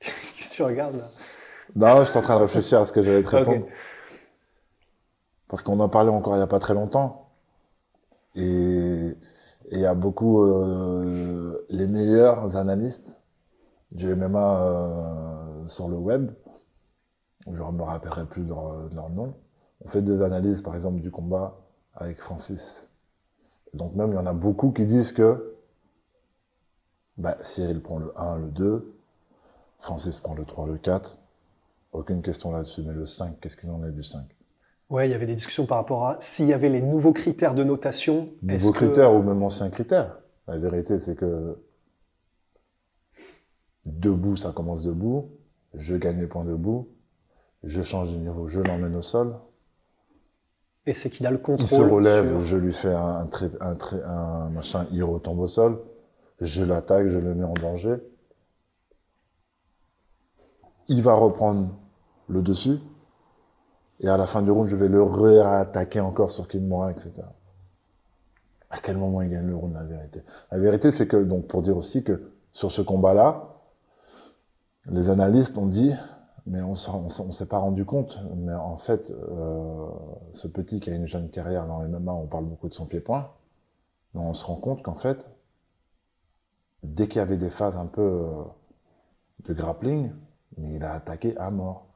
Qu'est-ce 0.00 0.50
que 0.50 0.54
tu 0.56 0.62
regardes 0.62 0.96
là? 0.96 1.10
Non, 1.76 2.04
je 2.04 2.10
suis 2.10 2.18
en 2.18 2.22
train 2.22 2.36
de 2.36 2.42
réfléchir 2.42 2.80
à 2.80 2.86
ce 2.86 2.92
que 2.92 3.02
j'allais 3.02 3.22
te 3.22 3.28
répondre. 3.28 3.66
Parce 5.50 5.64
qu'on 5.64 5.80
en 5.80 5.88
parlait 5.88 6.10
encore 6.10 6.34
il 6.34 6.36
n'y 6.36 6.42
a 6.42 6.46
pas 6.46 6.60
très 6.60 6.74
longtemps. 6.74 7.28
Et 8.36 9.16
il 9.72 9.78
y 9.78 9.84
a 9.84 9.94
beaucoup 9.94 10.42
euh, 10.44 11.66
les 11.68 11.88
meilleurs 11.88 12.56
analystes 12.56 13.20
du 13.90 14.14
MMA 14.14 14.60
euh, 14.62 15.66
sur 15.66 15.88
le 15.88 15.96
web, 15.96 16.30
je 17.46 17.60
ne 17.62 17.70
me 17.72 17.82
rappellerai 17.82 18.26
plus 18.26 18.44
leur, 18.44 18.88
leur 18.94 19.10
nom, 19.10 19.34
on 19.84 19.88
fait 19.88 20.02
des 20.02 20.22
analyses 20.22 20.62
par 20.62 20.76
exemple 20.76 21.00
du 21.00 21.10
combat 21.10 21.58
avec 21.94 22.20
Francis. 22.20 22.88
Donc 23.74 23.94
même 23.96 24.12
il 24.12 24.14
y 24.14 24.18
en 24.18 24.26
a 24.26 24.32
beaucoup 24.32 24.70
qui 24.70 24.86
disent 24.86 25.12
que 25.12 25.56
bah, 27.16 27.36
Cyril 27.42 27.82
prend 27.82 27.98
le 27.98 28.12
1, 28.16 28.38
le 28.38 28.48
2, 28.50 28.94
Francis 29.80 30.20
prend 30.20 30.34
le 30.34 30.44
3, 30.44 30.66
le 30.66 30.78
4. 30.78 31.18
Aucune 31.92 32.22
question 32.22 32.52
là-dessus, 32.52 32.82
mais 32.82 32.94
le 32.94 33.04
5, 33.04 33.40
qu'est-ce 33.40 33.56
qu'il 33.56 33.70
en 33.70 33.84
est 33.84 33.90
du 33.90 34.04
5 34.04 34.24
Ouais, 34.90 35.08
il 35.08 35.12
y 35.12 35.14
avait 35.14 35.26
des 35.26 35.36
discussions 35.36 35.66
par 35.66 35.78
rapport 35.78 36.04
à 36.06 36.16
s'il 36.20 36.46
y 36.46 36.52
avait 36.52 36.68
les 36.68 36.82
nouveaux 36.82 37.12
critères 37.12 37.54
de 37.54 37.62
notation. 37.64 38.28
Nouveaux 38.42 38.72
que- 38.72 38.76
critères 38.86 39.14
ou 39.14 39.22
même 39.22 39.42
anciens 39.42 39.70
critères. 39.70 40.18
La 40.48 40.58
vérité, 40.58 40.98
c'est 40.98 41.14
que 41.14 41.56
debout, 43.86 44.36
ça 44.36 44.50
commence 44.52 44.82
debout. 44.82 45.30
Je 45.74 45.94
gagne 45.96 46.20
les 46.20 46.26
points 46.26 46.44
debout. 46.44 46.88
Je 47.62 47.82
change 47.82 48.10
de 48.12 48.16
niveau, 48.16 48.48
je 48.48 48.60
l'emmène 48.60 48.96
au 48.96 49.02
sol. 49.02 49.36
Et 50.86 50.94
c'est 50.94 51.10
qu'il 51.10 51.26
a 51.26 51.30
le 51.30 51.36
Il 51.36 51.42
contrôle. 51.42 51.68
se 51.68 51.74
relève, 51.94 52.28
sur- 52.30 52.40
je 52.40 52.56
lui 52.56 52.72
fais 52.72 52.92
un, 52.92 53.28
un 54.06 54.50
machin, 54.50 54.86
il 54.90 55.04
retombe 55.04 55.38
au 55.38 55.46
sol. 55.46 55.78
Je 56.40 56.64
l'attaque, 56.64 57.06
je 57.08 57.18
le 57.18 57.34
mets 57.34 57.44
en 57.44 57.52
danger. 57.52 57.96
Il 60.88 61.02
va 61.02 61.14
reprendre 61.14 61.68
le 62.28 62.42
dessus. 62.42 62.78
Et 64.00 64.08
à 64.08 64.16
la 64.16 64.26
fin 64.26 64.42
du 64.42 64.50
round, 64.50 64.68
je 64.68 64.76
vais 64.76 64.88
le 64.88 65.02
réattaquer 65.02 66.00
encore 66.00 66.30
sur 66.30 66.48
Kimura, 66.48 66.90
etc. 66.90 67.12
À 68.70 68.78
quel 68.78 68.96
moment 68.96 69.20
il 69.20 69.30
gagne 69.30 69.46
le 69.46 69.54
round, 69.54 69.74
la 69.74 69.84
vérité? 69.84 70.22
La 70.50 70.58
vérité, 70.58 70.90
c'est 70.90 71.06
que, 71.06 71.16
donc, 71.16 71.46
pour 71.46 71.62
dire 71.62 71.76
aussi 71.76 72.02
que 72.02 72.32
sur 72.52 72.72
ce 72.72 72.80
combat-là, 72.82 73.50
les 74.86 75.10
analystes 75.10 75.58
ont 75.58 75.66
dit, 75.66 75.92
mais 76.46 76.62
on 76.62 76.72
on 76.72 77.32
s'est 77.32 77.46
pas 77.46 77.58
rendu 77.58 77.84
compte, 77.84 78.18
mais 78.36 78.54
en 78.54 78.78
fait, 78.78 79.10
euh, 79.10 79.86
ce 80.32 80.48
petit 80.48 80.80
qui 80.80 80.90
a 80.90 80.94
une 80.94 81.06
jeune 81.06 81.28
carrière 81.28 81.66
dans 81.66 81.80
MMA, 81.80 82.12
on 82.12 82.26
parle 82.26 82.46
beaucoup 82.46 82.68
de 82.68 82.74
son 82.74 82.86
pied-point, 82.86 83.30
mais 84.14 84.20
on 84.20 84.32
se 84.32 84.44
rend 84.44 84.56
compte 84.56 84.82
qu'en 84.82 84.94
fait, 84.94 85.28
dès 86.82 87.06
qu'il 87.08 87.18
y 87.18 87.22
avait 87.22 87.36
des 87.36 87.50
phases 87.50 87.76
un 87.76 87.86
peu 87.86 88.00
euh, 88.00 88.42
de 89.44 89.52
grappling, 89.52 90.12
mais 90.56 90.72
il 90.74 90.84
a 90.84 90.92
attaqué 90.92 91.36
à 91.36 91.50
mort. 91.50 91.89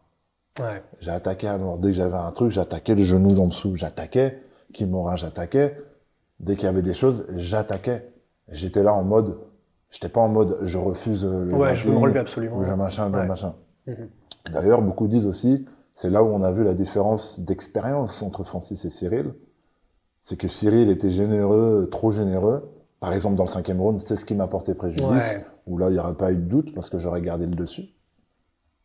Ouais. 0.61 0.83
Attaqué 1.07 1.49
à 1.49 1.59
mort. 1.59 1.79
Dès 1.79 1.89
que 1.89 1.95
j'avais 1.95 2.17
un 2.17 2.31
truc, 2.31 2.51
j'attaquais 2.51 2.95
le 2.95 3.03
genou 3.03 3.39
en 3.41 3.49
dessous, 3.49 3.75
j'attaquais. 3.75 4.41
Kimura, 4.73 5.17
j'attaquais. 5.17 5.77
Dès 6.41 6.57
qu'il 6.57 6.65
y 6.67 6.69
avait 6.69 6.83
des 6.83 6.95
choses, 6.95 7.27
j'attaquais. 7.35 8.13
J'étais 8.49 8.83
là 8.83 8.93
en 8.95 9.05
mode, 9.05 9.39
j'étais 9.91 10.09
pas 10.09 10.21
en 10.21 10.29
mode, 10.29 10.59
je 10.63 10.79
refuse 10.79 11.25
euh, 11.25 11.45
le 11.45 11.55
Ouais, 11.55 11.75
je 11.77 11.87
veux 11.87 11.93
me 11.93 11.99
relever 11.99 12.21
absolument. 12.21 12.59
ou 12.59 12.65
je 12.65 12.73
machin, 12.73 13.09
le 13.09 13.19
Ouais. 13.19 13.27
machin. 13.27 13.55
Mhm. 13.87 14.09
D'ailleurs, 14.53 14.83
beaucoup 14.83 15.09
disent 15.09 15.27
aussi, 15.27 15.65
c'est 15.95 16.11
là 16.11 16.23
où 16.23 16.27
on 16.27 16.43
a 16.43 16.53
vu 16.53 16.63
la 16.65 16.75
différence 16.75 17.41
d'expérience 17.41 18.21
entre 18.23 18.45
Francis 18.45 18.85
et 18.85 18.91
Cyril. 18.91 19.33
C'est 20.23 20.37
que 20.37 20.49
Cyril 20.49 20.89
était 20.91 21.11
généreux, 21.11 21.89
trop 21.91 22.11
généreux. 22.11 22.71
Par 23.01 23.13
exemple, 23.13 23.37
dans 23.37 23.45
le 23.45 23.49
cinquième 23.49 23.81
round, 23.81 24.01
c'est 24.01 24.17
ce 24.17 24.25
qui 24.25 24.35
m'a 24.35 24.47
porté 24.47 24.75
préjudice. 24.75 25.07
Ouais. 25.09 25.45
Où 25.67 25.79
là, 25.79 25.89
il 25.89 25.95
n'y 25.95 25.99
aurait 25.99 26.15
pas 26.15 26.33
eu 26.33 26.37
de 26.37 26.43
doute 26.43 26.75
parce 26.75 26.89
que 26.91 26.99
j'aurais 26.99 27.23
gardé 27.23 27.47
le 27.47 27.55
dessus. 27.55 27.94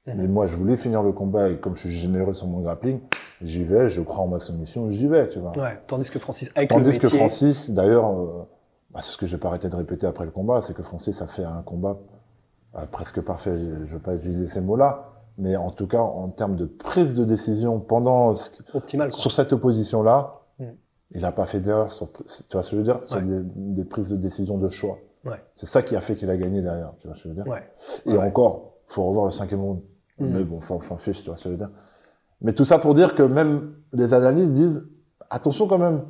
Mais 0.07 0.27
moi, 0.27 0.47
je 0.47 0.55
voulais 0.55 0.75
finir 0.77 1.03
le 1.03 1.11
combat 1.11 1.49
et 1.49 1.57
comme 1.57 1.75
je 1.75 1.81
suis 1.81 1.91
généreux 1.91 2.33
sur 2.33 2.47
mon 2.47 2.61
grappling, 2.61 2.99
j'y 3.41 3.63
vais, 3.63 3.89
je 3.89 4.01
crois 4.01 4.23
en 4.23 4.27
ma 4.27 4.39
soumission, 4.39 4.89
j'y 4.89 5.07
vais, 5.07 5.29
tu 5.29 5.37
vois. 5.39 5.55
Ouais. 5.57 5.79
Tandis 5.85 6.09
que 6.09 6.17
Francis, 6.17 6.49
avec 6.55 6.71
le 6.71 6.77
Tandis 6.77 6.85
métier, 6.93 6.99
que 7.01 7.07
Francis, 7.09 7.69
d'ailleurs, 7.71 8.09
euh, 8.19 8.47
bah, 8.91 9.01
c'est 9.03 9.11
ce 9.11 9.17
que 9.17 9.27
j'ai 9.27 9.37
pas 9.37 9.49
arrêté 9.49 9.69
de 9.69 9.75
répéter 9.75 10.07
après 10.07 10.25
le 10.25 10.31
combat, 10.31 10.61
c'est 10.63 10.73
que 10.73 10.81
Francis 10.81 11.21
a 11.21 11.27
fait 11.27 11.43
un 11.43 11.61
combat 11.61 11.97
euh, 12.75 12.85
presque 12.91 13.21
parfait. 13.21 13.55
Je, 13.59 13.85
je 13.85 13.93
veux 13.93 13.99
pas 14.01 14.15
utiliser 14.15 14.47
ces 14.47 14.61
mots-là, 14.61 15.09
mais 15.37 15.55
en 15.55 15.69
tout 15.69 15.85
cas, 15.85 16.01
en 16.01 16.29
termes 16.29 16.55
de 16.55 16.65
prise 16.65 17.13
de 17.13 17.23
décision 17.23 17.79
pendant 17.79 18.35
ce 18.35 18.49
qui- 18.49 18.63
optimal. 18.73 19.09
Quoi. 19.09 19.17
sur 19.19 19.31
cette 19.31 19.53
opposition-là, 19.53 20.35
Mm. 20.57 20.65
il 21.15 21.23
a 21.25 21.31
pas 21.31 21.45
fait 21.45 21.59
d'erreur 21.59 21.91
sur, 21.91 22.11
tu 22.11 22.23
vois 22.51 22.63
ce 22.63 22.71
que 22.71 22.75
je 22.75 22.77
veux 22.77 22.83
dire, 22.83 22.99
sur 23.05 23.17
Ouais. 23.17 23.21
des, 23.23 23.39
des 23.45 23.85
prises 23.85 24.09
de 24.09 24.17
décision 24.17 24.57
de 24.57 24.67
choix. 24.69 24.97
Ouais. 25.23 25.37
C'est 25.55 25.67
ça 25.67 25.83
qui 25.83 25.95
a 25.95 26.01
fait 26.01 26.15
qu'il 26.15 26.29
a 26.31 26.35
gagné 26.35 26.61
derrière, 26.61 26.93
tu 26.99 27.07
vois 27.07 27.15
ce 27.15 27.23
que 27.23 27.29
je 27.29 27.33
veux 27.35 27.43
dire? 27.43 27.47
Ouais. 27.51 27.63
Et 28.07 28.17
encore, 28.17 28.73
faut 28.89 29.03
revoir 29.03 29.25
le 29.25 29.31
cinquième 29.31 29.61
round. 29.61 29.79
Mm. 30.19 30.25
Mais 30.33 30.43
bon, 30.43 30.59
ça, 30.59 30.73
on 30.73 30.81
s'en 30.81 30.97
fiche, 30.97 31.21
tu 31.23 31.27
vois 31.29 31.37
ce 31.37 31.43
que 31.45 31.49
je 31.49 31.53
veux 31.53 31.57
dire. 31.57 31.71
Mais 32.41 32.53
tout 32.53 32.65
ça 32.65 32.77
pour 32.79 32.93
dire 32.95 33.15
que 33.15 33.23
même 33.23 33.73
les 33.93 34.13
analystes 34.13 34.51
disent, 34.51 34.83
attention 35.29 35.67
quand 35.67 35.77
même, 35.77 36.01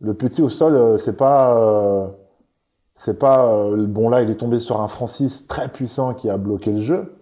le 0.00 0.14
petit 0.14 0.42
au 0.42 0.48
sol, 0.48 0.74
euh, 0.74 0.98
c'est 0.98 1.16
pas, 1.16 1.56
euh, 1.58 2.08
c'est 2.94 3.18
pas, 3.18 3.52
euh, 3.52 3.86
bon 3.86 4.08
là, 4.08 4.22
il 4.22 4.30
est 4.30 4.36
tombé 4.36 4.58
sur 4.58 4.80
un 4.80 4.88
Francis 4.88 5.46
très 5.46 5.68
puissant 5.68 6.14
qui 6.14 6.28
a 6.30 6.36
bloqué 6.38 6.72
le 6.72 6.80
jeu, 6.80 7.16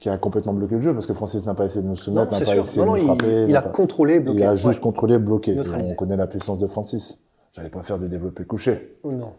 qui 0.00 0.08
a 0.08 0.18
complètement 0.18 0.52
bloqué 0.52 0.74
le 0.76 0.80
jeu, 0.82 0.92
parce 0.92 1.06
que 1.06 1.14
Francis 1.14 1.44
n'a 1.46 1.54
pas 1.54 1.64
essayé 1.64 1.82
de 1.82 1.88
nous 1.88 1.96
soumettre, 1.96 2.32
n'a 2.32 2.38
pas 2.38 2.44
sûr. 2.44 2.62
essayé 2.64 2.84
Non, 2.84 2.92
de 2.94 2.98
nous 2.98 3.02
il, 3.04 3.06
frapper. 3.06 3.44
il 3.48 3.56
a 3.56 3.62
pas- 3.62 3.68
contrôlé, 3.70 4.20
bloqué. 4.20 4.38
il 4.40 4.44
a 4.44 4.54
juste 4.54 4.66
Ouais. 4.66 4.80
contrôlé, 4.80 5.18
bloqué. 5.18 5.56
On 5.90 5.94
connaît 5.94 6.16
la 6.16 6.26
puissance 6.26 6.58
de 6.58 6.66
Francis. 6.66 7.22
J'allais 7.52 7.70
pas 7.70 7.82
faire 7.82 7.98
de 7.98 8.06
développé 8.06 8.44
couché 8.44 8.98
Ou 9.02 9.12
Non. 9.12 9.32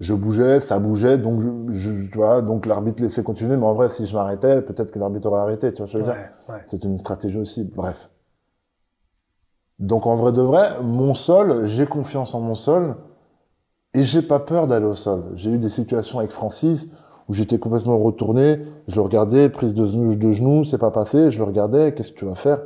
Je 0.00 0.14
bougeais, 0.14 0.60
ça 0.60 0.78
bougeait, 0.78 1.18
donc 1.18 1.40
je, 1.40 1.48
je- 1.72 2.10
tu 2.10 2.18
vois, 2.18 2.40
donc 2.40 2.66
l'arbitre 2.66 3.02
laissait 3.02 3.22
continuer, 3.22 3.56
mais 3.56 3.66
en 3.66 3.74
vrai, 3.74 3.88
si 3.88 4.06
je 4.06 4.14
m'arrêtais, 4.14 4.62
peut-être 4.62 4.92
que 4.92 4.98
l'arbitre 4.98 5.28
aurait 5.28 5.40
arrêté, 5.40 5.72
tu 5.72 5.78
vois 5.78 5.88
ce 5.88 5.92
que 5.92 5.98
je 5.98 6.04
veux 6.04 6.12
dire. 6.12 6.20
Ouais. 6.48 6.54
Ouais. 6.54 6.62
C'est 6.66 6.84
une 6.84 6.98
stratégie 6.98 7.38
aussi, 7.38 7.64
bref. 7.64 8.10
Donc 9.78 10.06
en 10.06 10.16
vrai 10.16 10.32
de 10.32 10.40
vrai, 10.42 10.70
mon 10.82 11.14
sol, 11.14 11.66
j'ai 11.66 11.86
confiance 11.86 12.34
en 12.34 12.40
mon 12.40 12.54
sol, 12.54 12.96
et 13.94 14.04
j'ai 14.04 14.22
pas 14.22 14.38
peur 14.40 14.66
d'aller 14.66 14.86
au 14.86 14.94
sol. 14.94 15.24
J'ai 15.34 15.50
eu 15.50 15.58
des 15.58 15.70
situations 15.70 16.18
avec 16.18 16.30
Francis, 16.30 16.88
où 17.28 17.34
j'étais 17.34 17.58
complètement 17.58 17.98
retourné, 17.98 18.60
je 18.86 18.94
le 18.96 19.00
regardais, 19.02 19.48
prise 19.48 19.74
de 19.74 19.84
genoux, 19.84 20.14
de 20.14 20.30
genoux, 20.30 20.64
c'est 20.64 20.78
pas 20.78 20.90
passé, 20.90 21.30
je 21.30 21.38
le 21.38 21.44
regardais, 21.44 21.94
qu'est-ce 21.94 22.12
que 22.12 22.18
tu 22.18 22.24
vas 22.24 22.34
faire? 22.34 22.60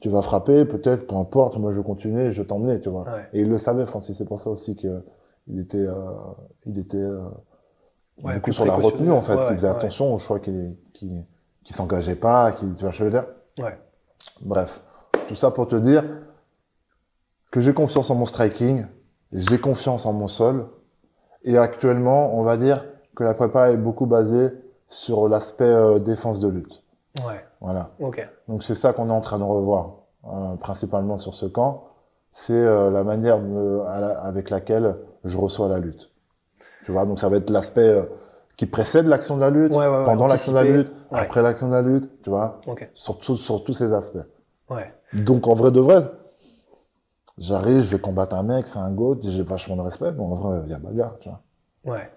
Tu 0.00 0.08
vas 0.08 0.22
frapper, 0.22 0.64
peut-être, 0.66 1.06
peu 1.06 1.16
importe, 1.16 1.56
moi 1.56 1.72
je 1.72 1.78
vais 1.78 1.84
continuer, 1.84 2.30
je 2.32 2.42
t'emmenais, 2.42 2.80
tu 2.80 2.90
vois. 2.90 3.04
Ouais. 3.04 3.28
Et 3.32 3.40
il 3.40 3.48
le 3.48 3.58
savait, 3.58 3.86
Francis, 3.86 4.16
c'est 4.18 4.26
pour 4.26 4.38
ça 4.38 4.50
aussi 4.50 4.76
que 4.76 5.02
il 5.48 5.60
était, 5.60 5.78
euh, 5.86 5.94
il 6.64 6.78
était 6.78 6.96
euh, 6.96 7.28
Ouais, 8.22 8.34
beaucoup 8.34 8.44
plus 8.44 8.52
sur 8.52 8.64
la 8.66 8.74
retenue 8.74 9.10
en 9.10 9.22
fait. 9.22 9.34
Ouais, 9.34 9.46
il 9.50 9.56
faisait 9.56 9.68
attention 9.68 10.14
aux 10.14 10.18
choix 10.18 10.38
qu'il 10.38 10.76
qui, 10.92 11.10
qui 11.64 11.72
s'engageait 11.72 12.14
pas, 12.14 12.52
qui, 12.52 12.66
tu 12.74 12.82
vois 12.84 12.92
je 12.92 13.04
veux 13.04 13.10
dire? 13.10 13.26
Ouais. 13.58 13.76
Bref, 14.42 14.82
tout 15.28 15.34
ça 15.34 15.50
pour 15.50 15.66
te 15.68 15.74
dire 15.76 16.04
que 17.50 17.60
j'ai 17.60 17.74
confiance 17.74 18.10
en 18.10 18.14
mon 18.14 18.24
striking, 18.26 18.86
j'ai 19.32 19.58
confiance 19.58 20.06
en 20.06 20.12
mon 20.12 20.28
sol, 20.28 20.66
et 21.44 21.58
actuellement, 21.58 22.34
on 22.38 22.42
va 22.42 22.56
dire 22.56 22.84
que 23.16 23.24
la 23.24 23.34
prépa 23.34 23.70
est 23.70 23.76
beaucoup 23.76 24.06
basée 24.06 24.50
sur 24.88 25.28
l'aspect 25.28 25.64
euh, 25.64 25.98
défense 25.98 26.40
de 26.40 26.48
lutte. 26.48 26.82
Ouais. 27.26 27.44
Voilà. 27.60 27.90
Ok. 28.00 28.28
Donc 28.48 28.62
c'est 28.64 28.74
ça 28.74 28.92
qu'on 28.92 29.08
est 29.08 29.12
en 29.12 29.20
train 29.20 29.38
de 29.38 29.44
revoir, 29.44 29.92
euh, 30.26 30.56
principalement 30.56 31.18
sur 31.18 31.34
ce 31.34 31.46
camp. 31.46 31.88
C'est 32.32 32.52
euh, 32.54 32.90
la 32.90 33.04
manière 33.04 33.38
de- 33.40 33.82
à 33.86 34.00
la- 34.00 34.20
avec 34.20 34.50
laquelle 34.50 34.96
je 35.24 35.36
reçois 35.36 35.68
la 35.68 35.78
lutte. 35.78 36.10
Tu 36.84 36.92
vois, 36.92 37.06
donc 37.06 37.18
ça 37.18 37.28
va 37.28 37.36
être 37.36 37.50
l'aspect 37.50 37.80
euh, 37.88 38.04
qui 38.56 38.66
précède 38.66 39.06
l'action 39.06 39.36
de 39.36 39.40
la 39.40 39.50
lutte, 39.50 39.72
Ouais, 39.72 39.78
ouais, 39.78 39.98
ouais, 39.98 40.04
pendant 40.04 40.26
l'action 40.26 40.52
de 40.52 40.56
la 40.58 40.64
lutte, 40.64 40.92
après 41.10 41.42
l'action 41.42 41.68
de 41.68 41.72
la 41.72 41.82
lutte, 41.82 42.22
tu 42.22 42.30
vois, 42.30 42.60
sur, 42.94 43.18
tout- 43.18 43.36
sur 43.36 43.64
tous 43.64 43.72
ces 43.72 43.92
aspects. 43.92 44.18
Ouais. 44.70 44.92
Donc 45.12 45.46
en 45.48 45.54
vrai 45.54 45.70
de 45.70 45.80
vrai, 45.80 46.10
j'arrive, 47.38 47.80
je 47.80 47.90
vais 47.90 47.98
combattre 47.98 48.36
un 48.36 48.42
mec, 48.42 48.66
c'est 48.66 48.78
un 48.78 48.90
goat, 48.90 49.18
j'ai 49.22 49.42
vachement 49.42 49.76
de 49.76 49.80
respect, 49.82 50.12
mais 50.12 50.22
en 50.22 50.34
vrai, 50.34 50.60
il 50.66 50.70
y 50.70 50.74
a 50.74 50.78
bagarre, 50.78 51.18
tu 51.20 51.28
vois. 51.28 51.42
Ouais. 51.84 52.10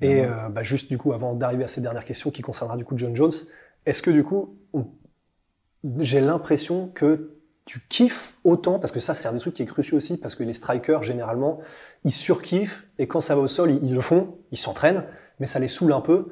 Et 0.00 0.24
euh, 0.24 0.48
bah, 0.48 0.62
juste 0.62 0.90
du 0.90 0.98
coup, 0.98 1.12
avant 1.12 1.34
d'arriver 1.34 1.64
à 1.64 1.68
cette 1.68 1.82
dernière 1.82 2.04
question 2.04 2.30
tu 7.64 7.80
kiffes 7.88 8.34
autant, 8.44 8.78
parce 8.78 8.92
que 8.92 9.00
ça 9.00 9.14
c'est 9.14 9.28
un 9.28 9.32
des 9.32 9.38
trucs 9.38 9.54
qui 9.54 9.62
est 9.62 9.66
crucial 9.66 9.96
aussi, 9.96 10.16
parce 10.16 10.34
que 10.34 10.42
les 10.42 10.52
strikers 10.52 11.02
généralement, 11.02 11.58
ils 12.04 12.10
surkiffent, 12.12 12.86
et 12.98 13.06
quand 13.06 13.20
ça 13.20 13.34
va 13.34 13.40
au 13.42 13.46
sol, 13.46 13.70
ils, 13.70 13.82
ils 13.84 13.94
le 13.94 14.00
font, 14.00 14.34
ils 14.50 14.58
s'entraînent, 14.58 15.04
mais 15.38 15.46
ça 15.46 15.58
les 15.58 15.68
saoule 15.68 15.92
un 15.92 16.00
peu. 16.00 16.28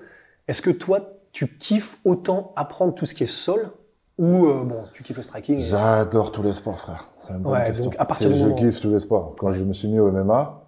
Est-ce 0.49 0.61
que 0.63 0.71
toi, 0.71 1.01
tu 1.33 1.47
kiffes 1.57 1.99
autant 2.05 2.53
apprendre 2.57 2.95
tout 2.95 3.07
ce 3.07 3.15
qui 3.15 3.23
est 3.23 3.27
sol, 3.27 3.71
ou 4.19 4.47
euh, 4.47 4.65
bon, 4.65 4.83
tu 4.93 5.03
kiffes 5.05 5.17
le 5.17 5.23
striking 5.23 5.59
et- 5.59 5.63
J'adore 5.63 6.33
tous 6.33 6.43
les 6.43 6.53
sports, 6.53 6.79
frère. 6.81 7.09
C'est 7.19 7.33
une 7.33 7.39
bonne 7.39 7.53
Ouais, 7.53 7.67
question. 7.67 7.85
donc, 7.85 7.97
à 7.99 8.05
partir 8.05 8.29
du 8.31 8.37
je 8.37 8.43
moment- 8.45 8.57
kiffe 8.57 8.81
tous 8.81 8.91
les 8.91 9.01
sports. 9.01 9.35
Quand 9.39 9.53
je 9.53 9.65
me 9.65 9.73
suis 9.73 9.89
mis 9.89 9.99
au 10.01 10.11
MMA, 10.11 10.63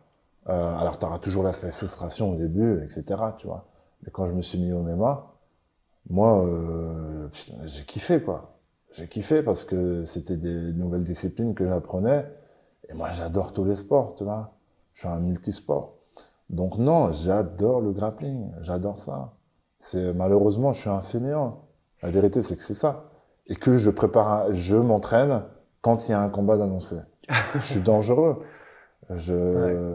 euh, 0.48 0.76
alors 0.78 0.98
tu 0.98 1.04
auras 1.04 1.18
toujours 1.18 1.42
l'aspect 1.42 1.70
frustration 1.72 2.30
au 2.30 2.36
début, 2.36 2.82
etc. 2.84 3.04
Tu 3.38 3.46
vois. 3.48 3.66
Mais 4.04 4.10
quand 4.12 4.26
je 4.28 4.32
me 4.32 4.42
suis 4.42 4.58
mis 4.58 4.72
au 4.72 4.78
MMA, 4.82 5.26
moi, 6.08 6.44
euh, 6.46 7.28
j'ai 7.64 7.84
kiffé, 7.84 8.22
quoi. 8.22 8.51
J'ai 8.92 9.08
kiffé 9.08 9.42
parce 9.42 9.64
que 9.64 10.04
c'était 10.04 10.36
des 10.36 10.72
nouvelles 10.74 11.04
disciplines 11.04 11.54
que 11.54 11.66
j'apprenais. 11.66 12.26
Et 12.88 12.94
moi, 12.94 13.10
j'adore 13.12 13.52
tous 13.52 13.64
les 13.64 13.76
sports, 13.76 14.14
tu 14.16 14.24
vois. 14.24 14.54
Je 14.94 15.00
suis 15.00 15.08
un 15.08 15.20
multisport. 15.20 15.94
Donc 16.50 16.76
non, 16.76 17.10
j'adore 17.10 17.80
le 17.80 17.92
grappling. 17.92 18.50
J'adore 18.60 18.98
ça. 18.98 19.32
C'est 19.78 20.12
malheureusement, 20.12 20.72
je 20.72 20.80
suis 20.80 20.90
un 20.90 21.02
fainéant. 21.02 21.62
La 22.02 22.10
vérité, 22.10 22.42
c'est 22.42 22.56
que 22.56 22.62
c'est 22.62 22.74
ça. 22.74 23.10
Et 23.46 23.56
que 23.56 23.76
je 23.76 23.90
prépare, 23.90 24.52
je 24.52 24.76
m'entraîne 24.76 25.42
quand 25.80 26.08
il 26.08 26.12
y 26.12 26.14
a 26.14 26.20
un 26.20 26.28
combat 26.28 26.58
d'annoncer. 26.58 27.00
je 27.28 27.58
suis 27.58 27.80
dangereux. 27.80 28.42
Je... 29.10 29.94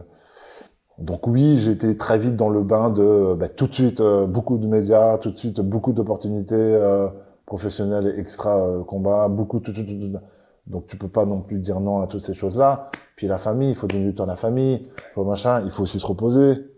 Donc 0.97 1.27
oui, 1.27 1.69
été 1.69 1.95
très 1.95 2.17
vite 2.17 2.35
dans 2.35 2.49
le 2.49 2.63
bain 2.63 2.89
de 2.89 3.35
bah, 3.35 3.49
tout 3.49 3.67
de 3.67 3.73
suite 3.75 4.01
euh, 4.01 4.25
beaucoup 4.25 4.57
de 4.57 4.65
médias, 4.65 5.19
tout 5.19 5.29
de 5.29 5.37
suite 5.37 5.61
beaucoup 5.61 5.93
d'opportunités 5.93 6.55
euh, 6.55 7.07
professionnelles 7.47 8.13
et 8.13 8.19
extra 8.19 8.59
euh, 8.59 8.83
combat, 8.83 9.27
beaucoup 9.29 9.59
tout, 9.59 9.73
tout, 9.73 9.83
tout, 9.83 9.97
tout. 9.99 10.19
Donc 10.67 10.85
tu 10.85 10.97
peux 10.97 11.07
pas 11.07 11.25
non 11.25 11.41
plus 11.41 11.57
dire 11.57 11.79
non 11.79 12.01
à 12.01 12.07
toutes 12.07 12.21
ces 12.21 12.35
choses-là. 12.35 12.91
Puis 13.15 13.25
la 13.25 13.39
famille, 13.39 13.69
il 13.69 13.75
faut 13.75 13.87
donner 13.87 14.03
du 14.03 14.13
temps 14.13 14.25
à 14.25 14.27
la 14.27 14.35
famille, 14.35 14.83
il 14.83 15.13
faut 15.15 15.23
machin, 15.23 15.63
il 15.63 15.71
faut 15.71 15.83
aussi 15.83 15.99
se 15.99 16.05
reposer. 16.05 16.69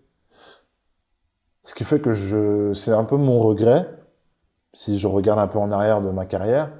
Ce 1.66 1.74
qui 1.76 1.84
fait 1.84 2.00
que 2.00 2.14
je, 2.14 2.74
c'est 2.74 2.92
un 2.92 3.04
peu 3.04 3.18
mon 3.18 3.40
regret, 3.40 3.90
si 4.74 4.98
je 4.98 5.08
regarde 5.08 5.40
un 5.40 5.48
peu 5.48 5.60
en 5.60 5.72
arrière 5.72 6.02
de 6.02 6.10
ma 6.12 6.26
carrière, 6.26 6.72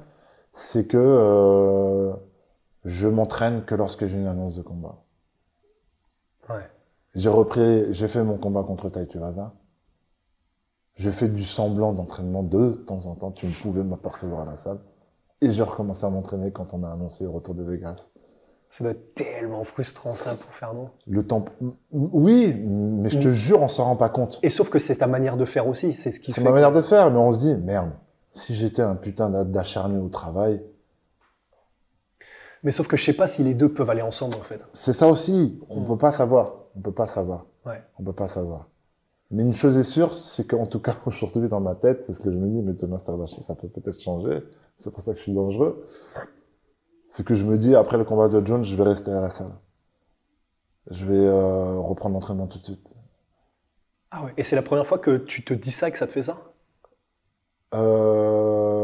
c'est 0.54 0.86
que 0.86 0.98
euh, 0.98 2.14
je 2.86 3.08
m'entraîne 3.08 3.66
que 3.66 3.76
lorsque 3.76 4.06
j'ai 4.06 4.18
une 4.18 4.28
annonce 4.28 4.56
de 4.56 4.62
combat. 4.62 5.04
Ouais. 6.50 6.70
J'ai 7.16 7.30
repris, 7.30 7.92
j'ai 7.92 8.08
fait 8.08 8.24
mon 8.24 8.38
combat 8.38 8.64
contre 8.64 8.90
Tai 8.90 9.06
Tuivasa. 9.08 9.54
J'ai 11.00 11.14
fait 11.14 11.30
du 11.30 11.46
semblant 11.46 11.94
d'entraînement 11.94 12.44
de 12.44 12.72
temps 12.86 13.06
en 13.06 13.16
temps. 13.16 13.32
Tu 13.32 13.46
ne 13.48 13.54
pouvais 13.54 13.84
m'apercevoir 13.84 14.42
à 14.42 14.46
la 14.52 14.58
salle. 14.58 14.80
Et 15.42 15.50
j'ai 15.50 15.64
recommencé 15.64 16.06
à 16.06 16.10
m'entraîner 16.10 16.52
quand 16.52 16.74
on 16.74 16.84
a 16.84 16.90
annoncé 16.92 17.24
le 17.24 17.30
retour 17.30 17.56
de 17.56 17.64
Vegas. 17.64 18.10
Ça 18.70 18.84
doit 18.84 18.92
être 18.92 19.16
tellement 19.16 19.64
frustrant 19.64 20.12
ça 20.12 20.36
pour 20.36 20.52
Fernand. 20.54 20.90
Le 21.08 21.26
temps, 21.26 21.46
oui, 21.92 22.54
mais 22.66 23.10
je 23.10 23.18
te 23.18 23.30
jure, 23.30 23.62
on 23.62 23.70
s'en 23.70 23.86
rend 23.86 23.96
pas 23.96 24.10
compte. 24.10 24.40
Et 24.44 24.50
sauf 24.50 24.70
que 24.70 24.78
c'est 24.78 24.98
ta 24.98 25.08
manière 25.08 25.38
de 25.38 25.46
faire 25.46 25.68
aussi, 25.68 25.94
c'est 25.94 26.12
ce 26.12 26.20
qui 26.20 26.34
C'est 26.34 26.42
fait. 26.42 26.44
ma 26.46 26.50
que- 26.50 26.56
manière 26.56 26.74
de 26.74 26.82
faire, 26.82 27.10
mais 27.10 27.18
on 27.18 27.32
se 27.32 27.40
dit, 27.40 27.56
merde, 27.56 27.92
si 28.34 28.54
j'étais 28.54 28.82
un 28.82 28.96
putain 28.96 29.30
d'a- 29.30 29.46
d'acharné 29.46 29.98
au 29.98 30.10
travail, 30.10 30.62
Mais 32.62 32.72
sauf 32.72 32.90
que 32.90 32.98
je 32.98 33.06
sais 33.06 33.14
pas 33.14 33.26
si 33.26 33.42
les 33.42 33.54
deux 33.54 33.72
peuvent 33.74 33.90
aller 33.90 34.02
ensemble 34.02 34.36
en 34.36 34.42
fait. 34.42 34.66
c'est 34.74 34.92
ça 34.92 35.08
aussi. 35.08 35.62
On 35.70 35.80
Mm. 35.80 35.88
peut 35.88 35.98
pas 35.98 36.12
savoir. 36.12 36.56
On 36.76 36.82
peut 36.82 36.92
pas 36.92 37.08
savoir. 37.08 37.46
Ouais. 37.66 37.82
On 37.98 38.04
peut 38.04 38.12
pas 38.12 38.28
savoir. 38.28 38.68
Mais 39.32 39.44
une 39.44 39.54
chose 39.54 39.78
est 39.78 39.84
sûre, 39.84 40.14
c'est 40.14 40.48
qu'en 40.48 40.66
tout 40.66 40.80
cas, 40.80 40.96
aujourd'hui, 41.06 41.48
dans 41.50 41.60
ma 41.60 41.76
tête, 41.76 42.02
c'est 42.04 42.14
ce 42.14 42.20
que 42.20 42.32
je 42.32 42.38
me 42.38 42.48
dis, 42.48 42.62
mais 42.62 42.74
Thomas 42.74 43.00
Sarvachi, 43.00 43.44
ça 43.44 43.56
peut 43.56 43.68
peut-être 43.68 44.00
changer. 44.00 44.42
C'est 44.78 44.92
pour 44.92 45.02
ça 45.02 45.12
que 45.12 45.18
je 45.18 45.24
suis 45.24 45.34
dangereux. 45.34 45.86
C'est 47.08 47.26
que 47.26 47.36
je 47.36 47.44
me 47.44 47.58
dis, 47.58 47.76
après 47.76 47.98
le 47.98 48.06
combat 48.06 48.28
de 48.28 48.46
Jones, 48.46 48.64
je 48.64 48.76
vais 48.76 48.84
rester 48.84 49.12
à 49.12 49.22
la 49.22 49.30
salle. 49.30 49.52
Je 50.90 51.06
vais 51.06 51.20
euh, 51.20 51.78
reprendre 51.80 52.16
l'entraînement 52.16 52.48
tout 52.48 52.58
de 52.60 52.64
suite. 52.64 52.82
Ah 54.12 54.24
ouais. 54.24 54.34
Et 54.38 54.44
c'est 54.44 54.56
la 54.56 54.64
première 54.64 54.88
fois 54.88 54.98
que 54.98 55.18
tu 55.18 55.44
te 55.44 55.54
dis 55.54 55.72
ça 55.72 55.88
et 55.88 55.92
que 55.92 55.98
ça 56.00 56.08
te 56.08 56.12
fait 56.12 56.24
ça? 56.24 56.38
Euh... 57.76 58.80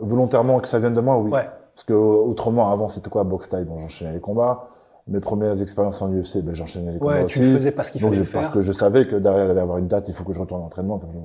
Volontairement 0.00 0.60
que 0.60 0.68
ça 0.68 0.78
vienne 0.78 0.94
de 0.94 1.00
moi, 1.02 1.18
oui. 1.18 1.30
Ouais. 1.30 1.50
Parce 1.74 1.84
que 1.84 1.92
autrement, 1.92 2.72
avant, 2.72 2.88
c'était 2.88 3.10
quoi? 3.10 3.24
Box 3.24 3.50
Time, 3.50 3.64
bon, 3.64 3.80
j'enchaînais 3.80 4.12
les 4.12 4.20
combats. 4.20 4.68
Mes 5.10 5.20
premières 5.20 5.60
expériences 5.60 6.00
en 6.02 6.12
UFC, 6.12 6.40
ben, 6.42 6.54
j'enchaînais 6.54 6.92
les 6.92 6.98
combats 7.00 7.14
Ouais, 7.16 7.24
aussi. 7.24 7.40
tu 7.40 7.44
le 7.44 7.54
faisais 7.56 7.72
parce 7.72 7.90
qu'il 7.90 8.00
fallait 8.00 8.14
j'ai- 8.14 8.18
le 8.20 8.24
faire. 8.24 8.40
parce 8.42 8.50
que 8.54 8.62
je 8.62 8.72
savais 8.72 9.06
que 9.08 9.16
derrière, 9.16 9.44
il 9.46 9.50
allait 9.50 9.58
y 9.60 9.62
avoir 9.62 9.78
une 9.78 9.88
date, 9.88 10.08
il 10.08 10.14
faut 10.14 10.22
que 10.24 10.32
je 10.32 10.38
retourne 10.40 10.60
à 10.60 10.64
l'entraînement. 10.64 10.98
comme 10.98 11.10
je- 11.12 11.18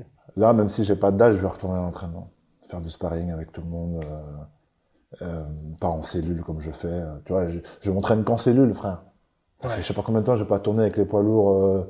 Mm. 0.00 0.04
Là, 0.36 0.52
même 0.52 0.68
si 0.68 0.84
j'ai 0.84 0.96
pas 0.96 1.10
de 1.12 1.16
date, 1.16 1.32
je 1.34 1.38
vais 1.38 1.46
retourner 1.46 1.78
à 1.78 1.82
l'entraînement. 1.82 2.30
Faire 2.68 2.80
du 2.80 2.90
sparring 2.90 3.30
avec 3.30 3.52
tout 3.52 3.60
le 3.62 3.68
monde, 3.68 4.04
euh, 4.04 4.22
euh, 5.22 5.44
pas 5.80 5.88
en 5.88 6.02
cellule 6.02 6.42
comme 6.42 6.60
je 6.60 6.70
fais. 6.70 7.02
Tu 7.24 7.32
vois, 7.32 7.48
je, 7.48 7.60
je 7.80 7.90
m'entraîne 7.92 8.24
qu'en 8.24 8.36
cellule, 8.36 8.74
frère. 8.74 9.02
Ça 9.60 9.68
Ouais. 9.68 9.74
fait 9.74 9.82
je 9.82 9.86
sais 9.88 9.94
pas 9.94 10.02
combien 10.02 10.20
de 10.20 10.26
temps 10.26 10.36
j'ai 10.36 10.44
pas 10.44 10.58
tourné 10.58 10.82
avec 10.82 10.96
les 10.96 11.04
poids 11.04 11.22
lourds 11.22 11.86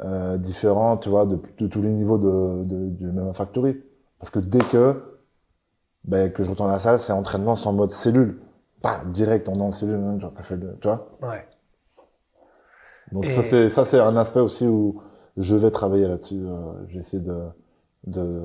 euh, 0.00 0.38
différents, 0.38 0.96
tu 0.96 1.08
vois, 1.08 1.24
de, 1.24 1.38
de 1.58 1.66
tous 1.68 1.80
les 1.82 1.88
niveaux 1.90 2.18
de, 2.18 2.64
de, 2.64 2.88
du 2.90 3.06
MMA 3.12 3.32
Factory. 3.32 3.80
Parce 4.18 4.30
que 4.30 4.40
dès 4.40 4.58
que, 4.58 5.20
ben, 6.04 6.30
que 6.32 6.42
je 6.42 6.50
retourne 6.50 6.70
à 6.70 6.74
la 6.74 6.78
salle, 6.80 6.98
c'est 6.98 7.12
entraînement 7.12 7.54
sans 7.54 7.72
mode 7.72 7.92
cellule. 7.92 8.40
Pas 8.84 9.00
direct, 9.06 9.48
on 9.48 9.54
est 9.54 9.62
en 9.62 9.72
cellule, 9.72 9.96
hein, 9.96 10.18
ça 10.36 10.42
fait 10.42 10.56
le, 10.56 10.76
tu 10.80 10.88
vois. 10.88 11.08
Ouais. 11.22 11.46
Donc 13.12 13.24
Et- 13.24 13.30
ça 13.30 13.42
c'est 13.42 13.70
ça 13.70 13.84
c'est 13.86 13.98
un 13.98 14.16
aspect 14.16 14.40
aussi 14.40 14.66
où 14.66 15.00
je 15.38 15.54
vais 15.56 15.70
travailler 15.70 16.06
là-dessus. 16.06 16.42
Euh, 16.44 16.72
je 16.88 16.94
vais 16.94 17.00
essayer 17.00 17.22
de 17.22 17.38
de 18.06 18.42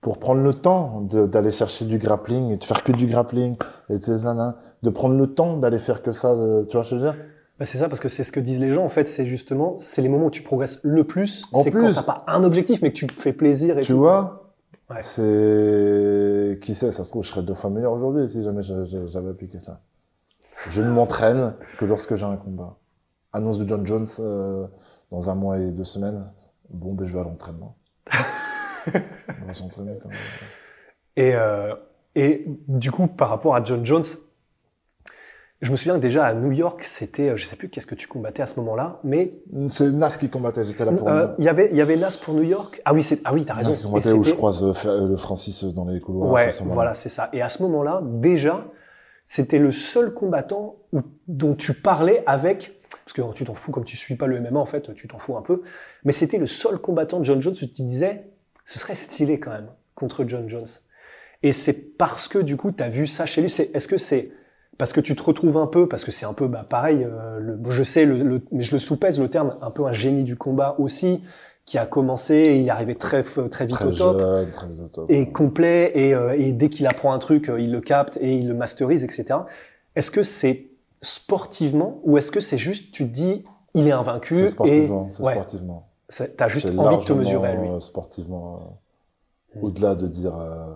pour 0.00 0.18
prendre 0.18 0.42
le 0.42 0.54
temps 0.54 1.02
d'aller 1.02 1.52
chercher 1.52 1.84
du 1.84 1.98
grappling 1.98 2.50
et 2.50 2.56
de 2.56 2.64
faire 2.64 2.82
que 2.82 2.90
du 2.90 3.06
grappling 3.06 3.56
et 3.90 3.98
de, 3.98 4.90
prendre 4.90 5.14
le 5.14 5.26
temps 5.34 5.56
d'aller 5.58 5.78
faire 5.78 6.02
que 6.02 6.10
ça. 6.10 6.30
euh, 6.32 6.64
tu 6.64 6.76
vois 6.76 6.84
ce 6.84 6.90
que 6.90 6.96
je 6.98 7.04
veux 7.04 7.12
dire? 7.12 7.20
Bah, 7.58 7.66
c'est 7.66 7.78
ça 7.78 7.88
parce 7.88 8.00
que 8.00 8.08
c'est 8.08 8.24
ce 8.24 8.32
que 8.32 8.40
disent 8.40 8.60
les 8.60 8.70
gens 8.70 8.84
en 8.84 8.88
fait. 8.88 9.06
C'est 9.06 9.26
justement, 9.26 9.76
c'est 9.78 10.02
les 10.02 10.08
moments 10.08 10.26
où 10.26 10.30
tu 10.30 10.42
progresses 10.42 10.80
le 10.82 11.04
plus. 11.04 11.44
C'est 11.52 11.70
quand 11.70 11.92
t'as 11.92 12.02
pas 12.02 12.24
un 12.26 12.42
objectif 12.42 12.80
mais 12.82 12.88
que 12.90 12.96
tu 12.96 13.06
te 13.06 13.20
fais 13.20 13.34
plaisir 13.34 13.78
et 13.78 13.82
Tu 13.82 13.92
tout. 13.92 13.98
vois? 13.98 14.49
Ouais. 14.90 15.02
C'est 15.02 16.58
qui 16.60 16.74
sait 16.74 16.90
Ça 16.90 17.04
se 17.04 17.10
trouve 17.10 17.22
je 17.24 17.28
serais 17.28 17.42
deux 17.42 17.54
fois 17.54 17.70
meilleur 17.70 17.92
aujourd'hui 17.92 18.28
si 18.28 18.42
jamais 18.42 18.62
j'avais 18.62 19.30
appliqué 19.30 19.58
ça. 19.58 19.80
Je 20.70 20.82
ne 20.82 20.90
m'entraîne 20.90 21.54
que 21.78 21.84
lorsque 21.84 22.16
j'ai 22.16 22.24
un 22.24 22.36
combat. 22.36 22.76
Annonce 23.32 23.58
de 23.58 23.68
John 23.68 23.86
Jones 23.86 24.08
euh, 24.18 24.66
dans 25.12 25.30
un 25.30 25.34
mois 25.34 25.58
et 25.58 25.70
deux 25.70 25.84
semaines. 25.84 26.30
Bon 26.68 26.94
ben 26.94 27.06
je 27.06 27.14
vais 27.14 27.20
à 27.20 27.24
l'entraînement. 27.24 27.76
On 28.12 29.46
va 29.46 29.54
s'entraîner 29.54 29.98
quand 30.02 30.08
même. 30.08 30.18
Et, 31.16 31.34
euh, 31.34 31.74
et 32.14 32.44
du 32.66 32.90
coup, 32.90 33.06
par 33.06 33.28
rapport 33.28 33.54
à 33.54 33.62
John 33.62 33.84
Jones, 33.86 34.04
je 35.60 35.70
me 35.70 35.76
souviens 35.76 35.96
que 35.96 36.00
déjà 36.00 36.24
à 36.26 36.34
New 36.34 36.52
York, 36.52 36.82
c'était, 36.84 37.30
euh, 37.30 37.36
je 37.36 37.44
sais 37.46 37.56
plus 37.56 37.68
qu'est-ce 37.68 37.86
que 37.86 37.94
tu 37.94 38.08
combattais 38.08 38.42
à 38.42 38.46
ce 38.46 38.56
moment-là, 38.60 38.98
mais 39.04 39.34
C'est 39.70 39.90
Nas 39.90 40.10
qui 40.10 40.30
combattait, 40.30 40.64
j'étais 40.64 40.84
là 40.86 40.92
pour 40.92 41.08
euh, 41.08 41.26
il 41.38 41.44
y 41.44 41.48
avait, 41.48 41.68
il 41.70 41.76
y 41.76 41.80
avait 41.82 41.96
Nas 41.96 42.16
pour 42.20 42.34
New 42.34 42.42
York. 42.44 42.80
Ah 42.84 42.94
oui, 42.94 43.02
c'est, 43.02 43.20
ah 43.24 43.34
oui, 43.34 43.44
t'as 43.44 43.54
raison. 43.54 43.70
Nas 43.70 43.76
qui 43.76 43.82
combattait 43.82 44.12
où 44.12 44.22
je 44.22 44.34
croise 44.34 44.62
euh, 44.64 45.06
le 45.08 45.16
Francis 45.16 45.64
dans 45.64 45.84
les 45.84 46.00
couloirs. 46.00 46.30
Ouais, 46.32 46.52
ce 46.52 46.62
voilà, 46.62 46.94
c'est 46.94 47.08
ça. 47.10 47.28
Et 47.34 47.42
à 47.42 47.48
ce 47.48 47.62
moment-là, 47.62 48.00
déjà, 48.04 48.66
c'était 49.26 49.58
le 49.58 49.70
seul 49.72 50.14
combattant 50.14 50.76
où- 50.92 51.00
dont 51.28 51.54
tu 51.54 51.74
parlais 51.74 52.22
avec, 52.26 52.80
parce 53.04 53.12
que 53.12 53.32
tu 53.34 53.44
t'en 53.44 53.54
fous 53.54 53.70
comme 53.70 53.84
tu 53.84 53.96
suis 53.98 54.16
pas 54.16 54.26
le 54.26 54.40
MMA 54.40 54.58
en 54.60 54.66
fait, 54.66 54.94
tu 54.94 55.08
t'en 55.08 55.18
fous 55.18 55.36
un 55.36 55.42
peu, 55.42 55.62
mais 56.04 56.12
c'était 56.12 56.38
le 56.38 56.46
seul 56.46 56.78
combattant 56.78 57.18
de 57.18 57.24
John 57.24 57.40
Jones 57.42 57.52
où 57.54 57.66
tu 57.66 57.82
disais, 57.82 58.30
ce 58.64 58.78
serait 58.78 58.94
stylé 58.94 59.38
quand 59.40 59.50
même 59.50 59.68
contre 59.94 60.24
John 60.26 60.48
Jones. 60.48 60.66
Et 61.42 61.52
c'est 61.52 61.96
parce 61.98 62.28
que 62.28 62.38
du 62.38 62.56
coup, 62.56 62.72
tu 62.72 62.82
as 62.82 62.88
vu 62.88 63.06
ça 63.06 63.26
chez 63.26 63.40
lui. 63.42 63.48
Est-ce 63.50 63.88
que 63.88 63.98
c'est 63.98 64.32
parce 64.80 64.92
que 64.92 65.00
tu 65.00 65.14
te 65.14 65.22
retrouves 65.22 65.56
un 65.58 65.66
peu, 65.68 65.88
parce 65.88 66.04
que 66.04 66.10
c'est 66.10 66.26
un 66.26 66.32
peu 66.32 66.48
bah, 66.48 66.66
pareil, 66.68 67.04
euh, 67.04 67.38
le, 67.38 67.58
je 67.70 67.82
sais, 67.84 68.04
le, 68.04 68.16
le- 68.22 68.42
mais 68.50 68.62
je 68.62 68.72
le 68.72 68.78
soupèse 68.80 69.20
le 69.20 69.28
terme, 69.28 69.56
un 69.62 69.70
peu 69.70 69.84
un 69.86 69.92
génie 69.92 70.24
du 70.24 70.36
combat 70.36 70.74
aussi, 70.78 71.22
qui 71.66 71.78
a 71.78 71.86
commencé, 71.86 72.34
et 72.34 72.56
il 72.58 72.66
est 72.66 72.70
arrivé 72.70 72.96
très, 72.96 73.22
très 73.22 73.66
vite 73.66 73.76
Très 73.76 73.84
au 73.86 73.90
top 73.92 74.18
jeune, 74.18 74.50
très 74.50 74.66
au 74.80 74.88
top. 74.88 75.10
et 75.10 75.30
complet 75.30 75.92
et, 75.94 76.14
euh, 76.14 76.34
et 76.36 76.52
dès 76.52 76.68
qu'il 76.68 76.86
apprend 76.88 77.12
un 77.12 77.18
truc, 77.18 77.48
euh, 77.48 77.60
il 77.60 77.70
le 77.70 77.80
capte 77.80 78.18
et 78.20 78.34
il 78.34 78.48
le 78.48 78.54
masterise, 78.54 79.04
etc. 79.04 79.40
Est-ce 79.94 80.10
que 80.10 80.22
c'est 80.24 80.66
sportivement 81.02 82.00
ou 82.04 82.18
est-ce 82.18 82.30
que 82.32 82.40
c'est 82.40 82.58
juste 82.58 82.92
tu 82.92 83.04
te 83.06 83.12
dis 83.12 83.44
il 83.74 83.86
est 83.86 83.92
invaincu 83.92 84.34
C'est 84.34 84.42
et 84.46 84.50
sportivement. 84.50 85.08
C'est 85.12 85.22
ouais, 85.22 85.32
sportivement. 85.34 85.88
t'as 86.36 86.48
juste 86.48 86.70
envie 86.76 86.96
de 86.98 87.04
te 87.04 87.12
mesurer 87.12 87.48
à 87.50 87.54
lui. 87.54 87.68
sportivement. 87.82 88.54
euh, 88.56 89.58
Mm. 89.60 89.64
Au-delà 89.64 89.94
de 89.96 90.06
dire, 90.06 90.36
euh, 90.36 90.72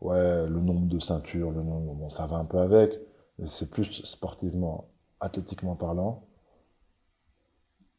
ouais, 0.00 0.48
le 0.48 0.60
nombre 0.60 0.88
de 0.88 0.98
ceintures, 0.98 1.52
le 1.52 1.62
nombre, 1.62 1.94
bon, 1.94 2.08
ça 2.08 2.26
va 2.26 2.38
un 2.38 2.44
peu 2.44 2.58
avec, 2.58 2.98
c'est 3.46 3.70
plus 3.70 4.02
sportivement, 4.04 4.88
athlétiquement 5.20 5.76
parlant. 5.76 6.22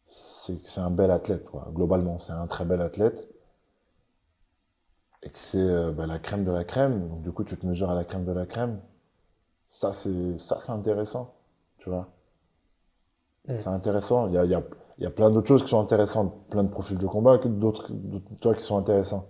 c'est 0.08 0.62
que 0.62 0.68
c'est 0.70 0.82
un 0.82 0.92
bel 0.92 1.10
athlète, 1.12 1.46
quoi. 1.46 1.70
Globalement, 1.74 2.20
c'est 2.20 2.34
un 2.34 2.48
très 2.48 2.66
bel 2.66 2.82
athlète. 2.82 3.30
Et 5.24 5.30
que 5.30 5.38
c'est 5.40 5.58
euh, 5.60 5.92
bah, 5.92 6.08
la 6.08 6.20
crème 6.20 6.44
de 6.44 6.52
la 6.52 6.64
crème. 6.64 7.08
Donc, 7.10 7.22
du 7.22 7.32
coup, 7.32 7.44
tu 7.44 7.58
te 7.58 7.66
mesures 7.66 7.90
à 7.90 7.96
la 7.96 8.04
crème 8.04 8.26
de 8.26 8.32
la 8.32 8.46
crème. 8.46 8.80
Ça, 9.70 9.94
c'est, 9.94 10.38
ça, 10.40 10.60
c'est 10.60 10.72
intéressant. 10.72 11.34
Tu 11.80 11.90
vois. 11.90 12.10
C'est 13.48 13.68
intéressant. 13.68 14.28
Il 14.28 14.34
y 14.34 14.38
a, 14.38 14.46
y, 14.46 14.56
a, 14.56 14.64
y 15.00 15.06
a 15.06 15.10
plein 15.10 15.30
d'autres 15.30 15.48
choses 15.48 15.64
qui 15.64 15.70
sont 15.70 15.80
intéressantes, 15.80 16.34
plein 16.50 16.64
de 16.64 16.70
profils 16.70 16.98
de 16.98 17.08
combat, 17.08 17.38
d'autres 17.38 17.92
toi 18.40 18.56
qui 18.56 18.64
sont 18.64 18.78
intéressants. 18.78 19.28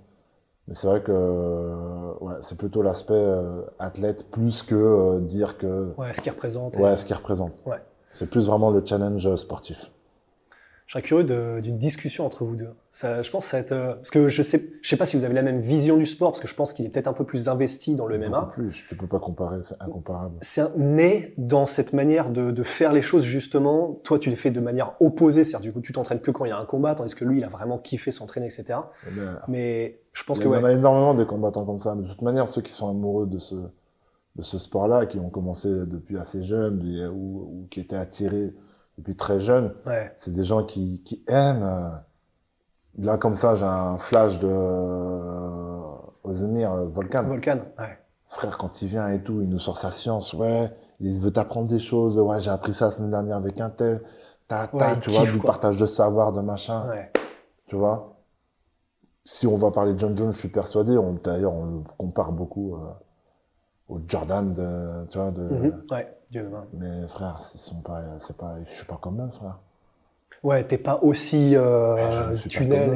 Mais 0.72 0.76
c'est 0.76 0.88
vrai 0.88 1.02
que 1.02 1.12
euh, 1.12 2.14
ouais, 2.22 2.36
c'est 2.40 2.58
plutôt 2.58 2.82
l'aspect 2.82 3.12
euh, 3.14 3.64
athlète 3.78 4.32
plus 4.32 4.64
que 4.64 4.74
euh, 4.74 5.20
dire 5.20 5.58
que 5.58 5.92
Ouais, 5.98 6.14
ce 6.14 6.22
qu'il 6.22 6.32
représente. 6.32 6.78
et- 6.78 6.82
ouais 6.82 6.96
ce 6.96 7.04
qu'il 7.04 7.14
représente. 7.14 7.52
Ouais. 7.66 7.76
C'est 8.10 8.30
plus 8.30 8.48
vraiment 8.48 8.72
le 8.72 8.82
challenge 8.86 9.36
sportif. 9.36 9.92
Je 10.92 10.98
serais 10.98 11.04
curieux 11.04 11.62
d'une 11.62 11.78
discussion 11.78 12.26
entre 12.26 12.44
vous 12.44 12.58
deux. 12.58 12.72
Ça, 12.90 13.22
je 13.22 13.32
pense 13.32 13.46
que 13.46 13.52
ça 13.52 13.56
va 13.58 13.62
être, 13.62 13.72
euh, 13.72 13.94
parce 13.94 14.10
que 14.10 14.28
je 14.28 14.42
sais, 14.42 14.74
je 14.82 14.90
sais 14.90 14.98
pas 14.98 15.06
si 15.06 15.16
vous 15.16 15.24
avez 15.24 15.34
la 15.34 15.42
même 15.42 15.62
vision 15.62 15.96
du 15.96 16.06
sport, 16.06 16.32
parce 16.32 16.42
que 16.42 16.50
je 16.50 16.54
pense 16.54 16.74
qu'il 16.74 16.86
est 16.86 16.90
peut-être 16.90 17.08
un 17.08 17.14
peu 17.14 17.24
plus 17.24 17.48
investi 17.48 17.96
dans 17.96 18.08
le 18.08 18.18
MMA. 18.18 18.52
Plus, 18.54 18.84
tu 18.90 18.98
peux 18.98 19.08
pas 19.08 19.20
comparer, 19.20 19.60
c'est 19.64 19.78
incomparable. 19.80 20.36
C'est 20.42 20.60
un- 20.60 20.74
mais 20.76 21.34
dans 21.38 21.66
cette 21.66 21.94
manière 21.94 22.30
de, 22.30 22.52
de 22.52 22.64
faire 22.64 22.92
les 22.92 23.02
choses 23.02 23.24
justement, 23.24 24.02
toi 24.04 24.20
tu 24.20 24.30
les 24.30 24.36
fais 24.36 24.52
de 24.52 24.60
manière 24.60 24.98
opposée, 25.00 25.46
c'est-à-dire 25.46 25.70
du 25.70 25.72
coup 25.72 25.80
tu 25.80 25.94
t'entraînes 25.94 26.20
que 26.20 26.30
quand 26.30 26.44
il 26.44 26.50
y 26.50 26.52
a 26.52 26.58
un 26.60 26.66
combat, 26.66 26.94
tandis 26.94 27.16
que 27.16 27.24
lui 27.24 27.38
il 27.38 27.44
a 27.46 27.48
vraiment 27.48 27.78
kiffé 27.78 28.12
s'entraîner, 28.12 28.48
etc. 28.48 28.78
Eh 29.08 29.12
ben, 29.18 29.40
Mais 29.48 30.02
je 30.12 30.26
pense 30.26 30.40
il 30.40 30.44
que 30.44 30.50
y 30.50 30.58
en 30.58 30.64
a 30.66 30.74
énormément 30.74 31.14
de 31.14 31.24
combattants 31.24 31.64
comme 31.64 31.80
ça. 31.80 31.96
Mais 31.96 32.04
de 32.04 32.10
toute 32.10 32.22
manière, 32.22 32.50
ceux 32.50 32.62
qui 32.62 32.74
sont 32.74 32.90
amoureux 32.90 33.28
de 33.28 33.40
ce 33.40 33.56
de 34.36 34.42
ce 34.44 34.58
sport-là, 34.58 35.06
qui 35.06 35.20
ont 35.20 35.30
commencé 35.30 35.70
depuis 35.70 36.18
assez 36.18 36.44
jeune 36.44 37.10
ou 37.14 37.66
qui 37.72 37.80
étaient 37.80 37.96
attirés 37.96 38.54
depuis 39.02 39.16
très 39.16 39.40
jeune, 39.42 39.74
ouais, 39.86 40.14
c'est 40.18 40.32
des 40.32 40.44
gens 40.46 40.64
qui, 40.64 41.02
qui 41.04 41.24
aiment. 41.28 41.64
euh, 41.64 41.90
Là, 42.98 43.18
comme 43.18 43.36
ça, 43.36 43.56
j'ai 43.56 43.66
un 43.66 43.98
flash 43.98 44.40
de 44.40 44.48
euh, 44.50 45.82
Ozdemir 46.24 46.74
euh. 46.74 46.86
Volcan, 46.88 47.24
ouais, 47.80 47.98
Frère, 48.28 48.58
quand 48.58 48.82
il 48.82 48.88
vient 48.90 49.08
et 49.10 49.22
tout, 49.24 49.42
il 49.42 49.50
nous 49.50 49.60
sort 49.60 49.78
sa 49.78 49.92
science, 49.92 50.34
ouais, 50.34 50.70
il 51.00 51.20
veut 51.20 51.32
t'apprendre 51.32 51.68
des 51.68 51.80
choses, 51.80 52.20
ouais, 52.20 52.42
j'ai 52.42 52.50
appris 52.52 52.74
ça 52.74 52.86
la 52.86 52.92
semaine 52.92 53.12
dernière 53.12 53.38
avec 53.38 53.60
un 53.62 53.70
tel, 53.70 54.02
ta, 54.48 54.68
ta, 54.68 54.94
Ouais, 54.94 55.00
tu 55.00 55.10
vois, 55.10 55.22
kiffe, 55.22 55.34
du 55.34 55.40
quoi. 55.40 55.52
partage 55.52 55.78
de 55.78 55.86
savoir, 55.86 56.34
de 56.34 56.42
machin, 56.42 56.88
ouais, 56.90 57.12
tu 57.68 57.76
vois. 57.78 58.18
Si 59.24 59.48
on 59.48 59.58
va 59.58 59.72
parler 59.72 59.94
de 59.94 60.00
John 60.00 60.16
Jones, 60.18 60.34
je 60.34 60.40
suis 60.40 60.50
persuadé, 60.50 60.98
on, 60.98 61.14
d'ailleurs, 61.14 61.54
on 61.54 61.66
le 61.66 61.84
compare 61.98 62.34
beaucoup 62.34 62.76
euh, 62.76 62.80
au 63.88 64.00
Jordan 64.08 64.54
de, 64.54 65.06
tu 65.10 65.18
vois, 65.18 65.32
de, 65.32 65.42
Mhm, 65.48 65.84
ouais, 65.92 66.18
Dieu 66.32 66.50
mais 66.74 67.08
frère, 67.08 67.42
sont 67.42 67.82
pas, 67.82 68.20
c'est 68.20 68.38
pas, 68.38 68.58
je 68.64 68.72
suis 68.74 68.86
pas 68.86 68.98
comme 68.98 69.22
eux, 69.22 69.30
frère. 69.32 69.60
Ouais, 70.44 70.66
t'es 70.66 70.78
pas 70.78 71.00
aussi 71.04 71.56
euh, 71.56 71.96
pas 71.96 72.36
tunnel. 72.48 72.94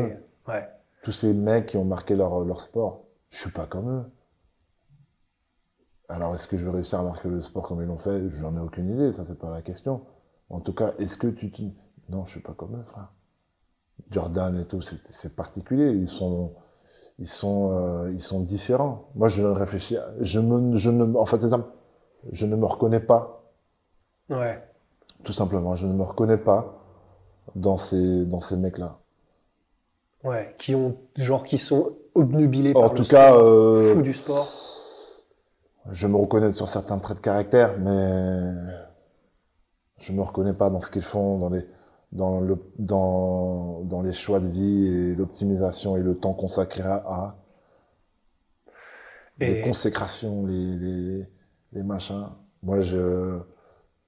et- 0.47 0.49
Ouais, 0.49 0.67
Tous 1.03 1.11
ces 1.11 1.33
mecs 1.33 1.65
qui 1.67 1.77
ont 1.77 1.83
marqué 1.85 2.15
leur, 2.15 2.45
leur 2.45 2.61
sport, 2.61 3.03
je 3.31 3.37
suis 3.39 3.51
pas 3.51 3.65
comme 3.65 3.89
eux. 3.89 4.03
Alors, 6.07 6.35
est-ce 6.35 6.47
que 6.47 6.55
je 6.55 6.65
vais 6.65 6.71
réussir 6.71 6.99
à 6.99 7.03
marquer 7.03 7.27
le 7.29 7.41
sport 7.41 7.67
comme 7.67 7.81
ils 7.81 7.87
l'ont 7.87 7.97
fait? 7.97 8.29
J'en 8.31 8.55
ai 8.55 8.59
aucune 8.59 8.89
idée, 8.93 9.11
ça 9.11 9.25
c'est 9.25 9.37
pas 9.37 9.49
la 9.51 9.61
question. 9.61 10.01
En 10.49 10.59
tout 10.59 10.73
cas, 10.73 10.91
est-ce 10.99 11.17
que 11.17 11.27
tu 11.27 11.51
te... 11.51 11.61
Non, 12.09 12.23
je 12.25 12.31
suis 12.31 12.39
pas 12.39 12.53
comme 12.53 12.75
eux, 12.75 12.83
frère. 12.83 13.11
Jordan 14.11 14.55
et 14.59 14.65
tout, 14.65 14.81
c'est 14.81 14.99
c'est 15.11 15.35
particulier. 15.35 15.89
Ils 15.89 16.07
sont, 16.07 16.53
ils 17.19 17.27
sont, 17.27 17.71
euh, 17.73 18.11
ils 18.13 18.21
sont 18.21 18.41
différents. 18.41 19.09
Moi, 19.15 19.27
je 19.29 19.43
réfléchis, 19.43 19.97
à- 19.97 20.11
je 20.21 20.39
me, 20.39 20.75
je 20.77 20.91
ne, 20.91 21.15
en 21.17 21.25
fait, 21.25 21.41
c'est 21.41 21.49
ça. 21.49 21.67
Je 22.31 22.45
ne 22.45 22.55
me 22.55 22.65
reconnais 22.65 22.99
pas, 22.99 23.43
ouais, 24.29 24.61
tout 25.23 25.33
simplement. 25.33 25.75
Je 25.75 25.87
ne 25.87 25.93
me 25.93 26.03
reconnais 26.03 26.37
pas 26.37 26.75
dans 27.55 27.77
ces, 27.77 28.25
dans 28.25 28.39
ces 28.41 28.57
mecs-là. 28.57 28.99
ouais, 30.23 30.55
qui 30.57 30.75
ont 30.75 30.97
genre 31.15 31.43
qui 31.43 31.57
sont 31.57 31.95
obnubilés 32.15 32.73
En 32.75 32.81
par 32.81 32.93
tout 32.93 33.03
le 33.03 33.07
cas, 33.07 33.27
sport, 33.31 33.43
euh, 33.43 33.93
fous 33.93 34.01
du 34.01 34.13
sport. 34.13 34.47
Je 35.91 36.07
me 36.07 36.15
reconnais 36.17 36.51
sur 36.53 36.67
certains 36.67 36.97
traits 36.99 37.17
de 37.17 37.21
caractère, 37.21 37.77
mais 37.79 38.53
je 39.97 40.11
me 40.13 40.21
reconnais 40.21 40.53
pas 40.53 40.69
dans 40.69 40.81
ce 40.81 40.89
qu'ils 40.91 41.01
font, 41.01 41.37
dans 41.37 41.49
les, 41.49 41.65
dans 42.11 42.39
le, 42.39 42.57
dans, 42.79 43.81
dans 43.83 44.01
les 44.01 44.11
choix 44.11 44.39
de 44.39 44.47
vie 44.47 44.87
et 44.87 45.15
l'optimisation 45.15 45.95
et 45.97 46.01
le 46.01 46.17
temps 46.17 46.33
consacré 46.33 46.83
à, 46.83 46.95
à 47.07 47.35
les 49.39 49.61
consécrations, 49.61 50.45
les, 50.45 50.75
les, 50.77 51.27
les 51.75 51.83
machins. 51.83 52.29
Moi, 52.63 52.79
je, 52.79 53.39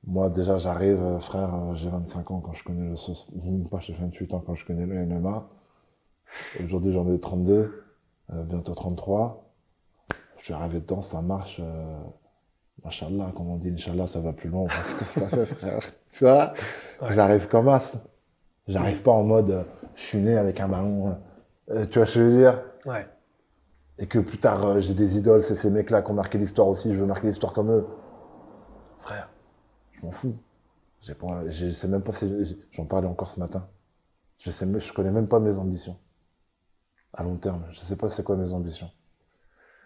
moi, 0.05 0.29
déjà, 0.29 0.57
j'arrive, 0.57 1.19
frère, 1.19 1.75
j'ai 1.75 1.89
25 1.89 2.31
ans 2.31 2.39
quand 2.39 2.53
je 2.53 2.63
connais 2.63 2.89
le 2.89 2.95
sauce, 2.95 3.31
même 3.35 3.67
pas, 3.69 3.79
j'ai 3.81 3.93
28 3.93 4.33
ans 4.33 4.43
quand 4.45 4.55
je 4.55 4.65
connais 4.65 4.85
le 4.85 5.05
MMA. 5.05 5.47
Aujourd'hui, 6.63 6.91
j'en 6.91 7.07
ai 7.11 7.19
32, 7.19 7.83
euh, 8.33 8.43
bientôt 8.43 8.73
33. 8.73 9.43
Je 10.37 10.45
suis 10.45 10.53
arrivé 10.53 10.79
dedans, 10.79 11.01
ça 11.01 11.21
marche. 11.21 11.59
Euh, 11.61 11.99
Machallah, 12.83 13.31
comme 13.35 13.49
on 13.49 13.57
dit, 13.57 13.69
Inch'Allah, 13.69 14.07
ça 14.07 14.19
va 14.21 14.33
plus 14.33 14.49
loin, 14.49 14.61
on 14.61 14.67
voit 14.67 14.83
ce 14.83 14.95
que 14.95 15.05
ça 15.05 15.27
fait, 15.27 15.45
frère. 15.55 15.79
Tu 16.11 16.23
vois? 16.23 16.53
Ouais. 17.01 17.07
J'arrive 17.11 17.47
comme 17.47 17.69
as. 17.69 17.97
J'arrive 18.67 19.01
pas 19.01 19.11
en 19.11 19.23
mode, 19.23 19.49
euh, 19.51 19.63
je 19.95 20.03
suis 20.03 20.17
né 20.19 20.37
avec 20.37 20.59
un 20.59 20.67
ballon. 20.67 21.17
euh, 21.71 21.85
tu 21.87 21.99
vois 21.99 22.05
ce 22.05 22.15
que 22.15 22.19
je 22.19 22.25
veux 22.25 22.37
dire? 22.37 22.61
Ouais, 22.85 23.07
et 23.99 24.07
que 24.07 24.19
plus 24.19 24.39
tard 24.39 24.63
euh, 24.65 24.79
j'ai 24.79 24.93
des 24.93 25.17
idoles, 25.17 25.43
c'est 25.43 25.55
ces 25.55 25.69
mecs-là 25.69 26.01
qui 26.01 26.11
ont 26.11 26.15
marqué 26.15 26.37
l'histoire 26.37 26.67
aussi, 26.67 26.93
je 26.93 26.99
veux 26.99 27.05
marquer 27.05 27.27
l'histoire 27.27 27.53
comme 27.53 27.71
eux. 27.71 27.85
Frère, 28.99 29.29
je 29.91 30.05
m'en 30.05 30.11
fous. 30.11 30.35
J'ai 31.01 31.15
pas, 31.15 31.47
je 31.49 31.69
sais 31.71 31.87
même 31.87 32.03
pas 32.03 32.13
si 32.13 32.57
j'en 32.71 32.85
parlais 32.85 33.07
encore 33.07 33.31
ce 33.31 33.39
matin. 33.39 33.67
Je 34.39 34.51
sais, 34.51 34.67
je 34.79 34.93
connais 34.93 35.11
même 35.11 35.27
pas 35.27 35.39
mes 35.39 35.57
ambitions 35.57 35.97
à 37.13 37.23
long 37.23 37.35
terme. 37.35 37.65
Je 37.71 37.79
sais 37.79 37.97
pas 37.97 38.09
c'est 38.09 38.23
quoi 38.23 38.37
mes 38.37 38.53
ambitions. 38.53 38.89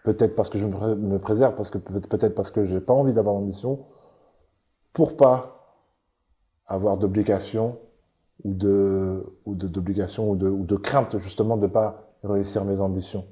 Peut-être 0.04 0.34
parce 0.36 0.48
que 0.48 0.58
je 0.58 0.66
me, 0.66 0.72
pré- 0.72 0.96
me 0.96 1.18
préserve, 1.18 1.56
parce 1.56 1.70
que 1.70 1.78
peut- 1.78 2.00
peut-être 2.00 2.34
parce 2.34 2.50
que 2.52 2.64
j'ai 2.64 2.80
pas 2.80 2.92
envie 2.92 3.12
d'avoir 3.12 3.36
d'ambition, 3.36 3.86
pour 4.92 5.16
pas 5.16 5.58
avoir 6.66 6.98
d'obligation 6.98 7.78
ou 8.44 8.54
de 8.54 9.24
ou 9.46 9.54
de 9.54 9.66
ou 9.68 10.36
de 10.36 10.48
ou 10.50 10.64
de 10.64 10.76
crainte 10.76 11.18
justement 11.18 11.56
de 11.56 11.66
pas 11.66 12.12
réussir 12.24 12.64
mes 12.64 12.80
ambitions. 12.80 13.26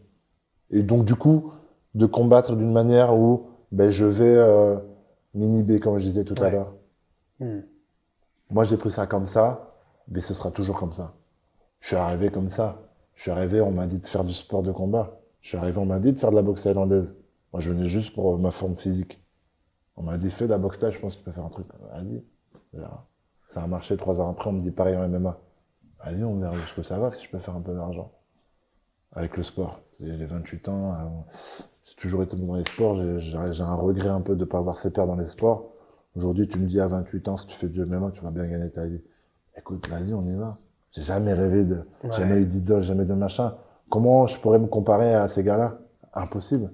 Et 0.71 0.83
donc, 0.83 1.05
du 1.05 1.15
coup, 1.15 1.53
de 1.95 2.07
combattre 2.07 2.55
d'une 2.55 2.73
manière 2.73 3.17
où 3.17 3.49
ben, 3.73 3.91
je 3.91 4.07
vais 4.07 4.37
euh, 4.37 4.79
m'inhiber, 5.35 5.81
comme 5.81 5.99
je 5.99 6.05
disais 6.05 6.25
tout 6.25 6.41
à 6.43 6.51
l'heure. 6.51 6.73
Hmm. 7.39 7.61
Moi, 8.51 8.65
j'ai 8.65 8.77
pris 8.77 8.91
ça 8.91 9.07
comme 9.07 9.27
ça, 9.27 9.75
mais 10.09 10.21
ce 10.21 10.35
sera 10.35 10.51
toujours 10.51 10.79
comme 10.79 10.93
ça. 10.93 11.15
Je 11.81 11.89
suis 11.89 11.97
arrivé 11.97 12.31
comme 12.31 12.51
ça. 12.51 12.83
Je 13.15 13.23
suis 13.23 13.31
arrivé, 13.31 13.61
on 13.61 13.71
m'a 13.71 13.87
dit 13.87 13.99
de 13.99 14.07
faire 14.07 14.25
du 14.25 14.35
sport 14.35 14.63
de 14.63 14.73
combat. 14.73 15.21
Je 15.41 15.49
suis 15.49 15.59
arrivé, 15.59 15.79
on 15.79 15.87
m'a 15.87 15.99
dit 15.99 16.13
de 16.13 16.19
faire 16.19 16.31
de 16.31 16.37
la 16.37 16.43
boxe 16.43 16.63
thaïlandaise. 16.63 17.15
Moi, 17.53 17.61
je 17.61 17.71
venais 17.71 17.87
juste 17.87 18.15
pour 18.15 18.35
euh, 18.35 18.39
ma 18.39 18.51
forme 18.51 18.77
physique. 18.77 19.23
On 19.97 20.03
m'a 20.03 20.17
dit, 20.17 20.31
fais 20.31 20.47
de 20.47 20.51
la 20.51 20.59
boxe 20.59 20.79
thaï, 20.79 20.93
je 20.93 21.01
pense 21.01 21.15
que 21.15 21.19
tu 21.19 21.25
peux 21.25 21.33
faire 21.33 21.45
un 21.45 21.51
truc. 21.51 21.67
Vas-y. 21.93 22.23
Ça 23.51 23.63
a 23.63 23.67
marché 23.67 23.97
trois 23.97 24.21
heures 24.21 24.29
après, 24.29 24.49
on 24.49 24.53
me 24.53 24.61
dit 24.61 24.71
pareil 24.71 24.97
en 24.97 25.09
MMA. 25.09 25.39
Vas-y, 26.05 26.25
on 26.25 26.39
verra 26.39 26.55
jusqu'où 26.55 26.83
ça 26.83 26.99
va, 26.99 27.11
si 27.11 27.25
je 27.25 27.31
peux 27.31 27.39
faire 27.39 27.57
un 27.57 27.61
peu 27.61 27.75
d'argent. 27.75 28.13
Avec 29.13 29.37
le 29.37 29.43
sport. 29.43 29.81
J'ai 29.99 30.25
28 30.25 30.69
ans, 30.69 30.93
euh, 30.93 30.97
j'ai 31.85 31.95
toujours 31.97 32.23
été 32.23 32.37
bon 32.37 32.47
dans 32.47 32.55
les 32.55 32.65
sports, 32.65 32.97
j'ai 33.19 33.63
un 33.63 33.75
regret 33.75 34.09
un 34.09 34.21
peu 34.21 34.35
de 34.35 34.41
ne 34.41 34.45
pas 34.45 34.59
avoir 34.59 34.77
ses 34.77 34.93
pairs 34.93 35.07
dans 35.07 35.17
les 35.17 35.27
sports. 35.27 35.73
Aujourd'hui, 36.15 36.49
tu 36.49 36.59
me 36.59 36.67
dis 36.67 36.81
à 36.81 36.87
28 36.87 37.29
ans, 37.29 37.37
si 37.37 37.47
tu 37.47 37.57
fais 37.57 37.69
du 37.69 37.85
MMA, 37.85 38.13
tu 38.13 38.23
vas 38.23 38.31
bien 38.31 38.47
gagner 38.47 38.71
ta 38.71 38.87
vie. 38.87 39.01
Écoute, 39.57 39.87
vas-y, 39.89 40.15
on 40.15 40.25
y 40.25 40.35
va. 40.37 40.57
J'ai 40.93 41.03
jamais 41.03 41.35
rêvé 41.35 41.65
de, 41.65 41.85
Ouais. 42.05 42.13
jamais 42.13 42.37
eu 42.39 42.47
d'idole, 42.47 42.83
jamais 42.83 43.05
de 43.05 43.15
machin. 43.15 43.57
Comment 43.91 44.27
je 44.27 44.39
pourrais 44.41 44.59
me 44.59 44.67
comparer 44.67 45.15
à 45.15 45.29
ces 45.29 45.43
gars-là? 45.43 45.79
Impossible. 46.15 46.73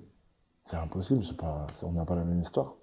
C'est 0.63 0.77
impossible, 0.77 1.25
c'est 1.25 1.37
pas, 1.37 1.67
on 1.83 1.93
n'a 1.93 2.05
pas 2.05 2.15
la 2.17 2.25
même 2.25 2.41
histoire. 2.41 2.75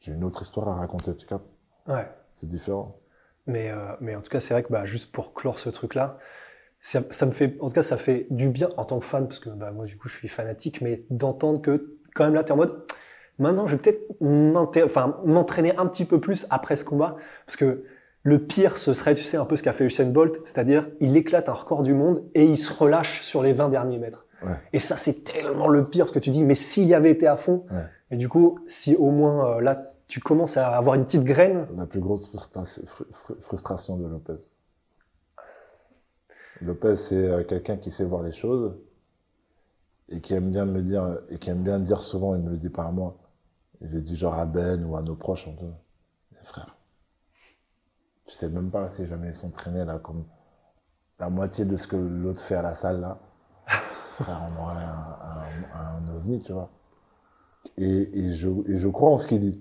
J'ai 0.00 0.12
une 0.12 0.24
autre 0.24 0.42
histoire 0.42 0.68
à 0.68 0.74
raconter, 0.76 1.14
tu 1.16 1.26
captes? 1.26 1.46
Ouais. 1.86 2.08
C'est 2.34 2.48
différent. 2.48 2.98
Mais, 3.46 3.70
euh, 3.70 3.92
mais 4.00 4.14
en 4.14 4.20
tout 4.22 4.30
cas, 4.30 4.40
c'est 4.40 4.54
vrai 4.54 4.62
que 4.62 4.72
bah, 4.72 4.84
juste 4.84 5.10
pour 5.12 5.34
clore 5.34 5.58
ce 5.58 5.70
truc-là, 5.70 6.18
ça, 6.80 7.00
ça 7.10 7.26
me 7.26 7.32
fait, 7.32 7.56
en 7.60 7.66
tout 7.68 7.74
cas, 7.74 7.82
ça 7.82 7.96
fait 7.96 8.26
du 8.30 8.48
bien 8.48 8.68
en 8.76 8.84
tant 8.84 8.98
que 8.98 9.04
fan, 9.04 9.26
parce 9.26 9.40
que 9.40 9.50
bah, 9.50 9.70
moi, 9.72 9.84
du 9.86 9.96
coup, 9.98 10.08
je 10.08 10.14
suis 10.16 10.28
fanatique, 10.28 10.80
mais 10.80 11.04
d'entendre 11.10 11.60
que 11.60 11.96
quand 12.14 12.24
même 12.24 12.34
là, 12.34 12.44
tu 12.44 12.48
es 12.50 12.52
en 12.52 12.56
mode, 12.56 12.82
maintenant, 13.38 13.66
je 13.66 13.76
vais 13.76 13.82
peut-être 13.82 14.00
m'entraîner 15.24 15.76
un 15.76 15.86
petit 15.86 16.04
peu 16.04 16.20
plus 16.20 16.46
après 16.50 16.76
ce 16.76 16.84
combat, 16.84 17.16
parce 17.46 17.56
que 17.56 17.84
le 18.22 18.38
pire, 18.44 18.76
ce 18.76 18.92
serait, 18.94 19.14
tu 19.14 19.22
sais, 19.22 19.36
un 19.36 19.44
peu 19.44 19.56
ce 19.56 19.62
qu'a 19.62 19.72
fait 19.72 19.84
Usain 19.84 20.06
Bolt, 20.06 20.40
c'est-à-dire, 20.44 20.88
il 21.00 21.16
éclate 21.16 21.48
un 21.48 21.52
record 21.54 21.82
du 21.82 21.94
monde 21.94 22.24
et 22.34 22.44
il 22.44 22.58
se 22.58 22.72
relâche 22.72 23.22
sur 23.22 23.42
les 23.42 23.52
20 23.52 23.68
derniers 23.70 23.98
mètres. 23.98 24.26
Ouais. 24.44 24.52
Et 24.72 24.78
ça, 24.78 24.96
c'est 24.96 25.24
tellement 25.24 25.68
le 25.68 25.88
pire, 25.88 26.04
parce 26.06 26.12
que 26.14 26.18
tu 26.18 26.30
dis, 26.30 26.44
mais 26.44 26.54
s'il 26.54 26.86
y 26.86 26.94
avait 26.94 27.10
été 27.10 27.26
à 27.26 27.36
fond, 27.36 27.64
Ouais. 27.70 27.84
et 28.10 28.16
du 28.16 28.28
coup, 28.28 28.58
si 28.66 28.94
au 28.96 29.10
moins 29.10 29.56
euh, 29.56 29.60
là, 29.60 29.92
tu 30.08 30.20
commences 30.20 30.56
à 30.56 30.68
avoir 30.70 30.94
une 30.96 31.04
petite 31.04 31.24
graine, 31.24 31.68
La 31.76 31.86
plus 31.86 32.00
grosse 32.00 32.28
frustration, 32.28 32.82
fru- 32.86 33.04
fru- 33.12 33.36
frustration 33.40 33.96
de 33.96 34.06
Lopez. 34.06 34.36
Lopez, 36.62 36.96
c'est 36.96 37.28
euh, 37.30 37.44
quelqu'un 37.44 37.76
qui 37.76 37.90
sait 37.90 38.04
voir 38.04 38.22
les 38.22 38.32
choses 38.32 38.74
et 40.08 40.20
qui 40.20 40.34
aime 40.34 40.50
bien 40.50 40.64
me 40.64 40.82
dire, 40.82 41.18
et 41.28 41.38
qui 41.38 41.50
aime 41.50 41.62
bien 41.62 41.78
dire 41.78 42.02
souvent, 42.02 42.34
il 42.34 42.42
me 42.42 42.50
le 42.50 42.56
dit 42.56 42.70
pas 42.70 42.84
à 42.84 42.92
moi, 42.92 43.16
il 43.80 43.90
le 43.90 44.00
dit 44.00 44.16
genre 44.16 44.34
à 44.34 44.46
Ben 44.46 44.84
ou 44.84 44.96
à 44.96 45.02
nos 45.02 45.14
proches, 45.14 45.48
un 45.48 45.52
peu. 45.52 45.70
Mais 46.32 46.38
frère, 46.42 46.76
tu 48.26 48.34
sais 48.34 48.48
même 48.48 48.70
pas 48.70 48.90
si 48.90 49.06
jamais 49.06 49.28
ils 49.28 49.34
sont 49.34 49.50
traînés 49.50 49.84
là, 49.84 49.98
comme, 49.98 50.24
la 51.18 51.30
moitié 51.30 51.64
de 51.64 51.76
ce 51.76 51.86
que 51.86 51.96
l'autre 51.96 52.40
fait 52.40 52.54
à 52.54 52.62
la 52.62 52.74
salle 52.74 53.00
là, 53.00 53.18
frère, 53.68 54.48
on 54.50 54.62
aurait 54.62 54.84
un, 54.84 55.18
un, 55.74 56.06
un 56.08 56.16
ovni, 56.16 56.42
tu 56.42 56.52
vois. 56.52 56.70
Et, 57.76 58.18
et, 58.18 58.32
je, 58.32 58.48
et 58.68 58.78
je 58.78 58.88
crois 58.88 59.10
en 59.10 59.18
ce 59.18 59.26
qu'il 59.26 59.40
dit. 59.40 59.60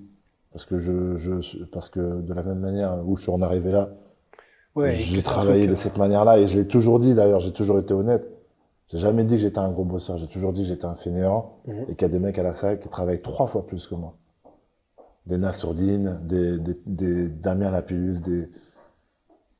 Parce 0.51 0.65
que, 0.65 0.79
je, 0.79 1.17
je, 1.17 1.63
parce 1.65 1.89
que 1.89 2.21
de 2.21 2.33
la 2.33 2.43
même 2.43 2.59
manière 2.59 3.07
où 3.07 3.15
je 3.15 3.23
suis 3.23 3.31
en 3.31 3.41
arrivé 3.41 3.71
là, 3.71 3.89
Ouais, 4.77 4.91
j'ai 4.95 5.21
travaillé 5.21 5.65
truc, 5.65 5.71
de 5.71 5.75
cette 5.81 5.97
manière-là 5.97 6.37
et 6.39 6.47
je 6.47 6.57
l'ai 6.57 6.67
toujours 6.67 6.99
dit 6.99 7.13
d'ailleurs, 7.15 7.39
j'ai 7.39 7.51
toujours 7.53 7.79
été 7.79 7.93
honnête. 7.93 8.25
J'ai 8.89 8.99
jamais 8.99 9.23
dit 9.25 9.35
que 9.35 9.41
j'étais 9.41 9.59
un 9.59 9.69
gros 9.69 9.83
bosseur, 9.83 10.17
j'ai 10.17 10.27
toujours 10.27 10.53
dit 10.53 10.61
que 10.61 10.67
j'étais 10.69 10.85
un 10.85 10.95
fainéant 10.95 11.57
Mhm. 11.65 11.85
et 11.89 11.95
qu'il 11.95 12.01
y 12.03 12.05
a 12.05 12.09
des 12.09 12.19
mecs 12.19 12.37
à 12.39 12.43
la 12.43 12.53
salle 12.53 12.79
qui 12.79 12.87
travaillent 12.87 13.21
trois 13.21 13.47
fois 13.47 13.65
plus 13.67 13.85
que 13.87 13.95
moi. 13.95 14.13
Des 15.25 15.37
Nassourdine, 15.37 16.21
des, 16.23 16.57
des, 16.57 16.79
des 16.85 17.27
Damien 17.29 17.69
Lapillus, 17.71 18.21
des... 18.21 18.43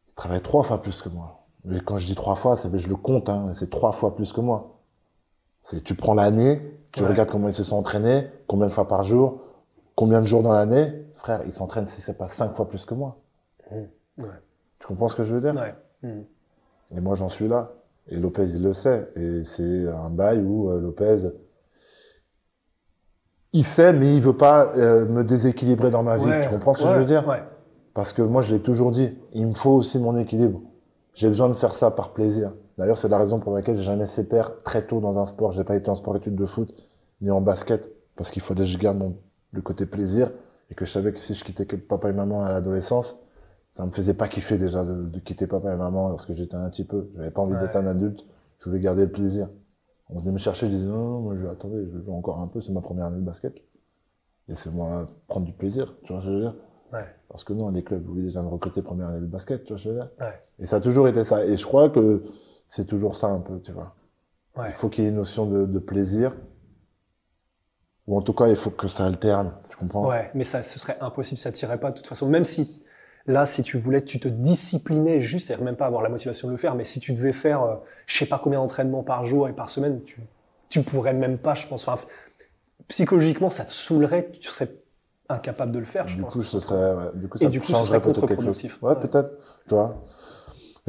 Ils 0.09 0.13
travaillent 0.15 0.41
trois 0.41 0.63
fois 0.63 0.81
plus 0.81 1.01
que 1.01 1.09
moi. 1.09 1.45
Mais 1.65 1.81
quand 1.81 1.97
je 1.97 2.05
dis 2.05 2.15
trois 2.15 2.35
fois, 2.35 2.55
c'est 2.55 2.75
je 2.77 2.87
le 2.87 2.95
compte, 2.95 3.27
hein, 3.27 3.51
c'est 3.53 3.69
trois 3.69 3.91
fois 3.91 4.15
plus 4.15 4.31
que 4.31 4.39
moi. 4.39 4.79
C'est 5.63 5.83
tu 5.83 5.95
prends 5.95 6.13
l'année, 6.13 6.61
tu 6.93 7.03
Ouais. 7.03 7.09
regardes 7.09 7.29
comment 7.29 7.49
ils 7.49 7.53
se 7.53 7.63
sont 7.65 7.75
entraînés, 7.75 8.27
combien 8.47 8.67
de 8.67 8.71
fois 8.71 8.87
par 8.87 9.03
jour, 9.03 9.41
combien 9.95 10.21
de 10.21 10.25
jours 10.25 10.41
dans 10.43 10.53
l'année, 10.53 11.05
frère, 11.15 11.43
ils 11.45 11.51
s'entraînent 11.51 11.87
si 11.87 11.99
c'est 12.01 12.17
pas 12.17 12.29
cinq 12.29 12.53
fois 12.55 12.69
plus 12.69 12.85
que 12.85 12.93
moi. 12.93 13.17
Ouais. 13.71 13.89
Tu 14.79 14.87
comprends 14.87 15.07
ce 15.07 15.15
que 15.15 15.23
je 15.23 15.33
veux 15.33 15.41
dire? 15.41 15.55
Ouais. 15.55 15.75
Mhm. 16.03 16.25
et 16.95 17.01
moi, 17.01 17.15
j'en 17.15 17.29
suis 17.29 17.47
là. 17.47 17.71
Et 18.09 18.17
Lopez, 18.17 18.45
il 18.45 18.63
le 18.63 18.73
sait. 18.73 19.09
Et 19.15 19.43
c'est 19.43 19.87
un 19.87 20.09
bail 20.09 20.39
où 20.39 20.69
euh, 20.69 20.79
Lopez, 20.79 21.29
il 23.53 23.65
sait, 23.65 23.93
mais 23.93 24.15
il 24.15 24.21
veut 24.21 24.37
pas 24.37 24.75
euh, 24.77 25.05
me 25.05 25.23
déséquilibrer 25.23 25.89
dans 25.89 26.03
ma 26.03 26.17
vie. 26.17 26.25
Ouais, 26.25 26.43
Tu 26.43 26.49
comprends 26.49 26.73
ce 26.73 26.79
que 26.79 26.85
ouais, 26.85 26.93
je 26.93 26.99
veux 26.99 27.05
dire? 27.05 27.27
Ouais. 27.27 27.43
Parce 27.93 28.13
que 28.13 28.21
moi, 28.21 28.41
je 28.41 28.53
l'ai 28.53 28.61
toujours 28.61 28.91
dit. 28.91 29.17
Il 29.33 29.47
me 29.47 29.53
faut 29.53 29.71
aussi 29.71 29.99
mon 29.99 30.15
équilibre. 30.17 30.61
J'ai 31.13 31.27
besoin 31.27 31.49
de 31.49 31.53
faire 31.53 31.73
ça 31.73 31.89
par 31.91 32.13
plaisir. 32.13 32.53
D'ailleurs, 32.77 32.97
c'est 32.97 33.07
la 33.07 33.17
raison 33.17 33.39
pour 33.39 33.53
laquelle 33.53 33.75
j'ai 33.77 33.83
jamais 33.83 34.05
perdre 34.29 34.61
très 34.63 34.85
tôt 34.85 34.99
dans 34.99 35.17
un 35.17 35.25
sport. 35.25 35.51
J'ai 35.53 35.63
pas 35.63 35.75
été 35.75 35.89
en 35.89 35.95
sport-études 35.95 36.35
de 36.35 36.45
foot, 36.45 36.71
ni 37.21 37.31
en 37.31 37.41
basket. 37.41 37.89
Parce 38.15 38.29
qu'il 38.29 38.41
fallait 38.41 38.61
que 38.61 38.67
je 38.67 38.77
garde 38.77 38.97
mon, 38.97 39.17
le 39.51 39.61
côté 39.61 39.85
plaisir. 39.85 40.31
Et 40.69 40.75
que 40.75 40.85
je 40.85 40.91
savais 40.91 41.11
que 41.11 41.19
si 41.19 41.33
je 41.33 41.43
quittais 41.43 41.65
que 41.65 41.75
papa 41.75 42.09
et 42.09 42.13
maman 42.13 42.43
à 42.43 42.49
l'adolescence, 42.49 43.17
ça 43.77 43.85
me 43.85 43.91
faisait 43.91 44.15
pas 44.15 44.27
kiffer 44.27 44.57
déjà 44.57 44.83
de, 44.83 45.03
de 45.03 45.19
quitter 45.19 45.45
papa 45.45 45.71
et 45.71 45.75
maman 45.75 46.09
lorsque 46.09 46.33
j'étais 46.33 46.55
un 46.55 46.67
petit 46.67 46.83
peu. 46.83 47.11
J'avais 47.15 47.29
pas 47.29 47.43
envie 47.43 47.53
Ouais. 47.53 47.59
d'être 47.61 47.75
un 47.75 47.85
adulte. 47.85 48.25
Je 48.57 48.69
voulais 48.69 48.81
garder 48.81 49.03
le 49.03 49.11
plaisir. 49.11 49.49
On 50.09 50.17
venait 50.17 50.31
me 50.31 50.39
chercher, 50.39 50.65
je 50.65 50.71
disais 50.71 50.85
non, 50.87 50.97
non, 50.97 51.19
moi 51.19 51.35
je 51.39 51.45
attendez, 51.45 51.87
je 51.93 51.99
joue 52.03 52.11
encore 52.13 52.39
un 52.39 52.47
peu, 52.47 52.59
c'est 52.59 52.71
ma 52.71 52.81
première 52.81 53.05
année 53.05 53.19
de 53.19 53.25
basket. 53.25 53.53
Laissez-moi 54.47 55.11
prendre 55.27 55.45
du 55.45 55.53
plaisir, 55.53 55.93
tu 56.03 56.11
vois 56.11 56.21
ce 56.23 56.25
que 56.25 56.31
je 56.31 56.35
veux 56.37 56.41
dire? 56.41 56.55
Ouais. 56.91 57.05
Parce 57.29 57.43
que 57.43 57.53
non, 57.53 57.69
les 57.69 57.83
clubs 57.83 58.09
oublient 58.09 58.23
déjà 58.23 58.41
de 58.41 58.47
recruter 58.47 58.81
première 58.81 59.09
année 59.09 59.19
de 59.19 59.25
basket, 59.27 59.63
tu 59.63 59.73
vois 59.73 59.77
ce 59.77 59.83
que 59.83 59.89
je 59.89 59.93
veux 59.93 60.01
dire? 60.01 60.09
Ouais. 60.21 60.41
Et 60.57 60.65
ça 60.65 60.77
a 60.77 60.81
toujours 60.81 61.07
été 61.07 61.23
ça. 61.23 61.45
Et 61.45 61.55
je 61.55 61.65
crois 61.65 61.89
que 61.91 62.23
c'est 62.67 62.85
toujours 62.85 63.15
ça 63.15 63.27
un 63.27 63.41
peu, 63.41 63.59
tu 63.59 63.73
vois. 63.73 63.93
Il 64.65 64.71
faut 64.71 64.89
qu'il 64.89 65.03
y 65.03 65.07
ait 65.07 65.11
une 65.11 65.17
notion 65.17 65.45
de, 65.45 65.67
de 65.67 65.79
plaisir. 65.79 66.35
Ou 68.07 68.17
en 68.17 68.21
tout 68.23 68.33
cas, 68.33 68.47
il 68.47 68.55
faut 68.55 68.71
que 68.71 68.87
ça 68.87 69.05
alterne, 69.05 69.51
tu 69.69 69.77
comprends? 69.77 70.07
Ouais, 70.09 70.31
mais 70.33 70.45
ça, 70.45 70.63
ce 70.63 70.79
serait 70.79 70.97
impossible, 70.99 71.37
ça 71.37 71.51
tirait 71.51 71.79
pas 71.79 71.91
de 71.91 71.97
toute 71.97 72.07
façon. 72.07 72.27
Même 72.27 72.45
si, 72.45 72.81
là, 73.27 73.45
si 73.45 73.63
tu 73.63 73.77
voulais, 73.77 74.01
tu 74.01 74.19
te 74.19 74.27
disciplinais 74.27 75.21
juste, 75.21 75.47
c'est-à-dire 75.47 75.65
même 75.65 75.75
pas 75.75 75.85
avoir 75.85 76.01
la 76.01 76.09
motivation 76.09 76.47
de 76.47 76.53
le 76.53 76.57
faire, 76.57 76.75
mais 76.75 76.83
si 76.83 76.99
tu 76.99 77.13
devais 77.13 77.33
faire, 77.33 77.63
euh, 77.63 77.75
je 78.05 78.17
sais 78.17 78.25
pas 78.25 78.39
combien 78.39 78.59
d'entraînements 78.59 79.03
par 79.03 79.25
jour 79.25 79.47
et 79.47 79.53
par 79.53 79.69
semaine, 79.69 80.01
tu, 80.03 80.21
tu 80.69 80.81
pourrais 80.81 81.13
même 81.13 81.37
pas, 81.37 81.53
je 81.53 81.67
pense. 81.67 81.87
Enfin, 81.87 82.01
psychologiquement, 82.87 83.49
ça 83.49 83.65
te 83.65 83.71
saoulerait, 83.71 84.31
tu 84.31 84.49
serais 84.49 84.73
incapable 85.29 85.73
de 85.73 85.79
le 85.79 85.85
faire, 85.85 86.07
je 86.07 86.15
du 86.15 86.21
pense. 86.21 86.33
coup, 86.33 86.41
ce 86.41 86.59
serait, 86.59 86.93
ouais, 86.93 87.11
du 87.15 87.27
coup, 87.27 87.37
Et 87.37 87.45
ça 87.45 87.49
du 87.49 87.59
coup, 87.59 87.67
ce 87.73 87.83
serait 87.83 88.01
contre-productif. 88.01 88.81
Ouais, 88.81 88.93
Ouais. 88.93 89.01
peut-être, 89.01 89.31
tu 89.67 89.75
vois. 89.75 90.03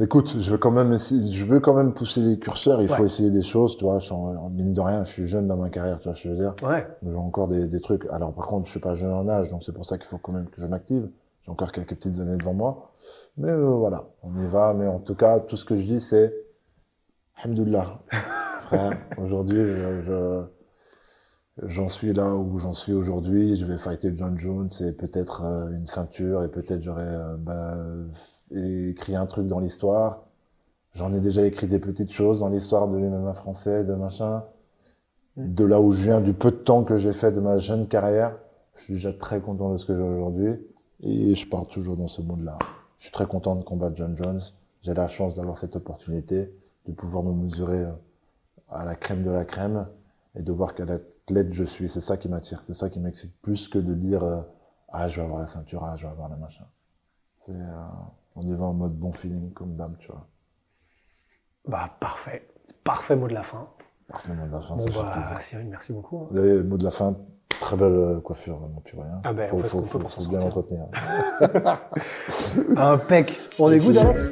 Écoute, 0.01 0.39
je 0.39 0.49
vais 0.51 0.57
quand 0.57 0.71
même 0.71 0.93
essayer, 0.93 1.29
je 1.33 1.45
veux 1.45 1.59
quand 1.59 1.73
même 1.73 1.93
pousser 1.93 2.21
les 2.21 2.39
curseurs, 2.39 2.81
il 2.81 2.87
faut 2.87 3.03
essayer 3.03 3.31
des 3.31 3.41
choses, 3.41 3.75
tu 3.75 3.83
vois, 3.83 3.99
je 3.99 4.05
suis 4.05 4.13
en, 4.13 4.49
mine 4.49 4.73
de 4.73 4.79
rien, 4.79 5.03
je 5.03 5.11
suis 5.11 5.25
jeune 5.25 5.45
dans 5.47 5.57
ma 5.57 5.69
carrière, 5.69 5.99
tu 5.99 6.07
vois 6.07 6.15
ce 6.15 6.23
que 6.23 6.29
je 6.29 6.33
veux 6.35 6.39
dire. 6.39 6.55
Ouais, 6.63 6.87
J'ai 7.05 7.15
encore 7.15 7.49
des, 7.49 7.67
des 7.67 7.81
trucs. 7.81 8.05
Alors, 8.09 8.33
par 8.33 8.47
contre, 8.47 8.65
je 8.67 8.71
suis 8.71 8.79
pas 8.79 8.93
jeune 8.93 9.11
en 9.11 9.27
âge, 9.27 9.49
donc 9.49 9.63
c'est 9.65 9.73
pour 9.73 9.85
ça 9.85 9.97
qu'il 9.97 10.07
faut 10.07 10.17
quand 10.17 10.31
même 10.31 10.49
que 10.49 10.61
je 10.61 10.67
m'active. 10.67 11.09
J'ai 11.49 11.51
encore 11.53 11.71
quelques 11.71 11.95
petites 11.95 12.19
années 12.19 12.37
devant 12.37 12.53
moi. 12.53 12.91
Mais 13.37 13.49
euh, 13.49 13.71
voilà, 13.71 14.07
on 14.21 14.37
y 14.39 14.47
va. 14.47 14.75
Mais 14.75 14.85
en 14.87 14.99
tout 14.99 15.15
cas, 15.15 15.39
tout 15.39 15.57
ce 15.57 15.65
que 15.65 15.75
je 15.75 15.81
dis, 15.87 15.99
c'est 15.99 16.31
Alhamdoulilah. 17.37 18.03
Frère, 18.11 18.97
aujourd'hui, 19.17 19.57
je, 19.57 20.01
je- 20.03 20.43
j'en 21.63 21.89
suis 21.89 22.13
là 22.13 22.35
où 22.35 22.57
j'en 22.57 22.73
suis 22.73 22.93
aujourd'hui. 22.93 23.55
Je 23.55 23.65
vais 23.65 23.77
fighter 23.77 24.11
John 24.15 24.37
Jones 24.37 24.69
et 24.81 24.91
peut-être 24.93 25.43
euh, 25.43 25.71
une 25.71 25.87
ceinture 25.87 26.43
et 26.43 26.49
peut-être 26.49 26.83
j'aurai 26.83 27.03
euh, 27.05 27.35
bah, 27.37 27.77
écrit 28.51 29.15
un 29.15 29.25
truc 29.25 29.47
dans 29.47 29.59
l'histoire. 29.59 30.23
J'en 30.95 31.13
ai 31.13 31.21
déjà 31.21 31.45
écrit 31.45 31.67
des 31.67 31.79
petites 31.79 32.11
choses 32.13 32.39
dans 32.41 32.49
l'histoire 32.49 32.87
de 32.89 32.97
l'MMA 32.97 33.33
français, 33.35 33.83
de 33.85 33.95
machin 33.95 34.43
de 35.37 35.63
là 35.65 35.81
où 35.81 35.91
je 35.91 36.03
viens, 36.03 36.21
du 36.21 36.33
peu 36.33 36.51
de 36.51 36.57
temps 36.57 36.83
que 36.83 36.97
j'ai 36.97 37.13
fait 37.13 37.31
de 37.31 37.39
ma 37.39 37.59
jeune 37.59 37.87
carrière, 37.87 38.37
je 38.75 38.83
suis 38.83 38.93
déjà 38.95 39.13
très 39.13 39.39
content 39.41 39.71
de 39.71 39.77
ce 39.77 39.85
que 39.85 39.95
j'ai 39.95 40.01
aujourd'hui 40.01 40.51
et 41.01 41.35
je 41.35 41.47
pars 41.47 41.67
toujours 41.67 41.97
dans 41.97 42.07
ce 42.07 42.21
monde-là. 42.21 42.57
Je 42.97 43.05
suis 43.05 43.11
très 43.13 43.25
content 43.25 43.55
de 43.55 43.63
combattre 43.63 43.95
John 43.95 44.15
Jones. 44.17 44.41
J'ai 44.81 44.93
la 44.93 45.07
chance 45.07 45.35
d'avoir 45.35 45.57
cette 45.57 45.75
opportunité, 45.75 46.53
de 46.85 46.91
pouvoir 46.93 47.23
me 47.23 47.33
mesurer 47.33 47.83
euh, 47.85 47.91
à 48.69 48.85
la 48.85 48.95
crème 48.95 49.23
de 49.23 49.31
la 49.31 49.45
crème 49.45 49.87
et 50.35 50.41
de 50.41 50.51
voir 50.51 50.73
quel 50.75 50.89
athlète 50.91 51.51
je 51.53 51.63
suis. 51.63 51.89
C'est 51.89 52.01
ça 52.01 52.17
qui 52.17 52.27
m'attire, 52.29 52.61
c'est 52.65 52.73
ça 52.73 52.89
qui 52.89 52.99
m'excite 52.99 53.35
plus 53.41 53.67
que 53.67 53.79
de 53.79 53.93
dire 53.93 54.23
euh, 54.23 54.41
ah 54.89 55.07
je 55.07 55.17
vais 55.17 55.25
avoir 55.25 55.39
la 55.39 55.47
ceinture, 55.47 55.83
ah 55.83 55.95
je 55.97 56.05
vais 56.05 56.11
avoir 56.11 56.29
la 56.29 56.35
machin. 56.37 56.65
C'est, 57.45 57.51
euh, 57.53 57.83
on 58.35 58.41
y 58.41 58.53
va 58.53 58.65
en 58.65 58.73
mode 58.73 58.97
bon 58.97 59.11
feeling 59.13 59.51
comme 59.53 59.75
dame, 59.75 59.95
tu 59.99 60.07
vois. 60.11 60.27
bah 61.67 61.89
parfait. 61.99 62.47
C'est 62.63 62.75
Parfait 62.83 63.15
mot 63.15 63.27
de 63.27 63.33
la 63.33 63.43
fin. 63.43 63.69
Parfait, 64.07 64.33
mot 64.33 64.45
de 64.45 64.51
la 64.51 64.61
fin, 64.61 64.75
Bon, 64.75 64.85
ça 64.85 64.91
fait 64.91 64.99
bah, 65.01 65.11
plaisir. 65.13 65.41
Cyril, 65.41 65.67
merci 65.67 65.93
beaucoup. 65.93 66.17
hein. 66.23 66.27
Le 66.31 66.63
mot 66.63 66.77
de 66.77 66.83
la 66.83 66.91
fin, 66.91 67.15
très 67.59 67.75
belle 67.75 67.93
euh, 67.93 68.19
coiffure, 68.19 68.57
vraiment 68.57 68.81
plus 68.81 68.97
rien. 68.97 69.21
Ah 69.23 69.33
ben, 69.33 69.47
faut, 69.47 69.57
on 69.57 69.59
fait 69.59 69.67
ce 69.67 69.71
faut, 69.71 69.81
peut 69.81 69.87
faut, 69.87 69.99
pour 69.99 70.11
faut 70.11 70.21
s'en 70.21 70.29
bien 70.29 70.39
l'entretenir. 70.39 70.85
Impec. 72.77 73.39
On 73.59 73.71
écoute, 73.71 73.97
Alex? 73.97 74.31